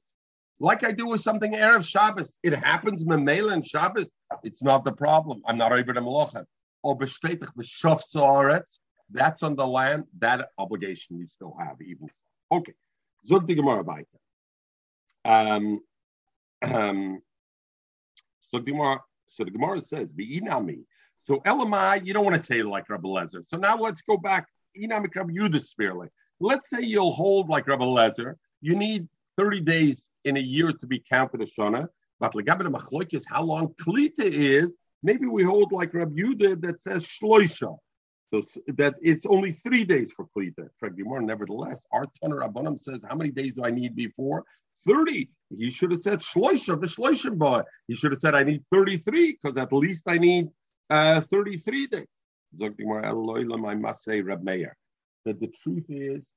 like 0.60 0.84
I 0.84 0.92
do 0.92 1.06
with 1.06 1.22
something 1.22 1.54
Erev 1.54 1.86
Shabbos. 1.86 2.36
It 2.42 2.54
happens 2.54 3.02
Memela 3.02 3.54
and 3.54 3.66
Shabbos. 3.66 4.10
It's 4.42 4.62
not 4.62 4.84
the 4.84 4.92
problem. 4.92 5.40
I'm 5.46 5.56
not 5.56 5.72
over 5.72 5.94
the. 5.94 6.46
Or 6.82 6.98
B'shtetich 6.98 7.48
B'shaf 7.58 8.02
Saaretz. 8.14 8.78
That's 9.10 9.42
on 9.42 9.56
the 9.56 9.66
land. 9.66 10.04
That 10.18 10.50
obligation 10.58 11.16
we 11.16 11.24
still 11.24 11.56
have, 11.58 11.80
even. 11.80 12.10
Okay. 12.52 12.74
Zog 13.26 13.46
the 13.46 13.54
Gemara. 13.54 13.82
Um, 15.24 15.80
um, 16.62 17.22
so 18.50 18.58
the 18.58 18.70
Gemara, 18.70 19.00
so 19.28 19.44
the 19.44 19.50
Gemara 19.50 19.80
says, 19.80 20.12
"Be 20.12 20.36
ina 20.36 20.60
me. 20.60 20.80
So 21.22 21.40
Elamai, 21.40 22.06
you 22.06 22.12
don't 22.12 22.24
want 22.24 22.36
to 22.36 22.42
say 22.42 22.62
like 22.62 22.90
Rabbi 22.90 23.08
Lezer. 23.08 23.46
So 23.46 23.56
now 23.56 23.78
let's 23.78 24.02
go 24.02 24.18
back. 24.18 24.46
Spearly. 25.60 26.08
Let's 26.40 26.70
say 26.70 26.82
you'll 26.82 27.12
hold 27.12 27.48
like 27.48 27.66
Rabbi 27.66 27.84
Lezer. 27.84 28.34
You 28.60 28.76
need 28.76 29.08
30 29.36 29.60
days 29.60 30.10
in 30.24 30.36
a 30.36 30.40
year 30.40 30.72
to 30.72 30.86
be 30.86 31.02
counted 31.10 31.42
as 31.42 31.52
Shana. 31.52 31.88
But 32.20 32.34
Legabin 32.34 32.72
Machloik 32.72 33.14
is 33.14 33.24
how 33.26 33.42
long 33.42 33.74
Klita 33.80 34.24
is. 34.24 34.76
Maybe 35.02 35.26
we 35.26 35.42
hold 35.44 35.72
like 35.72 35.94
Rabbi 35.94 36.20
Yudah 36.20 36.60
that 36.62 36.80
says 36.80 37.04
Shloisha. 37.04 37.76
So 38.30 38.42
that 38.76 38.94
it's 39.00 39.24
only 39.24 39.52
three 39.52 39.84
days 39.84 40.12
for 40.12 40.26
Klita. 40.36 40.68
Nevertheless, 40.82 41.86
our 41.92 42.06
Tanner 42.20 42.38
Rabbanim 42.38 42.78
says, 42.78 43.04
how 43.08 43.16
many 43.16 43.30
days 43.30 43.54
do 43.54 43.64
I 43.64 43.70
need 43.70 43.96
before? 43.96 44.44
30. 44.86 45.30
He 45.56 45.70
should 45.70 45.92
have 45.92 46.00
said 46.00 46.20
Shloisha, 46.20 47.38
boy. 47.38 47.62
He 47.86 47.94
should 47.94 48.12
have 48.12 48.20
said, 48.20 48.34
I 48.34 48.42
need 48.42 48.64
33, 48.70 49.38
because 49.40 49.56
at 49.56 49.72
least 49.72 50.04
I 50.06 50.18
need 50.18 50.48
uh, 50.90 51.22
33 51.22 51.86
days. 51.86 52.06
I 52.62 53.74
must 53.74 54.04
say, 54.04 54.20
Rab 54.20 54.42
Meir, 54.42 54.76
that 55.24 55.40
the 55.40 55.48
truth 55.48 55.86
is, 55.88 56.32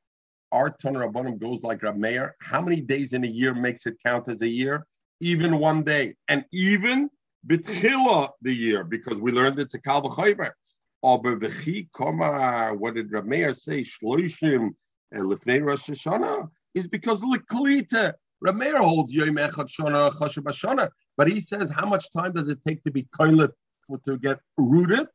our 0.51 0.69
Tanner 0.69 1.07
Rabbanim 1.07 1.39
goes 1.39 1.63
like 1.63 1.81
Rab 1.83 1.95
Meir. 1.97 2.35
How 2.41 2.61
many 2.61 2.81
days 2.81 3.13
in 3.13 3.23
a 3.23 3.27
year 3.27 3.53
makes 3.53 3.85
it 3.85 3.95
count 4.05 4.27
as 4.27 4.41
a 4.41 4.47
year? 4.47 4.85
Even 5.21 5.59
one 5.59 5.83
day. 5.83 6.15
And 6.27 6.43
even 6.51 7.09
B'tchila 7.47 8.31
the 8.41 8.53
year, 8.53 8.83
because 8.83 9.21
we 9.21 9.31
learned 9.31 9.59
it's 9.59 9.73
a 9.73 9.81
Kal 9.81 10.01
koma, 11.93 12.73
what 12.77 12.93
did 12.95 13.11
Rav 13.11 13.25
Meir 13.25 13.53
say, 13.53 13.81
shloishim 13.81 14.69
eh, 15.13 15.17
lifnei 15.17 15.65
Rosh 15.65 15.89
Hashanah, 15.89 16.49
is 16.75 16.87
because 16.87 17.21
liklita. 17.21 18.13
Rav 18.41 18.55
Meir 18.55 18.79
holds 18.79 19.13
Yom 19.13 19.35
Echad 19.35 19.69
Shana, 19.69 20.11
Chashav 20.11 20.89
but 21.15 21.27
he 21.27 21.39
says, 21.39 21.69
how 21.71 21.85
much 21.85 22.11
time 22.11 22.33
does 22.33 22.49
it 22.49 22.59
take 22.67 22.83
to 22.83 22.91
be 22.91 23.07
koilet 23.17 23.51
to 24.05 24.17
get 24.17 24.39
rooted? 24.57 25.07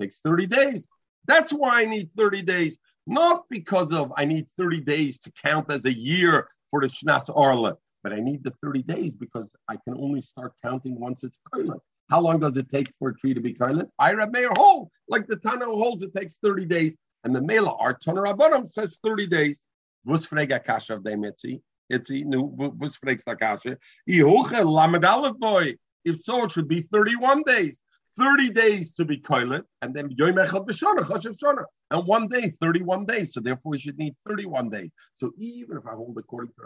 Takes 0.00 0.20
30 0.20 0.46
days. 0.46 0.88
That's 1.26 1.52
why 1.52 1.82
I 1.82 1.84
need 1.84 2.10
30 2.16 2.42
days, 2.42 2.78
not 3.06 3.44
because 3.50 3.92
of 3.92 4.12
I 4.16 4.24
need 4.24 4.48
30 4.56 4.80
days 4.80 5.18
to 5.20 5.32
count 5.32 5.70
as 5.70 5.84
a 5.84 5.92
year 5.92 6.48
for 6.70 6.80
the 6.80 6.86
Shnas 6.86 7.30
Arla, 7.34 7.76
but 8.02 8.12
I 8.12 8.20
need 8.20 8.42
the 8.42 8.54
30 8.62 8.82
days 8.82 9.12
because 9.12 9.54
I 9.68 9.76
can 9.84 9.94
only 9.98 10.22
start 10.22 10.54
counting 10.64 10.98
once 10.98 11.22
it's 11.22 11.38
koilet. 11.52 11.80
How 12.08 12.20
long 12.20 12.40
does 12.40 12.56
it 12.56 12.68
take 12.70 12.88
for 12.98 13.10
a 13.10 13.14
tree 13.14 13.34
to 13.34 13.40
be 13.40 13.52
koilet? 13.54 13.88
I 13.98 14.14
Meir 14.14 14.50
hold, 14.56 14.88
like 15.08 15.26
the 15.26 15.36
Tana 15.36 15.66
holds, 15.66 16.02
it 16.02 16.14
takes 16.14 16.38
30 16.38 16.64
days. 16.64 16.96
And 17.22 17.36
the 17.36 17.42
Mela, 17.42 17.74
our 17.74 17.92
Tana 17.92 18.22
Rabbanim 18.22 18.66
says 18.66 18.98
30 19.04 19.26
days. 19.26 19.66
If 20.06 20.16
so, 26.18 26.44
it 26.44 26.52
should 26.52 26.68
be 26.68 26.82
31 26.82 27.42
days. 27.42 27.80
30 28.18 28.50
days 28.50 28.92
to 28.92 29.04
be 29.04 29.18
koilet, 29.18 29.64
and 29.82 29.94
then. 29.94 30.10
And 31.92 32.06
one 32.06 32.28
day, 32.28 32.52
31 32.60 33.06
days. 33.06 33.32
So 33.32 33.40
therefore, 33.40 33.70
we 33.70 33.78
should 33.78 33.98
need 33.98 34.14
31 34.28 34.70
days. 34.70 34.92
So 35.14 35.32
even 35.38 35.76
if 35.76 35.86
I 35.86 35.92
hold 35.92 36.16
according 36.18 36.52
to 36.54 36.62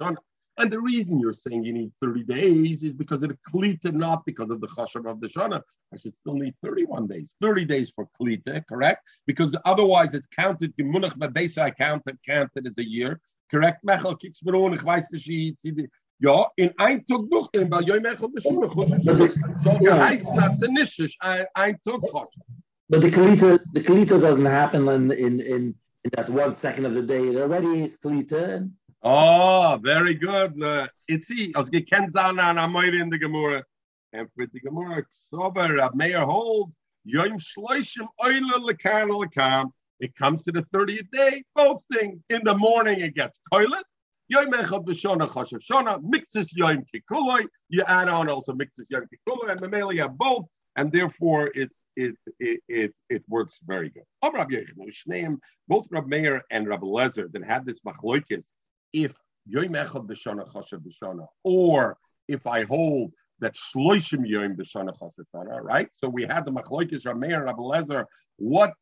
Shana. 0.00 0.16
And 0.58 0.70
the 0.70 0.80
reason 0.80 1.18
you're 1.18 1.32
saying 1.32 1.64
you 1.64 1.72
need 1.72 1.92
30 2.02 2.24
days 2.24 2.82
is 2.82 2.92
because 2.92 3.22
of 3.22 3.30
the 3.30 3.38
Klita, 3.50 3.90
not 3.92 4.26
because 4.26 4.50
of 4.50 4.60
the 4.60 4.66
Chashav 4.68 5.10
of 5.10 5.20
the 5.20 5.28
Shana. 5.28 5.62
I 5.94 5.96
should 5.96 6.14
still 6.20 6.34
need 6.34 6.54
31 6.62 7.06
days. 7.06 7.36
30 7.40 7.64
days 7.64 7.90
for 7.94 8.06
Klita, 8.20 8.62
correct? 8.68 9.02
Because 9.26 9.56
otherwise 9.64 10.14
it's 10.14 10.26
counted, 10.26 10.76
Gemunach 10.76 11.16
Bebesa, 11.16 11.62
I 11.62 11.70
counted, 11.70 12.18
counted 12.28 12.66
as 12.66 12.74
a 12.78 12.84
year. 12.86 13.18
Correct? 13.50 13.80
Ja, 16.22 16.48
in 16.54 16.70
ein 16.76 17.04
Tag 17.04 17.28
durchgehen, 17.28 17.68
weil 17.68 17.82
Joi 17.82 17.98
Mechel 17.98 18.28
Beshuna, 18.28 18.68
so 18.68 19.78
geheißen, 19.78 20.38
als 20.38 20.60
nicht, 20.60 21.18
ein 21.20 21.76
Tag 21.84 22.28
But 22.88 23.00
the 23.00 23.10
Kalita, 23.10 23.58
the 23.72 23.80
Kalita 23.80 24.20
doesn't 24.20 24.44
happen 24.44 24.86
in, 24.86 25.10
in, 25.10 25.40
in, 25.40 25.74
in 26.04 26.10
that 26.12 26.30
one 26.30 26.52
second 26.52 26.84
of 26.84 26.94
the 26.94 27.02
day. 27.02 27.28
It 27.28 27.36
already 27.36 27.82
is 27.84 27.98
Kalita. 28.00 28.70
Oh, 29.02 29.80
very 29.82 30.14
good. 30.14 30.62
Uh, 30.62 30.86
Itzi, 31.10 31.52
als 31.56 31.70
gekent 31.70 32.12
sein 32.12 32.38
an 32.38 32.58
Amoyre 32.58 33.00
in 33.00 33.10
der 33.10 33.18
Gemurre. 33.18 33.64
And 34.12 34.28
for 34.34 34.46
the 34.46 34.60
Gemurre, 34.60 35.04
Sober, 35.10 35.74
Rab 35.74 35.94
Meir 35.96 36.24
holds, 36.24 36.72
Yom 37.04 37.38
Shloishim 37.38 38.06
Oile 38.22 38.60
Lekan 38.60 39.10
Lekam. 39.10 39.72
It 39.98 40.14
comes 40.14 40.44
to 40.44 40.52
the 40.52 40.62
30th 40.72 41.10
day, 41.10 41.42
both 41.56 41.82
things. 41.90 42.22
In 42.28 42.42
the 42.44 42.54
morning, 42.54 43.00
it 43.00 43.14
gets 43.14 43.40
koilet. 43.52 43.82
Yom 44.32 44.50
Echad 44.50 44.86
B'Shona 44.86 45.28
Choshev 45.28 45.60
Shona, 45.70 46.02
mixes 46.02 46.50
Yom 46.54 46.84
Kikuloi. 46.90 47.46
You 47.68 47.82
add 47.86 48.08
on 48.08 48.30
also 48.30 48.54
mixes 48.54 48.86
Yom 48.88 49.04
Kikuloi, 49.12 49.50
and 49.50 49.70
male 49.70 49.90
have 49.98 50.16
both, 50.16 50.46
and 50.76 50.90
therefore 50.90 51.50
it's 51.54 51.84
it's 51.96 52.24
it 52.40 52.60
it, 52.66 52.94
it 53.10 53.22
works 53.28 53.60
very 53.66 53.90
good. 53.90 54.04
Both 55.68 55.86
Rab 55.90 56.06
Meir 56.06 56.42
and 56.50 56.66
Rab 56.66 56.80
Lezer 56.80 57.30
that 57.32 57.44
had 57.44 57.66
this 57.66 57.80
machloikis 57.80 58.46
if 58.94 59.14
Yom 59.46 59.74
Echad 59.74 60.06
b'shana 60.06 60.50
chashav 60.50 60.80
b'shana, 60.86 61.26
or 61.44 61.98
if 62.26 62.46
I 62.46 62.64
hold 62.64 63.12
that 63.40 63.54
shloishim 63.54 64.26
yom 64.26 64.56
b'shana 64.56 64.96
b'shana, 64.98 65.60
right? 65.62 65.88
So 65.92 66.08
we 66.08 66.22
had 66.22 66.46
the 66.46 66.52
machlokes 66.52 67.04
Rameir 67.04 67.46
and 67.46 67.54
Abelezer. 67.54 68.06
What 68.36 68.72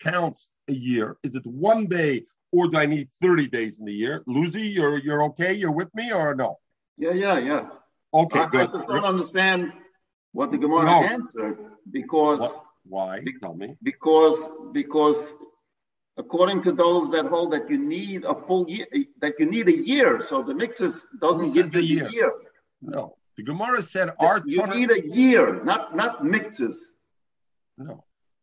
counts 0.00 0.48
a 0.68 0.72
year? 0.72 1.18
Is 1.22 1.34
it 1.34 1.46
one 1.46 1.86
day, 1.88 2.24
or 2.54 2.68
do 2.68 2.76
I 2.78 2.86
need 2.94 3.06
thirty 3.22 3.46
days 3.58 3.78
in 3.80 3.84
the 3.90 3.92
year? 4.04 4.22
Lucy, 4.26 4.62
you're 4.76 4.98
you're 5.06 5.22
okay? 5.30 5.52
You're 5.60 5.76
with 5.80 5.90
me, 5.94 6.06
or 6.12 6.34
no? 6.42 6.50
Yeah, 7.04 7.12
yeah, 7.24 7.38
yeah. 7.50 7.62
Okay, 8.22 8.38
I, 8.40 8.48
good. 8.54 8.68
I 8.68 8.72
just 8.76 8.86
don't 8.86 9.04
understand 9.14 9.72
what 10.32 10.52
the 10.52 10.58
Gemara 10.58 10.84
No. 10.92 11.02
answered 11.16 11.56
because 11.90 12.40
What? 12.40 12.64
Why? 12.94 13.20
Be- 13.20 13.38
Tell 13.42 13.54
me. 13.62 13.68
because 13.90 14.38
because 14.72 15.18
according 16.22 16.58
to 16.66 16.70
those 16.82 17.10
that 17.14 17.24
hold 17.34 17.48
that 17.54 17.64
you 17.70 17.78
need 17.78 18.20
a 18.24 18.34
full 18.46 18.64
year 18.74 18.86
that 19.22 19.34
you 19.40 19.46
need 19.46 19.66
a 19.76 19.78
year 19.94 20.20
so 20.20 20.42
the 20.50 20.54
mixes 20.64 20.94
doesn't 21.20 21.46
Who 21.48 21.54
give 21.58 21.68
you 21.74 21.80
a 21.80 21.82
the 21.82 21.86
year? 21.94 22.08
year 22.18 22.32
No. 22.96 23.02
The 23.36 23.42
Gemara 23.50 23.82
said 23.82 24.06
our 24.26 24.36
you 24.46 24.64
need 24.78 24.90
a 24.98 25.02
year 25.20 25.46
not 25.70 25.82
not 26.00 26.12
mixes 26.34 26.76
No. 27.86 27.94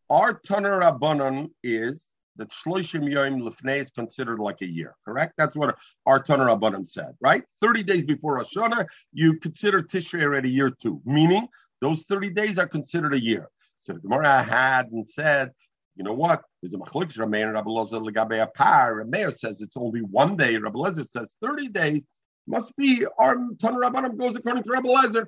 Our 0.09 0.31
Tanner 0.47 0.75
Rabbanon 0.83 1.37
is 1.63 1.95
that 2.37 2.49
Shloishim 2.49 3.11
Yom 3.11 3.41
Lefnei 3.41 3.79
is 3.79 3.91
considered 3.91 4.39
like 4.39 4.61
a 4.61 4.65
year, 4.65 4.95
correct? 5.05 5.33
That's 5.37 5.55
what 5.55 5.77
our 6.05 6.21
Tanner 6.21 6.45
Rabbanon 6.45 6.87
said, 6.87 7.13
right? 7.19 7.43
30 7.61 7.83
days 7.83 8.03
before 8.03 8.39
Hashanah, 8.39 8.87
you 9.13 9.37
consider 9.39 9.81
Tishrei 9.81 10.23
already 10.23 10.49
a 10.49 10.51
year 10.51 10.69
two, 10.69 11.01
meaning 11.05 11.47
those 11.81 12.03
30 12.03 12.29
days 12.31 12.57
are 12.57 12.67
considered 12.67 13.13
a 13.13 13.21
year. 13.21 13.49
So 13.79 13.93
the 13.93 13.99
Gemara 13.99 14.43
had 14.43 14.91
and 14.91 15.05
said, 15.07 15.51
you 15.95 16.03
know 16.03 16.13
what? 16.13 16.43
There's 16.61 16.73
a 16.73 16.77
machlokes 16.77 17.17
Rameir 17.17 17.53
Rabbi 17.53 17.69
Lozer 17.69 18.01
legabe 18.01 18.41
a 18.41 18.47
par. 18.47 19.03
Rameir 19.03 19.35
says 19.37 19.61
it's 19.61 19.75
only 19.75 20.01
one 20.01 20.37
day. 20.37 20.55
Rabbi 20.57 20.79
Lezer 20.79 21.07
says 21.07 21.35
30 21.41 21.67
days. 21.69 22.03
Must 22.47 22.75
be 22.75 23.05
our 23.17 23.35
Tanner 23.59 23.79
Rabbanon 23.79 24.17
goes 24.17 24.35
according 24.35 24.63
to 24.63 24.69
Rabbi 24.71 24.87
Lezer. 24.87 25.25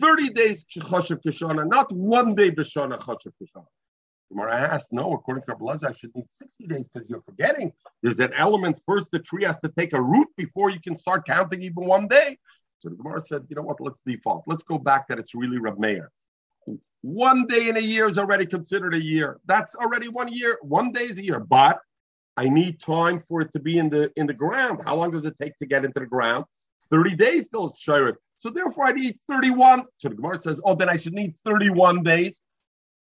30 0.00 0.30
days 0.30 0.64
Choshev 0.64 1.20
Kishana, 1.24 1.66
not 1.66 1.90
one 1.90 2.34
day 2.34 2.50
Bishana 2.50 2.98
Choshev 3.00 3.32
Kishana. 3.42 3.66
Gemara 4.30 4.56
asked, 4.56 4.92
no, 4.92 5.12
according 5.12 5.44
to 5.44 5.52
Rabbi 5.52 5.64
Lezer, 5.64 5.88
I 5.88 5.92
should 5.92 6.14
need 6.14 6.26
60 6.38 6.66
days 6.66 6.88
because 6.92 7.08
you're 7.08 7.22
forgetting. 7.22 7.72
There's 8.02 8.20
an 8.20 8.32
element 8.34 8.80
first, 8.84 9.10
the 9.10 9.18
tree 9.18 9.44
has 9.44 9.58
to 9.60 9.68
take 9.68 9.92
a 9.92 10.02
root 10.02 10.28
before 10.36 10.70
you 10.70 10.80
can 10.80 10.96
start 10.96 11.26
counting 11.26 11.62
even 11.62 11.84
one 11.84 12.08
day. 12.08 12.38
So 12.78 12.88
the 12.88 12.96
Gemara 12.96 13.20
said, 13.20 13.46
you 13.48 13.56
know 13.56 13.62
what, 13.62 13.80
let's 13.80 14.02
default. 14.02 14.44
Let's 14.46 14.62
go 14.62 14.78
back 14.78 15.08
that 15.08 15.18
it's 15.18 15.34
really 15.34 15.58
Rab 15.58 15.78
Meir. 15.78 16.10
One 17.02 17.46
day 17.46 17.68
in 17.68 17.76
a 17.76 17.80
year 17.80 18.08
is 18.08 18.18
already 18.18 18.46
considered 18.46 18.94
a 18.94 19.02
year. 19.02 19.38
That's 19.46 19.74
already 19.76 20.08
one 20.08 20.28
year. 20.32 20.58
One 20.62 20.90
day 20.90 21.04
is 21.04 21.18
a 21.18 21.24
year. 21.24 21.38
But 21.38 21.78
I 22.36 22.48
need 22.48 22.80
time 22.80 23.20
for 23.20 23.40
it 23.40 23.52
to 23.52 23.60
be 23.60 23.78
in 23.78 23.88
the 23.88 24.10
in 24.16 24.26
the 24.26 24.34
ground. 24.34 24.80
How 24.84 24.96
long 24.96 25.12
does 25.12 25.24
it 25.24 25.36
take 25.40 25.56
to 25.58 25.66
get 25.66 25.84
into 25.84 26.00
the 26.00 26.06
ground? 26.06 26.44
30 26.90 27.14
days 27.14 27.48
till 27.48 27.66
it's. 27.66 27.82
So 28.36 28.50
therefore 28.50 28.86
I 28.86 28.92
need 28.92 29.18
31. 29.28 29.84
So 29.96 30.08
the 30.08 30.16
Gemara 30.16 30.38
says, 30.38 30.60
oh, 30.64 30.74
then 30.74 30.88
I 30.88 30.96
should 30.96 31.14
need 31.14 31.34
31 31.44 32.02
days. 32.02 32.40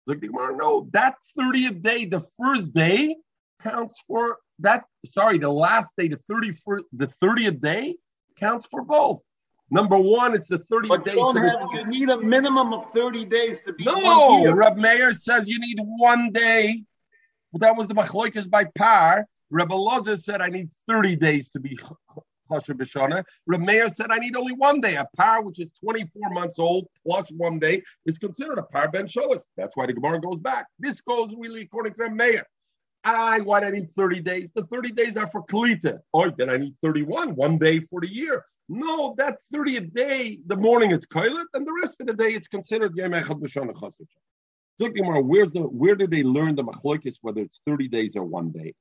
So 0.07 0.13
the 0.13 0.27
Gemara, 0.27 0.55
no, 0.55 0.87
that 0.91 1.15
30th 1.37 1.81
day, 1.81 2.05
the 2.05 2.21
first 2.39 2.73
day, 2.73 3.15
counts 3.61 4.03
for 4.05 4.37
that. 4.59 4.85
Sorry, 5.05 5.37
the 5.37 5.49
last 5.49 5.93
day, 5.97 6.09
the 6.09 6.19
31st, 6.29 6.83
the 6.93 7.07
30th 7.07 7.61
day 7.61 7.95
counts 8.37 8.65
for 8.65 8.83
both. 8.83 9.21
Number 9.69 9.97
one, 9.97 10.35
it's 10.35 10.49
the 10.49 10.59
30th 10.59 10.87
But 10.89 11.05
day. 11.05 11.11
you, 11.11 11.17
don't 11.17 11.37
have, 11.37 11.67
you 11.73 11.85
need 11.85 12.09
a 12.09 12.17
minimum 12.19 12.73
of 12.73 12.91
30 12.91 13.25
days 13.25 13.61
to 13.61 13.73
be 13.73 13.85
no. 13.85 14.51
Reb 14.53 14.77
Meir 14.77 15.13
says 15.13 15.47
you 15.47 15.59
need 15.59 15.79
one 15.79 16.31
day. 16.31 16.83
Well, 17.51 17.59
that 17.59 17.75
was 17.75 17.87
the 17.87 17.95
machloikas 17.95 18.49
by 18.49 18.65
par. 18.65 19.25
Reb 19.49 19.69
Elazar 19.69 20.19
said 20.19 20.41
I 20.41 20.47
need 20.47 20.69
30 20.87 21.15
days 21.15 21.49
to 21.49 21.59
be 21.59 21.77
Chosher 22.53 22.73
B'Shana. 22.73 23.23
Reb 23.47 23.61
Meir 23.61 23.89
said 23.89 24.07
I 24.11 24.17
need 24.17 24.35
only 24.35 24.53
one 24.53 24.81
day. 24.81 24.95
A 24.95 25.07
par 25.17 25.43
which 25.43 25.59
is 25.59 25.69
24 25.83 26.29
months 26.31 26.59
old 26.59 26.87
plus 27.05 27.29
one 27.31 27.59
day 27.59 27.81
is 28.05 28.17
considered 28.17 28.59
a 28.59 28.63
par 28.63 28.89
ben 28.89 29.07
sholis. 29.07 29.41
That's 29.57 29.75
why 29.75 29.85
the 29.85 29.93
Gemara 29.93 30.21
goes 30.21 30.39
back. 30.39 30.67
This 30.79 31.01
goes 31.01 31.33
really 31.37 31.61
according 31.61 31.93
to 31.93 31.99
Reb 31.99 32.13
Meir. 32.13 32.45
I 33.05 33.41
why 33.41 33.59
do 33.59 33.65
I 33.65 33.71
need 33.71 33.89
30 33.89 34.21
days? 34.21 34.49
The 34.55 34.63
30 34.63 34.91
days 34.91 35.17
are 35.17 35.27
for 35.27 35.43
Kalita. 35.45 35.99
Oh, 36.13 36.29
then 36.29 36.49
I 36.49 36.57
need 36.57 36.75
31, 36.81 37.35
one 37.35 37.57
day 37.57 37.81
for 37.81 37.99
the 37.99 38.07
year. 38.07 38.45
No, 38.69 39.13
that 39.17 39.39
30th 39.53 39.91
day, 39.91 40.39
the 40.47 40.55
morning 40.55 40.91
it's 40.91 41.05
Kailit, 41.05 41.45
and 41.53 41.67
the 41.67 41.77
rest 41.81 41.99
of 41.99 42.07
the 42.07 42.13
day 42.13 42.29
it's 42.29 42.47
considered 42.47 42.95
Yom 42.95 43.11
Echad 43.11 43.41
B'Shana 43.41 43.73
Chassid. 43.73 44.07
Where's 44.79 45.51
the 45.51 45.61
where 45.61 45.95
did 45.95 46.11
they 46.11 46.23
learn 46.23 46.55
the 46.55 46.63
machlokes 46.63 47.17
whether 47.21 47.41
it's 47.41 47.61
30 47.67 47.87
days 47.89 48.15
or 48.15 48.23
one 48.23 48.51
day? 48.51 48.73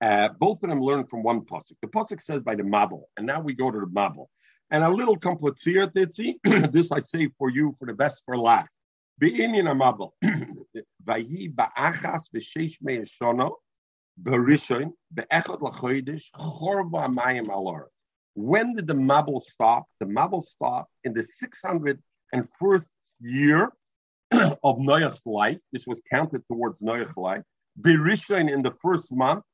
Uh, 0.00 0.28
both 0.38 0.62
of 0.62 0.70
them 0.70 0.80
learned 0.80 1.10
from 1.10 1.22
one 1.22 1.40
pasuk. 1.40 1.76
The 1.82 1.88
pasuk 1.88 2.22
says 2.22 2.42
by 2.42 2.54
the 2.54 2.62
Mabel, 2.62 3.08
and 3.16 3.26
now 3.26 3.40
we 3.40 3.54
go 3.54 3.70
to 3.70 3.80
the 3.80 3.86
Mabel. 3.86 4.30
And 4.70 4.84
a 4.84 4.88
little 4.88 5.16
complicated, 5.16 5.94
Titzi. 5.94 6.36
this 6.72 6.92
I 6.92 7.00
say 7.00 7.30
for 7.38 7.50
you 7.50 7.74
for 7.78 7.86
the 7.86 7.94
best 7.94 8.22
for 8.24 8.36
last. 8.36 8.78
Be'inyan 9.18 9.64
Mabel. 9.76 10.14
Vayi 11.04 11.54
ba'achas 11.54 12.28
v'sheish 12.34 12.76
me'eshono 12.82 13.54
b'rishon 14.22 14.92
be'echad 15.14 15.60
l'chodesh 15.60 16.24
chorba 16.36 17.08
amayim 17.08 17.48
al 17.48 17.88
When 18.34 18.74
did 18.74 18.86
the 18.86 18.94
Mabel 18.94 19.40
stop? 19.40 19.86
The 20.00 20.06
Mabel 20.06 20.42
stopped 20.42 20.92
in 21.02 21.14
the 21.14 21.26
601st 22.34 22.86
year 23.20 23.72
of 24.62 24.78
Noach's 24.78 25.24
life. 25.26 25.60
This 25.72 25.86
was 25.86 26.00
counted 26.10 26.42
towards 26.46 26.82
Noach's 26.82 27.16
life. 27.16 27.42
Berishon 27.80 28.52
in 28.52 28.62
the 28.62 28.72
first 28.82 29.10
month. 29.12 29.44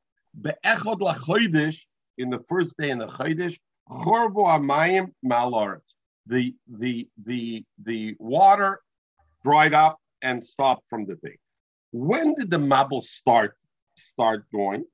Be'echad 0.41 1.01
lachodesh 1.01 1.80
in 2.18 2.30
the 2.30 2.41
first 2.49 2.76
day 2.76 2.91
in 2.91 2.99
the 2.99 3.07
chodesh. 3.07 3.59
Chorbo 3.89 4.47
amayim 4.47 5.12
malaretz. 5.24 5.95
The 6.26 6.55
the 6.68 7.09
the 7.24 7.64
the 7.82 8.16
water 8.18 8.80
dried 9.43 9.74
up 9.74 9.99
and 10.22 10.43
stopped 10.43 10.89
from 10.89 11.05
the 11.07 11.16
thing. 11.16 11.37
When 11.93 12.35
did 12.35 12.51
the 12.51 12.59
Mabel 12.59 13.03
start 13.03 13.57
start 13.97 14.47
going? 14.53 14.85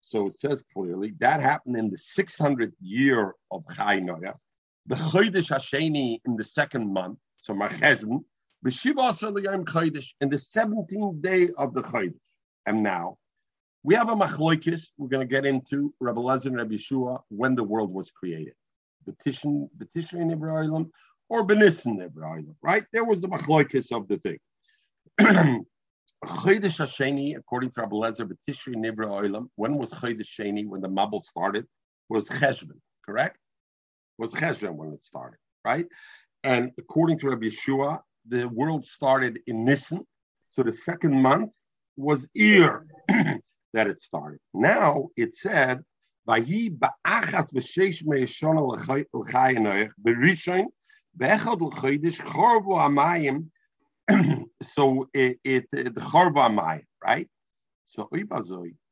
So 0.00 0.26
it 0.26 0.38
says 0.38 0.64
clearly 0.72 1.14
that 1.20 1.40
happened 1.40 1.76
in 1.76 1.88
the 1.88 1.96
600th 1.96 2.72
year 2.80 3.34
of 3.52 3.62
Chai 3.74 4.00
Noach. 4.00 4.34
The 4.86 4.96
Chodesh 4.96 5.50
Hasheni 5.50 6.20
in 6.26 6.36
the 6.36 6.42
second 6.42 6.92
month, 6.92 7.18
so 7.36 7.54
Macheshvan, 7.54 8.24
B'Shiva 8.66 9.32
L'Yom 9.32 9.64
Chodesh, 9.64 10.08
in 10.20 10.28
the 10.28 10.36
17th 10.36 11.22
day 11.22 11.50
of 11.56 11.74
the 11.74 11.82
Chodesh. 11.82 12.16
And 12.66 12.82
now, 12.82 13.18
we 13.82 13.94
have 13.94 14.10
a 14.10 14.14
machloikis 14.14 14.90
we're 14.98 15.08
going 15.08 15.26
to 15.26 15.30
get 15.30 15.46
into 15.46 15.94
Rabbi 16.00 16.20
Lezer 16.20 16.46
and 16.46 16.56
Rabbi 16.56 16.74
Yeshua 16.74 17.20
when 17.28 17.54
the 17.54 17.64
world 17.64 17.92
was 17.92 18.10
created. 18.10 18.54
Betishin, 19.08 19.68
Betishin 19.76 20.20
in 20.20 20.30
Ibrahim 20.30 20.90
or 21.28 21.46
Benissen 21.46 22.04
Ibrahim, 22.04 22.54
right? 22.60 22.84
There 22.92 23.04
was 23.04 23.20
the 23.22 23.28
machloikis 23.28 23.92
of 23.92 24.08
the 24.08 24.18
thing. 24.18 24.38
Chodesh 26.26 26.78
Hasheni, 26.78 27.36
according 27.36 27.70
to 27.70 27.80
Rabbi 27.80 27.96
Lezer, 27.96 28.30
Betishin 28.30 28.76
Nivra 28.76 29.06
Oilam, 29.06 29.48
when 29.56 29.78
was 29.78 29.90
Chodesh 29.92 30.28
Sheni, 30.38 30.66
when 30.66 30.82
the 30.82 30.88
Mabel 30.88 31.20
started, 31.20 31.66
was 32.10 32.28
Cheshvan, 32.28 32.78
correct? 33.06 33.38
Was 34.18 34.34
Cheshvan 34.34 34.74
when 34.74 34.92
it 34.92 35.02
started, 35.02 35.38
right? 35.64 35.86
And 36.44 36.72
according 36.78 37.20
to 37.20 37.30
Rabbi 37.30 37.46
Yeshua, 37.46 38.00
the 38.28 38.46
world 38.48 38.84
started 38.84 39.40
in 39.46 39.64
Nisan, 39.64 40.06
so 40.50 40.62
the 40.62 40.72
second 40.72 41.14
month 41.14 41.50
was 41.96 42.28
Ir 42.34 42.86
that 43.72 43.86
it 43.86 44.00
started. 44.00 44.40
Now 44.54 45.08
it 45.16 45.34
said, 45.34 45.82
so 54.62 55.08
it, 55.14 55.38
it 55.44 55.70
the 55.70 55.90
Chorva 55.90 56.48
Amayim, 56.48 56.84
right? 57.02 57.28
So 57.84 58.08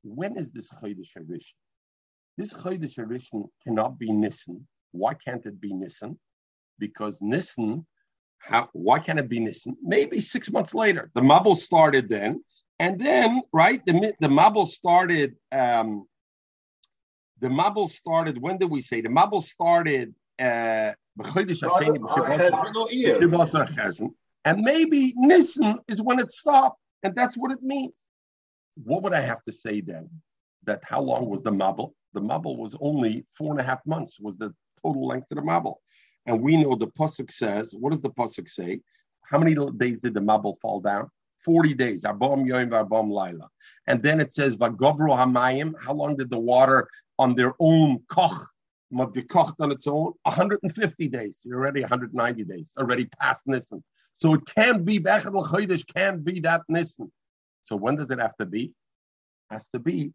when 0.03 0.37
is 0.39 0.51
this 0.53 0.73
Chodesh 0.73 1.17
Harishon? 1.17 1.55
This 2.37 2.53
Chodesh 2.55 2.99
Harishon 2.99 3.49
cannot 3.65 3.99
be 3.99 4.13
Nissen. 4.13 4.67
Why 4.93 5.15
can't 5.15 5.45
it 5.47 5.61
be 5.61 5.73
Nissen? 5.73 6.19
Because 6.79 7.19
Nissen, 7.21 7.87
how, 8.39 8.69
why 8.73 8.99
can't 9.01 9.19
it 9.19 9.29
be 9.29 9.41
Nissen? 9.41 9.77
Maybe 9.83 10.21
six 10.21 10.51
months 10.51 10.75
later. 10.75 11.11
The 11.15 11.23
Mabel 11.23 11.57
started 11.57 12.09
then, 12.09 12.43
and 12.79 13.01
then, 13.01 13.43
right, 13.53 13.85
the, 13.87 14.15
the 14.21 14.29
Mabel 14.29 14.67
started, 14.67 15.37
um, 15.53 16.07
the 17.41 17.51
Mabel 17.51 17.89
started, 17.89 18.41
when 18.41 18.59
did 18.59 18.71
we 18.71 18.81
say? 18.81 19.01
The 19.01 19.11
Mabel 19.11 19.41
started, 19.41 20.15
uh, 20.39 20.93
B'chodesh 21.19 21.63
Hasheni, 21.63 21.99
Cheshvan 21.99 22.75
or 22.75 22.89
Iyar. 22.89 23.19
Shivasa 23.19 23.69
Cheshvan. 23.75 24.11
And 24.45 24.61
maybe 24.63 25.13
Nissen 25.17 25.79
is 25.89 26.01
when 26.01 26.21
it 26.21 26.31
stopped, 26.31 26.81
and 27.03 27.15
that's 27.15 27.37
what 27.37 27.53
it 27.53 27.63
means. 27.63 28.05
What 28.83 29.03
would 29.03 29.13
I 29.13 29.21
have 29.21 29.43
to 29.45 29.53
say 29.53 29.81
then? 29.81 30.09
That 30.65 30.83
how 30.85 31.01
long 31.01 31.29
was 31.29 31.43
the 31.43 31.51
Mabel? 31.51 31.95
The 32.13 32.21
Mabel 32.21 32.57
was 32.57 32.77
only 32.81 33.27
four 33.37 33.51
and 33.51 33.61
a 33.61 33.65
half 33.65 33.85
months, 33.87 34.21
was 34.21 34.37
the 34.37 34.55
total 34.83 35.07
length 35.07 35.27
of 35.31 35.37
the 35.37 35.43
Mabel. 35.43 35.81
And 36.27 36.41
we 36.41 36.57
know 36.57 36.75
the 36.75 36.87
Pasuk 36.89 37.31
says, 37.31 37.75
what 37.75 37.91
does 37.91 38.03
the 38.03 38.11
Pasuk 38.11 38.49
say? 38.49 38.81
How 39.23 39.39
many 39.39 39.55
days 39.77 40.01
did 40.01 40.15
the 40.15 40.21
Mabel 40.21 40.57
fall 40.61 40.81
down? 40.81 41.11
40 41.49 41.73
days. 41.73 42.05
Laila. 42.05 43.49
And 43.87 44.03
then 44.03 44.21
it 44.21 44.35
says. 44.35 44.59
How 44.61 45.95
long 45.95 46.17
did 46.17 46.31
the 46.31 46.39
water 46.39 46.89
on 47.19 47.35
their 47.35 47.55
own 47.59 48.01
koch, 48.09 48.47
on 48.93 49.73
its 49.73 49.87
own? 49.87 50.13
150 50.25 51.09
days. 51.09 51.41
You're 51.45 51.59
already 51.59 51.81
190 51.81 52.45
days, 52.45 52.75
already 52.79 53.07
past 53.19 53.47
Nissen. 53.47 53.83
So 54.13 54.35
it 54.35 54.45
can't 54.45 54.85
be 54.85 55.01
Bechad 55.01 55.33
Chodesh, 55.33 55.87
can't 55.95 56.23
be 56.23 56.41
that 56.41 56.61
Nissen. 56.69 57.11
So 57.63 57.77
when 57.77 57.97
does 57.97 58.11
it 58.11 58.19
have 58.19 58.37
to 58.37 58.45
be? 58.45 58.75
Has 59.49 59.69
to 59.69 59.79
be 59.79 60.13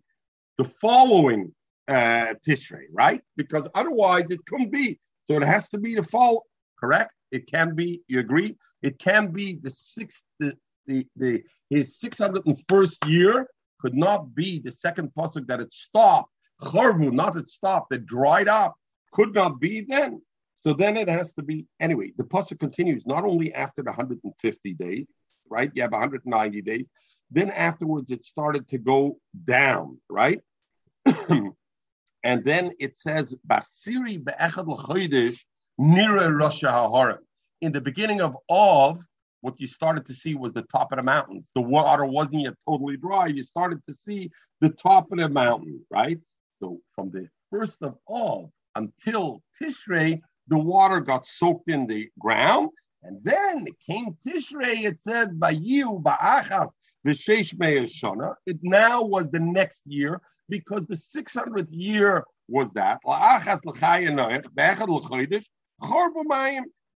the 0.60 0.66
following 0.66 1.52
uh, 1.88 2.36
Tishrei, 2.48 2.86
right? 2.92 3.22
Because 3.38 3.68
otherwise 3.74 4.30
it 4.30 4.46
couldn't 4.46 4.72
be. 4.72 5.00
So 5.26 5.36
it 5.36 5.44
has 5.44 5.68
to 5.70 5.80
be 5.80 5.96
the 5.96 6.04
fall, 6.04 6.46
correct? 6.80 7.12
It 7.32 7.50
can 7.52 7.74
be. 7.74 8.02
You 8.08 8.20
agree? 8.20 8.56
It 8.84 9.00
can 9.00 9.28
be 9.32 9.56
the 9.56 9.72
sixth, 9.72 10.24
the 10.40 10.56
the, 10.88 11.08
the 11.16 11.44
his 11.70 12.00
six 12.00 12.18
hundred 12.18 12.46
and 12.46 12.62
first 12.68 13.06
year 13.06 13.48
could 13.80 13.96
not 13.96 14.34
be 14.34 14.60
the 14.60 14.72
second 14.72 15.12
pasuk 15.18 15.48
that 15.48 15.60
it 15.60 15.74
stopped. 15.74 16.32
Charvu, 16.62 17.12
not 17.12 17.38
it 17.38 17.48
stopped. 17.48 17.94
It 17.94 18.06
dried 18.06 18.48
up. 18.48 18.76
Could 19.12 19.34
not 19.34 19.60
be 19.60 19.82
then. 19.82 20.22
So 20.58 20.74
then 20.74 20.96
it 20.96 21.10
has 21.10 21.34
to 21.34 21.44
be 21.44 21.66
anyway. 21.82 22.14
The 22.18 22.24
pasuk 22.24 22.60
continues 22.60 23.06
not 23.06 23.26
only 23.26 23.54
after 23.54 23.82
the 23.82 23.92
150 23.92 24.74
days, 24.76 25.08
right? 25.50 25.70
You 25.74 25.82
have 25.82 25.92
190 25.92 26.62
days. 26.62 26.90
Then 27.30 27.50
afterwards, 27.50 28.12
it 28.12 28.26
started 28.26 28.70
to 28.70 28.78
go 28.78 29.18
down, 29.44 30.00
right? 30.10 30.40
and 31.06 32.46
then 32.46 32.72
it 32.80 32.96
says 32.96 33.36
Basiri 33.46 34.24
be'echad 34.24 34.68
l'chodesh 34.68 35.40
nira 35.80 36.30
Rasha 36.30 36.72
Haharim. 36.72 37.18
In 37.62 37.72
the 37.72 37.82
beginning 37.82 38.22
of 38.22 38.38
Av, 38.50 39.00
what 39.44 39.60
you 39.60 39.68
started 39.68 40.06
to 40.06 40.14
see 40.14 40.36
was 40.36 40.54
the 40.54 40.62
top 40.62 40.94
of 40.94 40.96
the 40.96 41.04
mountains. 41.04 41.52
The 41.54 41.62
water 41.62 42.06
wasn't 42.06 42.44
yet 42.44 42.54
totally 42.66 42.96
dry. 42.96 43.28
You 43.28 43.44
started 43.44 43.84
to 43.90 43.94
see 43.94 44.32
the 44.62 44.70
top 44.70 45.12
of 45.12 45.18
the 45.18 45.28
mountain, 45.28 45.86
right? 45.92 46.18
So 46.62 46.80
from 46.96 47.12
the 47.12 47.28
first 47.52 47.84
of 47.84 47.98
Av 48.10 48.50
until 48.76 49.44
Tishrei, 49.62 50.22
the 50.48 50.58
water 50.58 51.02
got 51.02 51.26
soaked 51.28 51.70
in 51.70 51.88
the 51.88 52.10
ground. 52.18 52.70
And 53.04 53.20
then 53.22 53.68
came 53.86 54.16
Tishrei, 54.26 54.86
it 54.86 55.02
said, 55.02 55.32
Bayu, 55.32 56.02
Ba'achas, 56.02 56.70
V'sheish 57.06 57.54
Shana. 57.54 58.36
It 58.46 58.60
now 58.62 59.04
was 59.04 59.30
the 59.30 59.42
next 59.42 59.82
year 59.86 60.22
because 60.48 60.86
the 60.86 60.96
600th 60.96 61.68
year 61.70 62.24
was 62.48 62.72
that. 62.72 63.02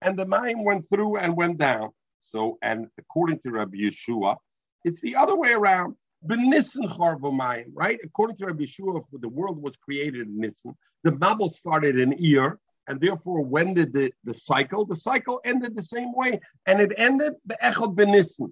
And 0.01 0.19
the 0.19 0.25
mayim 0.27 0.63
went 0.63 0.87
through 0.87 1.17
and 1.17 1.35
went 1.35 1.57
down. 1.57 1.89
So, 2.32 2.57
and 2.61 2.88
according 2.97 3.39
to 3.39 3.51
Rabbi 3.51 3.78
Yeshua, 3.78 4.38
it's 4.84 5.01
the 5.01 5.15
other 5.15 5.36
way 5.36 5.51
around. 5.51 5.95
Benissen 6.26 6.89
Chor 6.89 7.19
b'mayim, 7.19 7.71
right? 7.73 7.99
According 8.03 8.38
to 8.38 8.47
Rabbi 8.47 8.63
Yeshua, 8.63 9.03
the 9.11 9.30
world 9.30 9.61
was 9.61 9.76
created 9.78 10.28
in 10.28 10.39
Nissen. 10.39 10.76
The 11.03 11.11
Babel 11.11 11.49
started 11.49 11.99
in 11.99 12.13
Ir. 12.13 12.59
And 12.88 13.01
therefore, 13.01 13.41
when 13.41 13.73
did 13.73 13.93
the, 13.93 14.11
the 14.23 14.34
cycle? 14.34 14.86
The 14.86 14.95
cycle 14.95 15.41
ended 15.43 15.76
the 15.76 15.84
same 15.84 16.13
way, 16.13 16.39
and 16.67 16.80
it 16.80 16.93
ended 16.97 17.34
the 17.45 17.57
Echad 17.63 17.95
Benissen. 17.95 18.51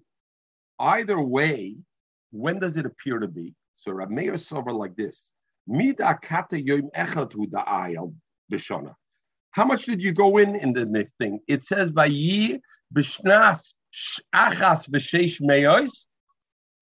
Either 0.80 1.20
way, 1.22 1.76
when 2.32 2.58
does 2.58 2.78
it 2.78 2.86
appear 2.88 3.20
to 3.20 3.28
be? 3.28 3.54
So 3.76 3.92
Rav 3.92 4.10
Meir 4.10 4.38
sober 4.38 4.74
like 4.74 4.96
this: 4.96 5.34
Mida 5.68 6.18
kata 6.20 6.60
yom 6.60 6.90
echad 6.96 7.32
hu 7.32 7.46
da'ayel 7.46 8.14
b'shona. 8.52 8.96
How 9.54 9.66
much 9.66 9.86
did 9.86 10.02
you 10.02 10.12
go 10.12 10.38
in 10.38 10.56
in 10.56 10.74
the 10.74 11.08
thing? 11.20 11.40
It 11.48 11.64
says 11.64 11.92
vayi 11.92 12.60
b'shnas 12.94 13.76
achas 14.34 14.90
v'sheish 14.90 15.40
meos. 15.42 16.08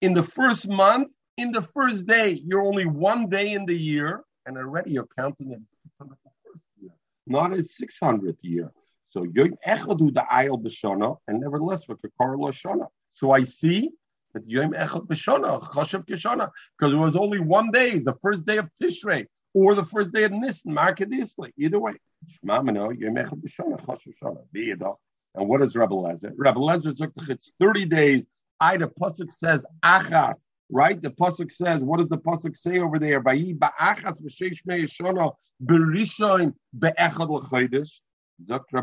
In 0.00 0.14
the 0.14 0.22
first 0.22 0.66
month, 0.66 1.08
in 1.36 1.52
the 1.52 1.60
first 1.60 2.06
day, 2.06 2.40
you're 2.44 2.62
only 2.62 2.86
one 2.86 3.28
day 3.28 3.52
in 3.52 3.66
the 3.66 3.76
year, 3.76 4.24
and 4.46 4.56
already 4.56 4.92
you're 4.92 5.12
counting 5.18 5.52
it 5.52 5.60
as 6.00 6.08
601st 6.08 6.60
year, 6.80 6.90
not 7.26 7.52
as 7.52 7.76
600th 7.80 8.38
year. 8.42 8.72
So 9.04 9.24
yom 9.24 9.54
echad 9.66 9.98
hu 10.00 10.10
da'ayel 10.10 10.58
b'shona, 10.64 11.18
and 11.28 11.40
nevertheless, 11.40 11.86
with 11.86 12.00
the 12.00 12.08
shona. 12.18 12.86
So 13.12 13.32
I 13.32 13.42
see 13.42 13.90
that 14.32 14.48
Yom 14.48 14.72
Echad 14.72 15.06
B'Shana, 15.06 15.60
Chashav 15.60 16.06
Kishana, 16.06 16.50
because 16.78 16.94
it 16.94 16.96
was 16.96 17.16
only 17.16 17.38
one 17.38 17.70
day, 17.70 17.98
the 17.98 18.14
first 18.22 18.46
day 18.46 18.56
of 18.56 18.70
Tishrei, 18.80 19.26
or 19.52 19.74
the 19.74 19.84
first 19.84 20.14
day 20.14 20.24
of 20.24 20.32
Nisan, 20.32 20.74
Markedisli. 20.74 21.52
Either 21.58 21.78
way. 21.78 21.92
Shmamino, 22.30 22.98
Yom 22.98 23.14
Echad 23.14 23.40
B'Shana, 23.42 24.38
B'Yedach. 24.54 24.96
And 25.34 25.48
what 25.48 25.62
is 25.62 25.74
Rebbe 25.76 25.94
Lezer? 25.94 26.32
Rebbe 26.36 26.58
Lezer 26.58 26.94
Zuktach, 26.96 27.30
it's 27.30 27.52
30 27.60 27.86
days. 27.86 28.26
I, 28.60 28.76
the 28.76 28.88
Pasuk 28.88 29.30
says, 29.30 29.64
Achas, 29.84 30.36
right? 30.70 31.00
The 31.00 31.10
Pasuk 31.10 31.52
says, 31.52 31.82
what 31.82 31.98
does 31.98 32.08
the 32.08 32.18
Pasuk 32.18 32.56
say 32.56 32.78
over 32.78 32.98
there? 32.98 33.22
Vayi 33.22 33.58
ba'achas 33.58 34.22
v'sheish 34.22 34.60
me'eshona 34.66 35.32
b'rishon 35.64 36.54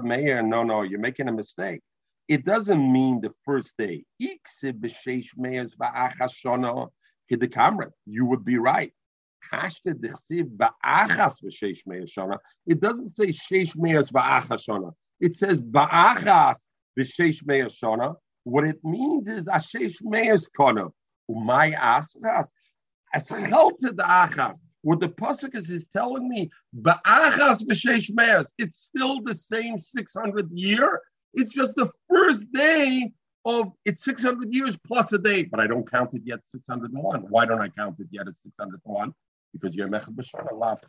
Meir, 0.03 0.41
no, 0.41 0.63
no, 0.63 0.83
you're 0.83 0.99
making 0.99 1.27
a 1.27 1.31
mistake 1.31 1.81
it 2.29 2.45
doesn't 2.45 2.93
mean 2.93 3.19
the 3.19 3.33
first 3.43 3.75
day. 3.77 4.05
You 4.19 4.37
would 8.25 8.45
be 8.45 8.57
right. 8.57 8.93
It 9.51 10.01
doesn't 12.79 13.09
say 13.09 13.27
sheish 13.27 13.75
me'as 13.75 14.11
va'achashona. 14.11 14.91
It 15.19 15.37
says 15.37 15.61
ba'achas 15.61 16.57
v'sheish 16.97 17.45
me'ashona. 17.45 18.15
What 18.43 18.63
it 18.63 18.83
means 18.83 19.27
is 19.27 19.45
ashesh 19.45 19.95
me'as 20.01 20.49
kono. 20.57 20.91
Umay 21.29 21.75
asras. 21.75 22.47
As 23.13 23.29
helped 23.29 23.81
the 23.81 23.93
achas. 23.93 24.59
What 24.81 24.99
the 25.01 25.09
pasuk 25.09 25.55
is, 25.55 25.87
telling 25.91 26.29
me 26.29 26.49
ba'achas 26.79 27.63
v'sheish 27.63 28.11
me'as. 28.13 28.53
It's 28.57 28.77
still 28.77 29.21
the 29.21 29.33
same 29.33 29.77
600 29.77 30.51
year 30.51 31.01
it's 31.33 31.53
just 31.53 31.75
the 31.75 31.89
first 32.09 32.51
day 32.51 33.11
of 33.45 33.71
it's 33.85 34.03
600 34.03 34.53
years 34.53 34.77
plus 34.85 35.13
a 35.13 35.17
day, 35.17 35.43
but 35.43 35.59
I 35.59 35.67
don't 35.67 35.89
count 35.89 36.13
it 36.13 36.21
yet 36.25 36.39
601. 36.45 37.21
Why 37.29 37.45
don't 37.45 37.61
I 37.61 37.69
count 37.69 37.99
it 37.99 38.07
yet 38.11 38.27
as 38.27 38.35
601? 38.41 39.13
Because 39.53 39.75
Yom 39.75 39.91
Echad 39.91 40.15
B'Shana, 40.15 40.53
Lav. 40.53 40.81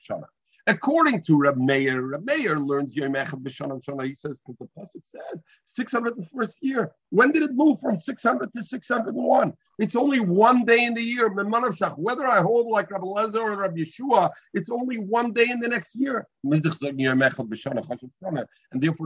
According 0.67 1.23
to 1.23 1.39
Reb 1.39 1.57
Meir, 1.57 2.03
Reb 2.03 2.25
Meir 2.27 2.59
learns 2.59 2.95
Yom 2.95 3.15
Echad 3.15 3.43
B'Shana 3.43 3.83
Shana. 3.83 4.05
He 4.07 4.15
says, 4.15 4.41
because 4.47 4.59
the 4.59 4.69
pasuk 4.79 5.03
says 5.03 5.43
601st 5.79 6.57
year. 6.61 6.93
When 7.09 7.33
did 7.33 7.43
it 7.43 7.55
move 7.55 7.81
from 7.81 7.97
600 7.97 8.53
to 8.53 8.63
601? 8.63 9.55
It's 9.79 9.97
only 9.97 10.21
one 10.21 10.67
day 10.67 10.85
in 10.85 10.93
the 10.93 11.03
year. 11.03 11.31
Whether 11.31 12.27
I 12.27 12.43
hold 12.43 12.67
like 12.67 12.91
Rabbi 12.91 13.07
Lezer 13.07 13.41
or 13.41 13.57
Rabbi 13.57 13.79
Yeshua, 13.79 14.31
it's 14.53 14.69
only 14.69 14.99
one 14.99 15.33
day 15.33 15.49
in 15.49 15.59
the 15.59 15.69
next 15.69 15.95
year. 15.95 16.27
And 16.43 16.63
therefore, 16.63 16.77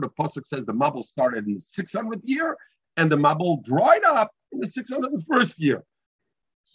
the 0.01 0.09
pasuk 0.09 0.45
says 0.45 0.65
the 0.65 0.73
Mabul 0.73 1.05
started 1.05 1.47
in 1.47 1.53
the 1.53 1.61
600th 1.61 2.23
year, 2.25 2.57
and 2.97 3.09
the 3.09 3.15
Mabul 3.15 3.63
dried 3.63 4.03
up 4.03 4.31
in 4.51 4.59
the 4.59 4.67
601st 4.67 5.57
year. 5.57 5.85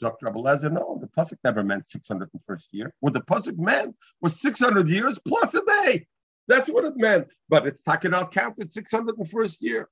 Dr. 0.01 0.27
Abelezer, 0.27 0.73
no, 0.73 0.99
the 1.01 1.07
Pasuk 1.09 1.39
never 1.45 1.63
meant 1.63 1.85
601st 1.85 2.67
year. 2.73 2.95
What 3.01 3.13
the 3.13 3.21
Pasuk 3.21 3.59
meant 3.59 3.95
was 4.21 4.41
600 4.41 4.89
years 4.89 5.19
plus 5.27 5.55
a 5.55 5.63
day. 5.85 6.07
That's 6.49 6.69
what 6.69 6.85
it 6.85 6.95
meant. 6.97 7.29
But 7.49 7.67
it's 7.67 7.83
taken 7.83 8.15
out 8.15 8.33
counted 8.33 8.73
601st 8.73 9.57
year. 9.61 9.89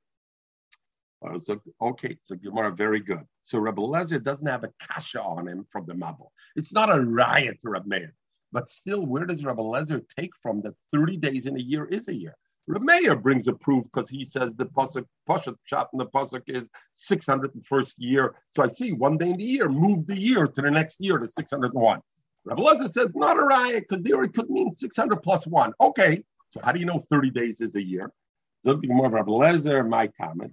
Uh, 1.24 1.38
so, 1.38 1.60
okay, 1.80 2.16
so 2.22 2.36
Gemara, 2.36 2.72
very 2.72 3.00
good. 3.00 3.24
So 3.42 3.58
Rabbi 3.58 3.82
Lezer 3.82 4.22
doesn't 4.22 4.46
have 4.46 4.64
a 4.64 4.72
kasha 4.80 5.20
on 5.20 5.48
him 5.48 5.66
from 5.70 5.86
the 5.86 5.94
Mabul. 5.94 6.28
It's 6.54 6.72
not 6.72 6.96
a 6.96 7.00
riot 7.00 7.60
to 7.62 7.70
Rabbi 7.70 7.86
Meir. 7.86 8.14
But 8.52 8.70
still, 8.70 9.04
where 9.04 9.26
does 9.26 9.44
Rabbi 9.44 9.62
Lezer 9.62 10.02
take 10.16 10.30
from 10.40 10.62
that 10.62 10.74
30 10.92 11.16
days 11.18 11.46
in 11.46 11.56
a 11.56 11.60
year 11.60 11.84
is 11.86 12.08
a 12.08 12.14
year? 12.14 12.36
Rameir 12.68 13.20
brings 13.20 13.48
a 13.48 13.52
proof 13.54 13.84
because 13.84 14.10
he 14.10 14.24
says 14.24 14.52
the 14.54 14.66
pasuk 14.66 15.06
pasuk 15.28 15.56
shot 15.64 15.88
in 15.92 15.98
the 15.98 16.06
pasuk 16.06 16.42
is 16.46 16.68
601st 16.96 17.94
year. 17.96 18.34
So 18.54 18.62
I 18.62 18.68
see 18.68 18.92
one 18.92 19.16
day 19.16 19.30
in 19.30 19.38
the 19.38 19.44
year, 19.44 19.68
move 19.68 20.06
the 20.06 20.16
year 20.16 20.46
to 20.46 20.62
the 20.62 20.70
next 20.70 21.00
year 21.00 21.18
to 21.18 21.26
601. 21.26 22.00
Rabbi 22.44 22.62
Lezer 22.62 22.90
says 22.90 23.14
not 23.14 23.38
a 23.38 23.42
riot 23.42 23.86
because 23.88 24.02
there 24.02 24.22
it 24.22 24.34
could 24.34 24.50
mean 24.50 24.70
600 24.70 25.22
plus 25.22 25.46
one. 25.46 25.72
Okay, 25.80 26.22
so 26.50 26.60
how 26.62 26.72
do 26.72 26.80
you 26.80 26.86
know 26.86 26.98
30 26.98 27.30
days 27.30 27.60
is 27.60 27.74
a 27.76 27.82
year? 27.82 28.12
Something 28.66 28.94
more 28.94 29.08
Rabbi 29.08 29.30
Lezer, 29.30 29.88
my 29.88 30.08
comment. 30.08 30.52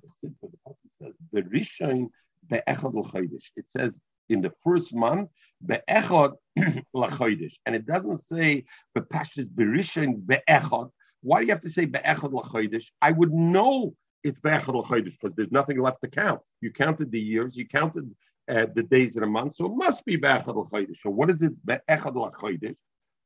The 1.01 1.41
Rishon 1.41 2.09
be'echad 2.49 3.41
It 3.57 3.65
says 3.67 3.99
in 4.29 4.41
the 4.41 4.51
first 4.63 4.93
month 4.93 5.29
be'echad 5.65 6.33
l'chodesh, 6.93 7.55
and 7.65 7.75
it 7.75 7.85
doesn't 7.85 8.19
say 8.19 8.63
be'pashas 8.93 9.49
berishon 9.49 10.25
be'echad 10.25 10.89
why 11.25 11.39
do 11.39 11.47
you 11.47 11.51
have 11.51 11.61
to 11.61 11.69
say 11.69 11.85
be'echad 11.85 12.31
l'chodesh? 12.31 12.85
I 13.01 13.11
would 13.11 13.33
know 13.33 13.95
it's 14.23 14.39
be'echad 14.39 14.75
l'chodesh 14.75 15.13
because 15.13 15.35
there's 15.35 15.51
nothing 15.51 15.79
left 15.81 16.01
to 16.03 16.09
count. 16.09 16.41
You 16.61 16.71
counted 16.71 17.11
the 17.11 17.19
years, 17.19 17.57
you 17.57 17.67
counted 17.67 18.13
uh, 18.47 18.67
the 18.75 18.83
days 18.83 19.15
in 19.17 19.23
a 19.23 19.27
month, 19.27 19.55
so 19.55 19.65
it 19.65 19.75
must 19.75 20.05
be 20.05 20.17
be'echad 20.17 20.55
l'chodesh. 20.55 20.97
So 21.01 21.09
what 21.09 21.29
is 21.31 21.41
it 21.41 21.53
be'echad 21.65 22.15
l'chodesh? 22.15 22.75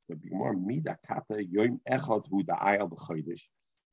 So 0.09 0.15
more 0.31 0.53
mida 0.53 0.97
kata 1.07 1.43
yom 1.43 1.79
echad 1.87 2.23
hu 2.29 2.43
da'ayal 2.43 2.89
b'chodesh. 2.89 3.41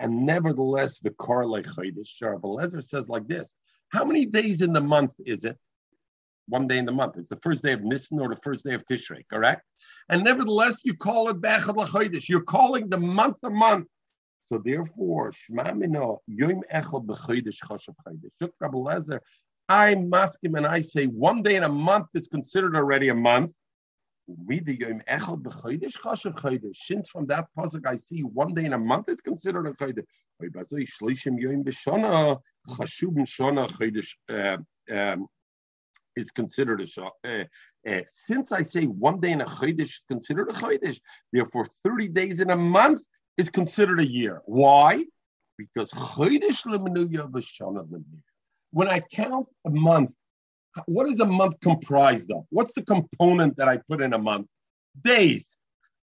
And 0.00 0.24
nevertheless, 0.24 0.98
the 0.98 1.10
korle 1.10 1.62
chodesh. 1.62 2.06
Sure, 2.06 2.38
Belezer 2.38 2.82
says 2.82 3.08
like 3.08 3.26
this: 3.26 3.54
How 3.90 4.04
many 4.04 4.24
days 4.24 4.62
in 4.62 4.72
the 4.72 4.80
month 4.80 5.14
is 5.24 5.44
it? 5.44 5.58
One 6.48 6.66
day 6.66 6.78
in 6.78 6.86
the 6.86 6.92
month. 6.92 7.16
It's 7.18 7.28
the 7.28 7.36
first 7.36 7.62
day 7.62 7.72
of 7.72 7.82
Nisan 7.82 8.20
or 8.20 8.28
the 8.28 8.36
first 8.36 8.64
day 8.64 8.74
of 8.74 8.86
Tishrei, 8.86 9.24
correct? 9.28 9.62
And 10.08 10.22
nevertheless, 10.22 10.82
you 10.84 10.94
call 10.94 11.28
it 11.28 11.40
Bechad 11.40 11.76
L'Chodesh. 11.76 12.28
You're 12.28 12.42
calling 12.42 12.88
the 12.88 12.98
month 13.00 13.38
a 13.42 13.50
month. 13.50 13.88
So 14.46 14.58
therefore, 14.58 15.32
Shema 15.32 15.74
Mino, 15.74 16.22
Yom 16.28 16.62
Echel 16.72 17.04
B'chodesh 17.04 17.58
Choshev 17.64 17.96
Chodesh. 18.06 18.30
Shuk 18.40 18.52
Rabbi 18.60 18.78
Lezer, 18.78 19.18
I 19.68 19.96
mask 19.96 20.44
him 20.44 20.54
and 20.54 20.66
I 20.66 20.80
say 20.80 21.06
one 21.06 21.42
day 21.42 21.56
in 21.56 21.64
a 21.64 21.68
month 21.68 22.06
is 22.14 22.28
considered 22.28 22.76
already 22.76 23.08
a 23.08 23.14
month. 23.14 23.52
Since 24.28 24.38
from 27.10 27.26
that 27.26 27.46
pasuk 27.56 27.86
I 27.86 27.96
see 27.96 28.20
one 28.22 28.54
day 28.54 28.64
in 28.64 28.72
a 28.72 28.78
month 28.78 29.08
is 29.08 29.20
considered 29.20 29.66
a 29.66 29.72
chodesh. 29.72 30.04
Uh, 34.28 34.56
um, 34.94 35.28
is 36.16 36.30
considered 36.30 36.80
a 36.80 36.86
uh, 37.24 37.44
uh, 37.88 38.00
since 38.06 38.50
I 38.52 38.62
say 38.62 38.84
one 38.86 39.20
day 39.20 39.32
in 39.32 39.40
a 39.42 39.46
chodesh 39.46 39.82
is 39.82 40.04
considered 40.08 40.50
a 40.50 40.54
chodesh, 40.54 41.00
therefore 41.32 41.66
30 41.84 42.08
days 42.08 42.40
in 42.40 42.50
a 42.50 42.56
month 42.56 43.02
is 43.36 43.50
considered 43.50 44.00
a 44.00 44.06
year. 44.06 44.42
Why? 44.46 45.04
Because 45.58 45.90
when 48.70 48.88
I 48.88 49.00
count 49.00 49.48
a 49.64 49.70
month, 49.70 50.10
what 50.86 51.08
is 51.08 51.20
a 51.20 51.26
month 51.26 51.60
comprised 51.60 52.30
of? 52.30 52.44
What's 52.50 52.74
the 52.74 52.82
component 52.82 53.56
that 53.56 53.68
I 53.68 53.78
put 53.88 54.02
in 54.02 54.12
a 54.12 54.18
month? 54.18 54.48
Days. 55.02 55.56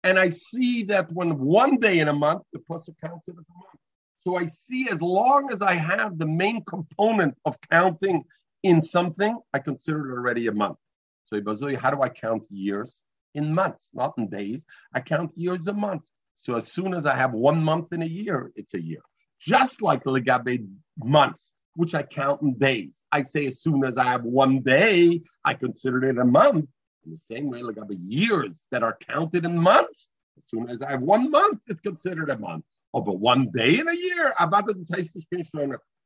And 0.04 0.20
I 0.20 0.30
see 0.30 0.84
that 0.84 1.12
when 1.12 1.38
one 1.40 1.78
day 1.78 2.00
in 2.00 2.08
a 2.08 2.14
month, 2.14 2.42
the 2.52 2.60
pasuk 2.60 2.96
counts 3.04 3.28
it 3.28 3.32
as 3.32 3.38
a 3.38 3.58
month. 3.58 3.80
So 4.18 4.38
I 4.38 4.46
see 4.46 4.90
as 4.90 5.02
long 5.02 5.52
as 5.52 5.62
I 5.62 5.76
have 5.76 6.18
the 6.18 6.26
main 6.26 6.64
component 6.66 7.36
of 7.46 7.58
counting 7.70 8.24
in 8.64 8.82
something, 8.82 9.38
I 9.54 9.60
consider 9.60 10.10
it 10.10 10.14
already 10.14 10.48
a 10.48 10.52
month. 10.52 10.78
So 11.24 11.40
how 11.76 11.92
do 11.92 12.02
I 12.02 12.10
count 12.10 12.46
years? 12.50 13.04
In 13.36 13.54
months, 13.54 13.90
not 13.94 14.14
in 14.18 14.30
days. 14.30 14.66
I 14.94 15.02
count 15.02 15.32
years 15.36 15.68
in 15.68 15.80
months. 15.80 16.12
So 16.36 16.56
as 16.56 16.72
soon 16.72 16.94
as 16.94 17.06
I 17.06 17.16
have 17.16 17.34
one 17.34 17.64
month 17.64 17.94
in 17.94 18.02
a 18.02 18.08
year, 18.08 18.52
it's 18.56 18.74
a 18.74 18.82
year. 18.82 19.02
Just 19.40 19.82
like 19.82 20.04
the 20.04 20.12
legabe 20.12 20.68
months, 20.98 21.54
which 21.76 21.94
I 21.96 22.04
count 22.04 22.42
in 22.42 22.58
days. 22.58 23.04
I 23.12 23.22
say 23.22 23.46
as 23.46 23.62
soon 23.62 23.84
as 23.84 23.98
I 23.98 24.06
have 24.06 24.24
one 24.24 24.62
day, 24.62 25.22
I 25.44 25.54
consider 25.54 26.06
it 26.06 26.18
a 26.18 26.26
month. 26.26 26.68
In 27.06 27.12
the 27.12 27.18
same 27.18 27.50
way, 27.50 27.62
legabe 27.62 27.98
years 28.08 28.66
that 28.72 28.84
are 28.84 28.98
counted 29.08 29.46
in 29.46 29.58
months, 29.58 30.10
as 30.38 30.48
soon 30.48 30.70
as 30.70 30.82
I 30.82 30.92
have 30.92 31.02
one 31.02 31.30
month, 31.32 31.60
it's 31.68 31.82
considered 31.82 32.30
a 32.30 32.38
month. 32.38 32.64
Oh, 32.94 33.02
but 33.02 33.20
one 33.20 33.50
day 33.52 33.80
in 33.80 33.88
a 33.88 33.94
year, 33.94 34.34
about 34.40 34.68
the 34.68 34.76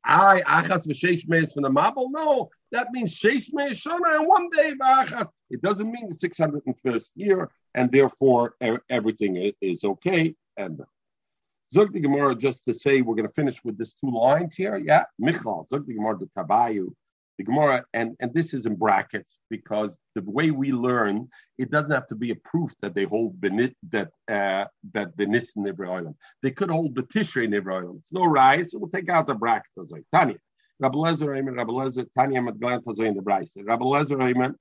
I 0.04 0.40
achas 0.40 0.86
v'sheish 0.86 1.52
from 1.52 1.62
the 1.62 1.70
Mabul. 1.70 2.08
No, 2.10 2.50
that 2.72 2.90
means 2.92 3.14
sheish 3.14 3.52
meis 3.52 3.84
shona 3.84 4.16
and 4.16 4.26
one 4.26 4.48
day 4.50 4.72
b'achas. 4.80 5.28
It 5.50 5.60
doesn't 5.60 5.90
mean 5.90 6.08
the 6.08 6.14
601st 6.14 7.10
year, 7.14 7.50
and 7.74 7.90
therefore 7.90 8.54
everything 8.90 9.52
is 9.60 9.84
okay. 9.84 10.34
And 10.56 10.80
Zog 11.70 11.92
the 11.92 12.00
Gemara, 12.00 12.34
just 12.34 12.64
to 12.64 12.74
say, 12.74 13.02
we're 13.02 13.14
going 13.14 13.28
to 13.28 13.34
finish 13.34 13.62
with 13.62 13.76
these 13.78 13.94
two 13.94 14.10
lines 14.10 14.54
here. 14.54 14.78
Yeah, 14.78 15.04
Michal, 15.18 15.66
Zog 15.68 15.86
the 15.86 15.94
Gemara, 15.94 16.18
the 16.18 16.30
Tabayu, 16.36 16.92
the 17.36 17.44
Gemara, 17.44 17.84
and, 17.92 18.16
and 18.20 18.32
this 18.32 18.54
is 18.54 18.66
in 18.66 18.74
brackets 18.74 19.38
because 19.50 19.98
the 20.14 20.22
way 20.22 20.50
we 20.50 20.72
learn, 20.72 21.28
it 21.58 21.70
doesn't 21.70 21.92
have 21.92 22.06
to 22.08 22.14
be 22.14 22.30
a 22.30 22.36
proof 22.36 22.72
that 22.80 22.94
they 22.94 23.04
hold 23.04 23.40
benit, 23.40 23.76
that 23.90 24.08
uh, 24.28 24.64
that 24.92 25.16
benis 25.16 25.56
in 25.56 25.68
every 25.68 25.88
Island. 25.88 26.16
They 26.42 26.50
could 26.50 26.70
hold 26.70 26.94
the 26.94 27.02
betishrei 27.02 27.44
in 27.44 27.54
Island. 27.54 27.98
It's 27.98 28.12
no 28.12 28.24
rise, 28.24 28.72
so 28.72 28.78
we'll 28.78 28.90
take 28.90 29.08
out 29.08 29.26
the 29.26 29.34
brackets 29.34 29.92
Tanya. 30.12 30.36
Rabbi 30.80 30.96
Lezer 30.96 31.28
Ayman, 31.36 31.56
Rabbi 31.56 31.72
Lezer, 31.72 32.06
Tanya 32.16 32.40
Madgalan 32.40 32.82
Tazoy 32.82 33.06
in 33.06 33.14
the 33.14 33.22
Brisa. 33.22 33.64
Rabbi 33.64 33.84
Lezer 33.84 34.16
Ayman. 34.16 34.54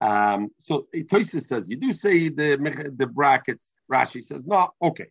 Um, 0.00 0.48
so 0.58 0.86
Toysis 0.94 1.44
says 1.44 1.68
you 1.68 1.76
do 1.76 1.92
say 1.92 2.28
the 2.28 2.94
the 2.96 3.06
brackets. 3.06 3.74
Rashi 3.90 4.22
says 4.22 4.46
no. 4.46 4.70
Okay, 4.80 5.08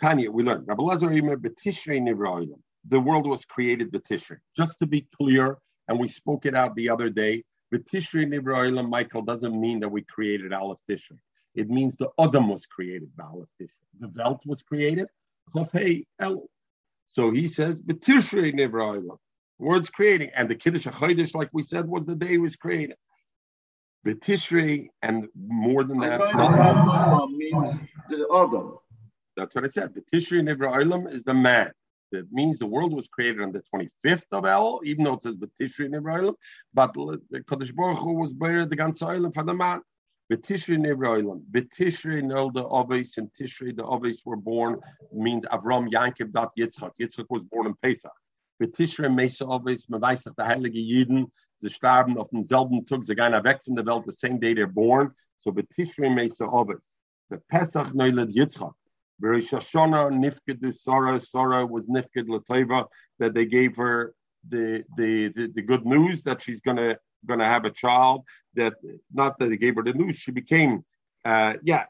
Tanya, 0.00 0.30
we 0.30 0.42
learned 0.42 0.66
Rabbi 0.66 0.82
betishrei 0.82 2.00
nivra 2.00 2.46
the 2.88 3.00
world 3.00 3.26
was 3.26 3.44
created 3.44 3.92
B'Tishrei. 3.92 4.38
Just 4.56 4.78
to 4.78 4.86
be 4.86 5.06
clear, 5.16 5.58
and 5.88 5.98
we 5.98 6.08
spoke 6.08 6.46
it 6.46 6.54
out 6.54 6.74
the 6.74 6.88
other 6.88 7.10
day, 7.10 7.44
B'Tishrei 7.74 8.26
Nibra 8.26 8.88
Michael 8.88 9.22
doesn't 9.22 9.60
mean 9.60 9.80
that 9.80 9.88
we 9.88 10.02
created 10.02 10.52
Aleph 10.52 10.78
Tishrei. 10.88 11.18
It 11.54 11.68
means 11.68 11.96
the 11.96 12.10
Adam 12.20 12.48
was 12.48 12.66
created 12.66 13.10
by 13.16 13.24
Aleph 13.24 13.48
Tishrei. 13.60 13.70
The 14.00 14.08
Welt 14.08 14.40
was 14.46 14.62
created, 14.62 15.08
So 15.48 17.30
he 17.30 17.48
says, 17.48 17.80
B'Tishrei 17.80 18.54
Nibra 18.54 19.18
Words 19.58 19.90
creating. 19.90 20.30
And 20.34 20.48
the 20.48 20.54
Kiddush 20.54 20.86
HaChodesh, 20.86 21.34
like 21.34 21.48
we 21.52 21.62
said, 21.62 21.88
was 21.88 22.06
the 22.06 22.14
day 22.14 22.34
it 22.34 22.40
was 22.40 22.56
created. 22.56 22.96
B'Tishrei, 24.06 24.88
and 25.02 25.26
more 25.34 25.82
than 25.82 25.98
that, 25.98 26.20
means 27.30 27.88
the 28.08 28.26
Adam. 28.32 28.78
That's 29.36 29.54
what 29.54 29.64
I 29.64 29.68
said. 29.68 29.94
The 29.94 30.02
Tishrei 30.02 30.42
Nivra 30.48 31.12
is 31.12 31.24
the 31.24 31.34
man. 31.34 31.72
That 32.12 32.30
means 32.30 32.60
the 32.60 32.66
world 32.66 32.94
was 32.94 33.08
created 33.08 33.42
on 33.42 33.50
the 33.50 33.62
25th 33.74 34.26
of 34.30 34.46
El, 34.46 34.80
even 34.84 35.02
though 35.02 35.14
it 35.14 35.22
says 35.22 35.36
B'Tishri 35.36 35.88
Nivra 35.88 36.32
but 36.72 36.94
the 36.94 37.40
Kodesh 37.40 37.74
Baruch 37.74 37.98
Hu 37.98 38.12
was 38.12 38.32
buried 38.32 38.70
the 38.70 38.76
ganze 38.76 39.02
Oilam 39.02 39.34
for 39.34 39.42
the 39.42 39.52
man. 39.52 39.82
B'Tishri 40.32 40.78
Nivra 40.78 41.20
Oilam. 41.20 41.42
B'Tishri 41.50 42.22
no 42.22 42.48
the 42.54 42.64
Ovis 42.64 43.18
and 43.18 43.28
Tishri 43.32 43.74
the 43.76 43.82
Ovis 43.84 44.22
were 44.24 44.36
born 44.36 44.78
means 45.12 45.44
Avram 45.46 45.90
Yankiv 45.90 46.30
dat 46.32 46.50
Yitzchak. 46.56 46.92
Yitzchak 47.00 47.26
was 47.28 47.42
born 47.42 47.66
in 47.66 47.74
Pesach. 47.82 48.12
B'Tishri 48.60 49.12
Mesa 49.14 49.46
Ovis, 49.46 49.88
man 49.88 50.00
the 50.00 50.44
heilige 50.44 50.78
Jiden, 50.78 51.30
sie 51.58 51.68
starben 51.68 52.16
auf 52.18 52.30
demselben 52.30 52.86
Tag, 52.86 53.04
sie 53.04 53.14
gehen 53.14 53.32
weg 53.44 53.62
von 53.62 53.76
der 53.76 53.84
Welt, 53.84 54.04
the 54.06 54.12
same 54.12 54.38
day 54.38 54.54
they're 54.54 54.66
born. 54.66 55.12
So 55.36 55.52
B'Tishri 55.52 56.14
Mesa 56.14 56.44
Ovis. 56.44 56.90
The 57.30 57.38
Pesach 57.50 57.88
Neulad 57.88 58.34
Yitzchak. 58.34 58.72
Rosh 59.20 59.50
Hashanah, 59.50 60.10
Nifkid 60.10 60.74
Sarah, 60.74 61.18
Sarah 61.18 61.66
was 61.66 61.86
Nifkid 61.86 62.28
Lateva, 62.28 62.86
that 63.18 63.34
they 63.34 63.46
gave 63.46 63.76
her 63.76 64.14
the, 64.48 64.84
the, 64.96 65.28
the, 65.28 65.48
the, 65.54 65.62
good 65.62 65.86
news 65.86 66.22
that 66.22 66.42
she's 66.42 66.60
gonna 66.60 66.98
gonna 67.26 67.44
have 67.44 67.64
a 67.64 67.70
child. 67.70 68.24
That 68.54 68.74
not 69.12 69.38
that 69.38 69.48
they 69.48 69.56
gave 69.56 69.76
her 69.76 69.82
the 69.82 69.94
news, 69.94 70.16
she 70.16 70.30
became 70.30 70.84
uh, 71.24 71.54
yeah, 71.64 71.86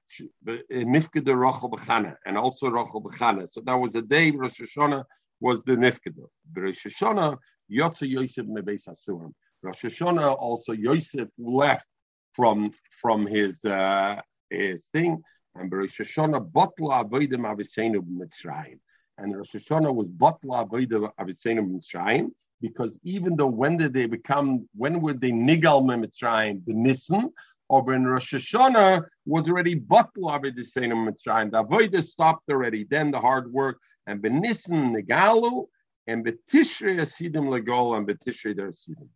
Nifkid 0.46 1.26
Rachel 1.26 1.70
Bechana, 1.70 2.16
and 2.24 2.38
also 2.38 2.70
Rachel 2.70 3.02
Bechana. 3.02 3.46
So 3.48 3.60
that 3.62 3.74
was 3.74 3.94
a 3.94 4.02
day 4.02 4.30
Rosh 4.30 4.60
Hashanah 4.60 5.04
was 5.40 5.62
the 5.64 5.72
Nifkid. 5.72 6.14
Rosh 6.54 6.86
Hashanah, 6.86 7.38
Yotze 7.70 8.08
Yosef 8.08 8.46
Mebeis 8.46 8.88
Asurim. 8.88 9.32
Rosh 9.62 9.84
Hashanah 9.84 10.36
also 10.38 10.72
Yosef 10.72 11.28
left 11.38 11.88
from 12.32 12.70
from 12.90 13.26
his 13.26 13.64
uh, 13.64 14.20
his 14.50 14.86
thing 14.92 15.22
and 15.58 15.72
Rosh 15.72 16.00
Hashanah 16.00 16.50
Batla 16.50 17.04
Avodim 17.04 17.42
Aviseinu 17.44 18.02
Mitzrayim. 18.02 18.78
And 19.18 19.36
Rosh 19.36 19.54
Hashanah 19.54 19.94
was 19.94 20.08
Batla 20.08 20.68
Avodim 20.68 21.10
Aviseinu 21.18 21.66
Mitzrayim 21.70 22.30
because 22.60 22.98
even 23.02 23.36
though 23.36 23.46
when 23.46 23.76
did 23.76 23.92
they 23.92 24.06
become, 24.06 24.66
when 24.74 25.00
were 25.00 25.14
they 25.14 25.30
Nigal 25.30 25.82
Mitzrayim, 25.82 26.64
the 26.66 26.72
Nissen, 26.72 27.32
or 27.68 27.82
when 27.82 28.04
Rosh 28.04 28.34
Hashanah 28.34 29.04
was 29.24 29.48
already 29.48 29.74
Batla 29.74 30.40
Aviseinu 30.40 30.94
Mitzrayim. 30.94 31.50
The 31.50 31.64
Avodah 31.64 32.02
stopped 32.02 32.48
already. 32.50 32.84
Then 32.88 33.10
the 33.10 33.20
hard 33.20 33.52
work 33.52 33.78
and 34.06 34.22
Benissen 34.22 34.94
Nigalu 34.94 35.66
and 36.06 36.24
Betishrei 36.24 37.00
Asidim 37.00 37.48
Legol 37.48 37.96
and 37.96 38.06
Betishrei 38.06 38.56
Der 38.56 38.68
Asidim. 38.68 39.08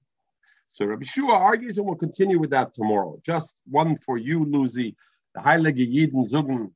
So 0.70 0.84
Rabbi 0.84 1.04
Shua 1.04 1.34
argues, 1.34 1.78
and 1.78 1.86
we'll 1.86 1.96
continue 1.96 2.38
with 2.38 2.50
that 2.50 2.74
tomorrow. 2.74 3.20
Just 3.24 3.56
one 3.68 3.96
for 3.98 4.18
you, 4.18 4.44
Lucy. 4.44 4.96
The 5.34 5.40
Heilige 5.40 5.86
Yidden 5.92 6.24
sagen, 6.26 6.72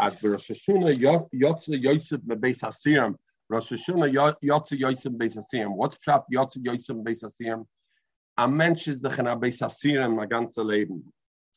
as 0.00 0.22
Rosh 0.22 0.50
Hashanah 0.50 1.26
Yotze 1.34 1.82
Yosef 1.82 2.20
Beis 2.20 2.60
Hasirim, 2.62 3.16
Rosh 3.48 3.72
Hashanah 3.72 4.36
Yotze 4.42 4.78
Yosef 4.78 5.12
Beis 5.12 5.36
Hasirim. 5.36 5.74
What's 5.74 5.96
Pshat 5.96 6.24
Yotze 6.32 6.58
Yosef 6.60 6.96
Beis 6.96 7.24
Hasirim? 7.24 7.66
A 8.38 8.46
Mensch 8.46 8.84
der 8.84 9.10
Chana 9.10 9.34
Beis 9.34 9.60
Hasirim 9.60 10.14
my 10.14 10.24
ganze 10.24 10.62
Leben. 10.62 11.12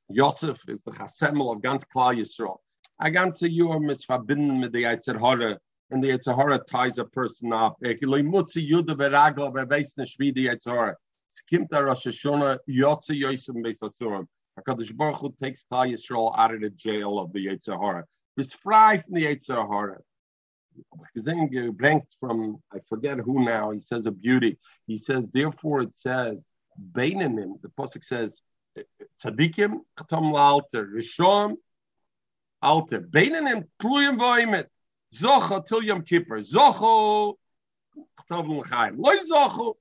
Yosef 0.10 0.68
ist 0.68 0.84
der 0.84 0.94
Chasemmel 0.94 1.52
of 1.52 1.62
ganz 1.62 1.88
Klal 1.88 2.18
Yisrael. 2.18 2.58
A 2.98 3.08
ganze 3.10 3.48
Yom 3.48 3.92
ist 3.92 4.08
verbinden 4.08 4.60
mit 4.60 4.74
der 4.74 4.82
Yetzer 4.82 5.20
Hora, 5.20 5.60
and 5.92 6.04
the 6.04 6.10
Yetzer 6.10 6.36
Hora 6.36 6.58
ties 6.58 6.98
a 6.98 7.06
person 7.06 7.54
up. 7.54 7.78
Ekiloi 7.84 8.24
Mutzi 8.24 8.68
Yuda 8.68 8.96
Beragla, 8.96 9.54
wer 9.54 9.70
weiß 9.70 9.96
nicht 9.98 10.18
wie 10.18 10.32
die 10.32 10.48
Yetzer 10.48 10.72
Hora. 10.72 10.96
Es 11.30 11.44
Rosh 11.72 12.08
Hashanah 12.08 12.58
Yotze 12.68 13.14
Yosef 13.14 13.54
Beis 13.62 13.80
Hasirim. 13.80 14.26
HaKadosh 14.58 14.98
Baruch 14.98 15.22
Hu 15.22 15.32
takes 15.40 15.64
Klal 15.72 15.92
Yisrael 15.92 16.36
out 16.36 16.56
of 16.56 16.62
the 16.62 16.72
jail 16.72 17.20
of 17.20 17.32
the 17.32 17.46
Yetzer 17.46 17.80
Hara. 17.80 18.06
He's 18.36 18.54
free 18.54 19.02
from 19.04 19.14
the 19.14 19.26
Yetzer 19.28 19.70
Hara. 19.70 20.00
Blank 21.74 22.06
from, 22.20 22.58
I 22.74 22.80
forget 22.90 23.20
who 23.20 23.46
now, 23.46 23.70
he 23.70 23.80
says 23.80 24.08
a 24.08 24.12
beauty. 24.12 24.58
He 24.88 24.98
says, 24.98 25.30
therefore 25.32 25.82
it 25.82 25.94
says, 25.94 26.52
Beinanim, 26.92 27.62
the 27.62 27.70
Pasuk 27.70 28.04
says, 28.04 28.42
Tzadikim, 29.24 29.80
Chatam 29.98 30.32
La'alter, 30.34 30.88
Rishon, 30.92 31.56
Alter, 32.62 33.02
Beinanim, 33.02 33.66
Kluyim 33.82 34.18
V'oimet, 34.20 34.66
Zocha, 35.14 35.66
Til 35.66 35.84
Yom 35.84 36.04
Kippur, 36.04 36.40
Zocho, 36.40 37.36
Chatam 38.30 38.60
L'chaim, 38.60 38.98
Loi 38.98 39.18
Zocho, 39.18 39.76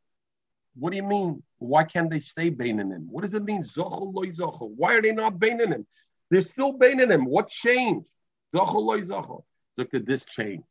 what 0.74 0.90
do 0.90 0.96
you 0.96 1.03
mean? 1.03 1.42
Why 1.59 1.84
can't 1.84 2.11
they 2.11 2.20
stay 2.20 2.51
Bainanim? 2.51 3.07
What 3.07 3.22
does 3.22 3.34
it 3.34 3.44
mean? 3.44 3.62
Zochel 3.62 4.14
loy 4.14 4.26
zochel. 4.26 4.70
Why 4.76 4.96
are 4.96 5.03
they 5.03 5.12
not 5.12 5.38
Bainanim? 5.38 5.84
They're 6.30 6.40
still 6.40 6.78
Bainanim. 6.78 7.26
What 7.26 7.48
changed? 7.48 8.09
Zochel 8.55 8.82
loy 8.82 9.01
zochel. 9.01 9.42
Look 9.76 9.94
at 9.94 10.07
this 10.07 10.24
change. 10.24 10.62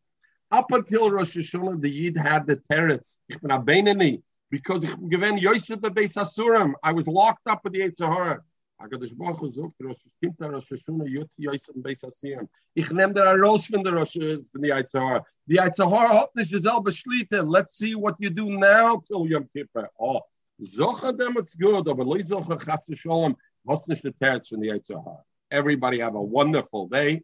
Up 0.51 0.71
until 0.71 1.11
Rosh 1.11 1.37
Hashanah, 1.37 1.81
the 1.81 1.91
Yid 1.91 2.17
had 2.17 2.47
the 2.47 2.55
teretz. 2.55 3.17
Ich 3.27 3.39
bin 3.39 3.51
a. 3.51 4.21
Because 4.49 4.85
given 5.09 5.37
Yosef 5.37 5.79
Beis 5.79 6.13
Asurim. 6.15 6.73
I 6.83 6.91
was 6.91 7.07
locked 7.07 7.47
up 7.47 7.63
with 7.63 7.73
the 7.73 7.81
Eitzahara. 7.81 8.39
HaKadosh 8.81 9.15
Baruch 9.15 9.39
Hu 9.39 9.49
sagt, 9.49 9.73
Rosh 9.79 9.97
Hashanah, 10.23 10.53
Rosh 10.53 10.71
Hashanah, 10.71 11.07
Yotzi 11.07 11.39
Yosef 11.39 11.75
Beis 11.75 12.03
Asurim. 12.03 12.47
Ich 12.75 12.89
nehme 12.89 13.13
der 13.13 13.39
raus 13.39 13.67
von 13.67 13.83
der 13.83 13.93
Rosh 13.93 14.13
von 14.13 14.61
der 14.61 14.77
Eitzahara. 14.77 15.23
Die 15.45 15.59
Eitzahara 15.59 16.21
hat 16.21 16.35
nicht 16.35 16.51
dieselbe 16.51 16.91
Schlitte. 16.91 17.41
Let's 17.41 17.77
see 17.77 17.93
what 17.93 18.15
you 18.19 18.29
do 18.29 18.49
now 18.49 18.97
till 19.05 19.27
Yom 19.27 19.47
Kippur. 19.53 19.89
Oh, 19.99 20.21
Zocha 20.61 21.13
it's 21.37 21.55
good, 21.55 21.85
but 21.85 22.05
Loi 22.05 22.21
Zocha 22.21 22.63
Chas 22.63 22.89
Shalom, 22.93 23.35
was 23.63 23.87
nicht 23.87 24.03
der 24.03 24.13
Terz 24.17 24.47
von 24.49 24.61
der 24.61 24.75
Eitzahara. 24.75 25.23
Everybody 25.51 25.99
have 25.99 26.15
a 26.15 26.21
wonderful 26.21 26.87
day. 26.87 27.21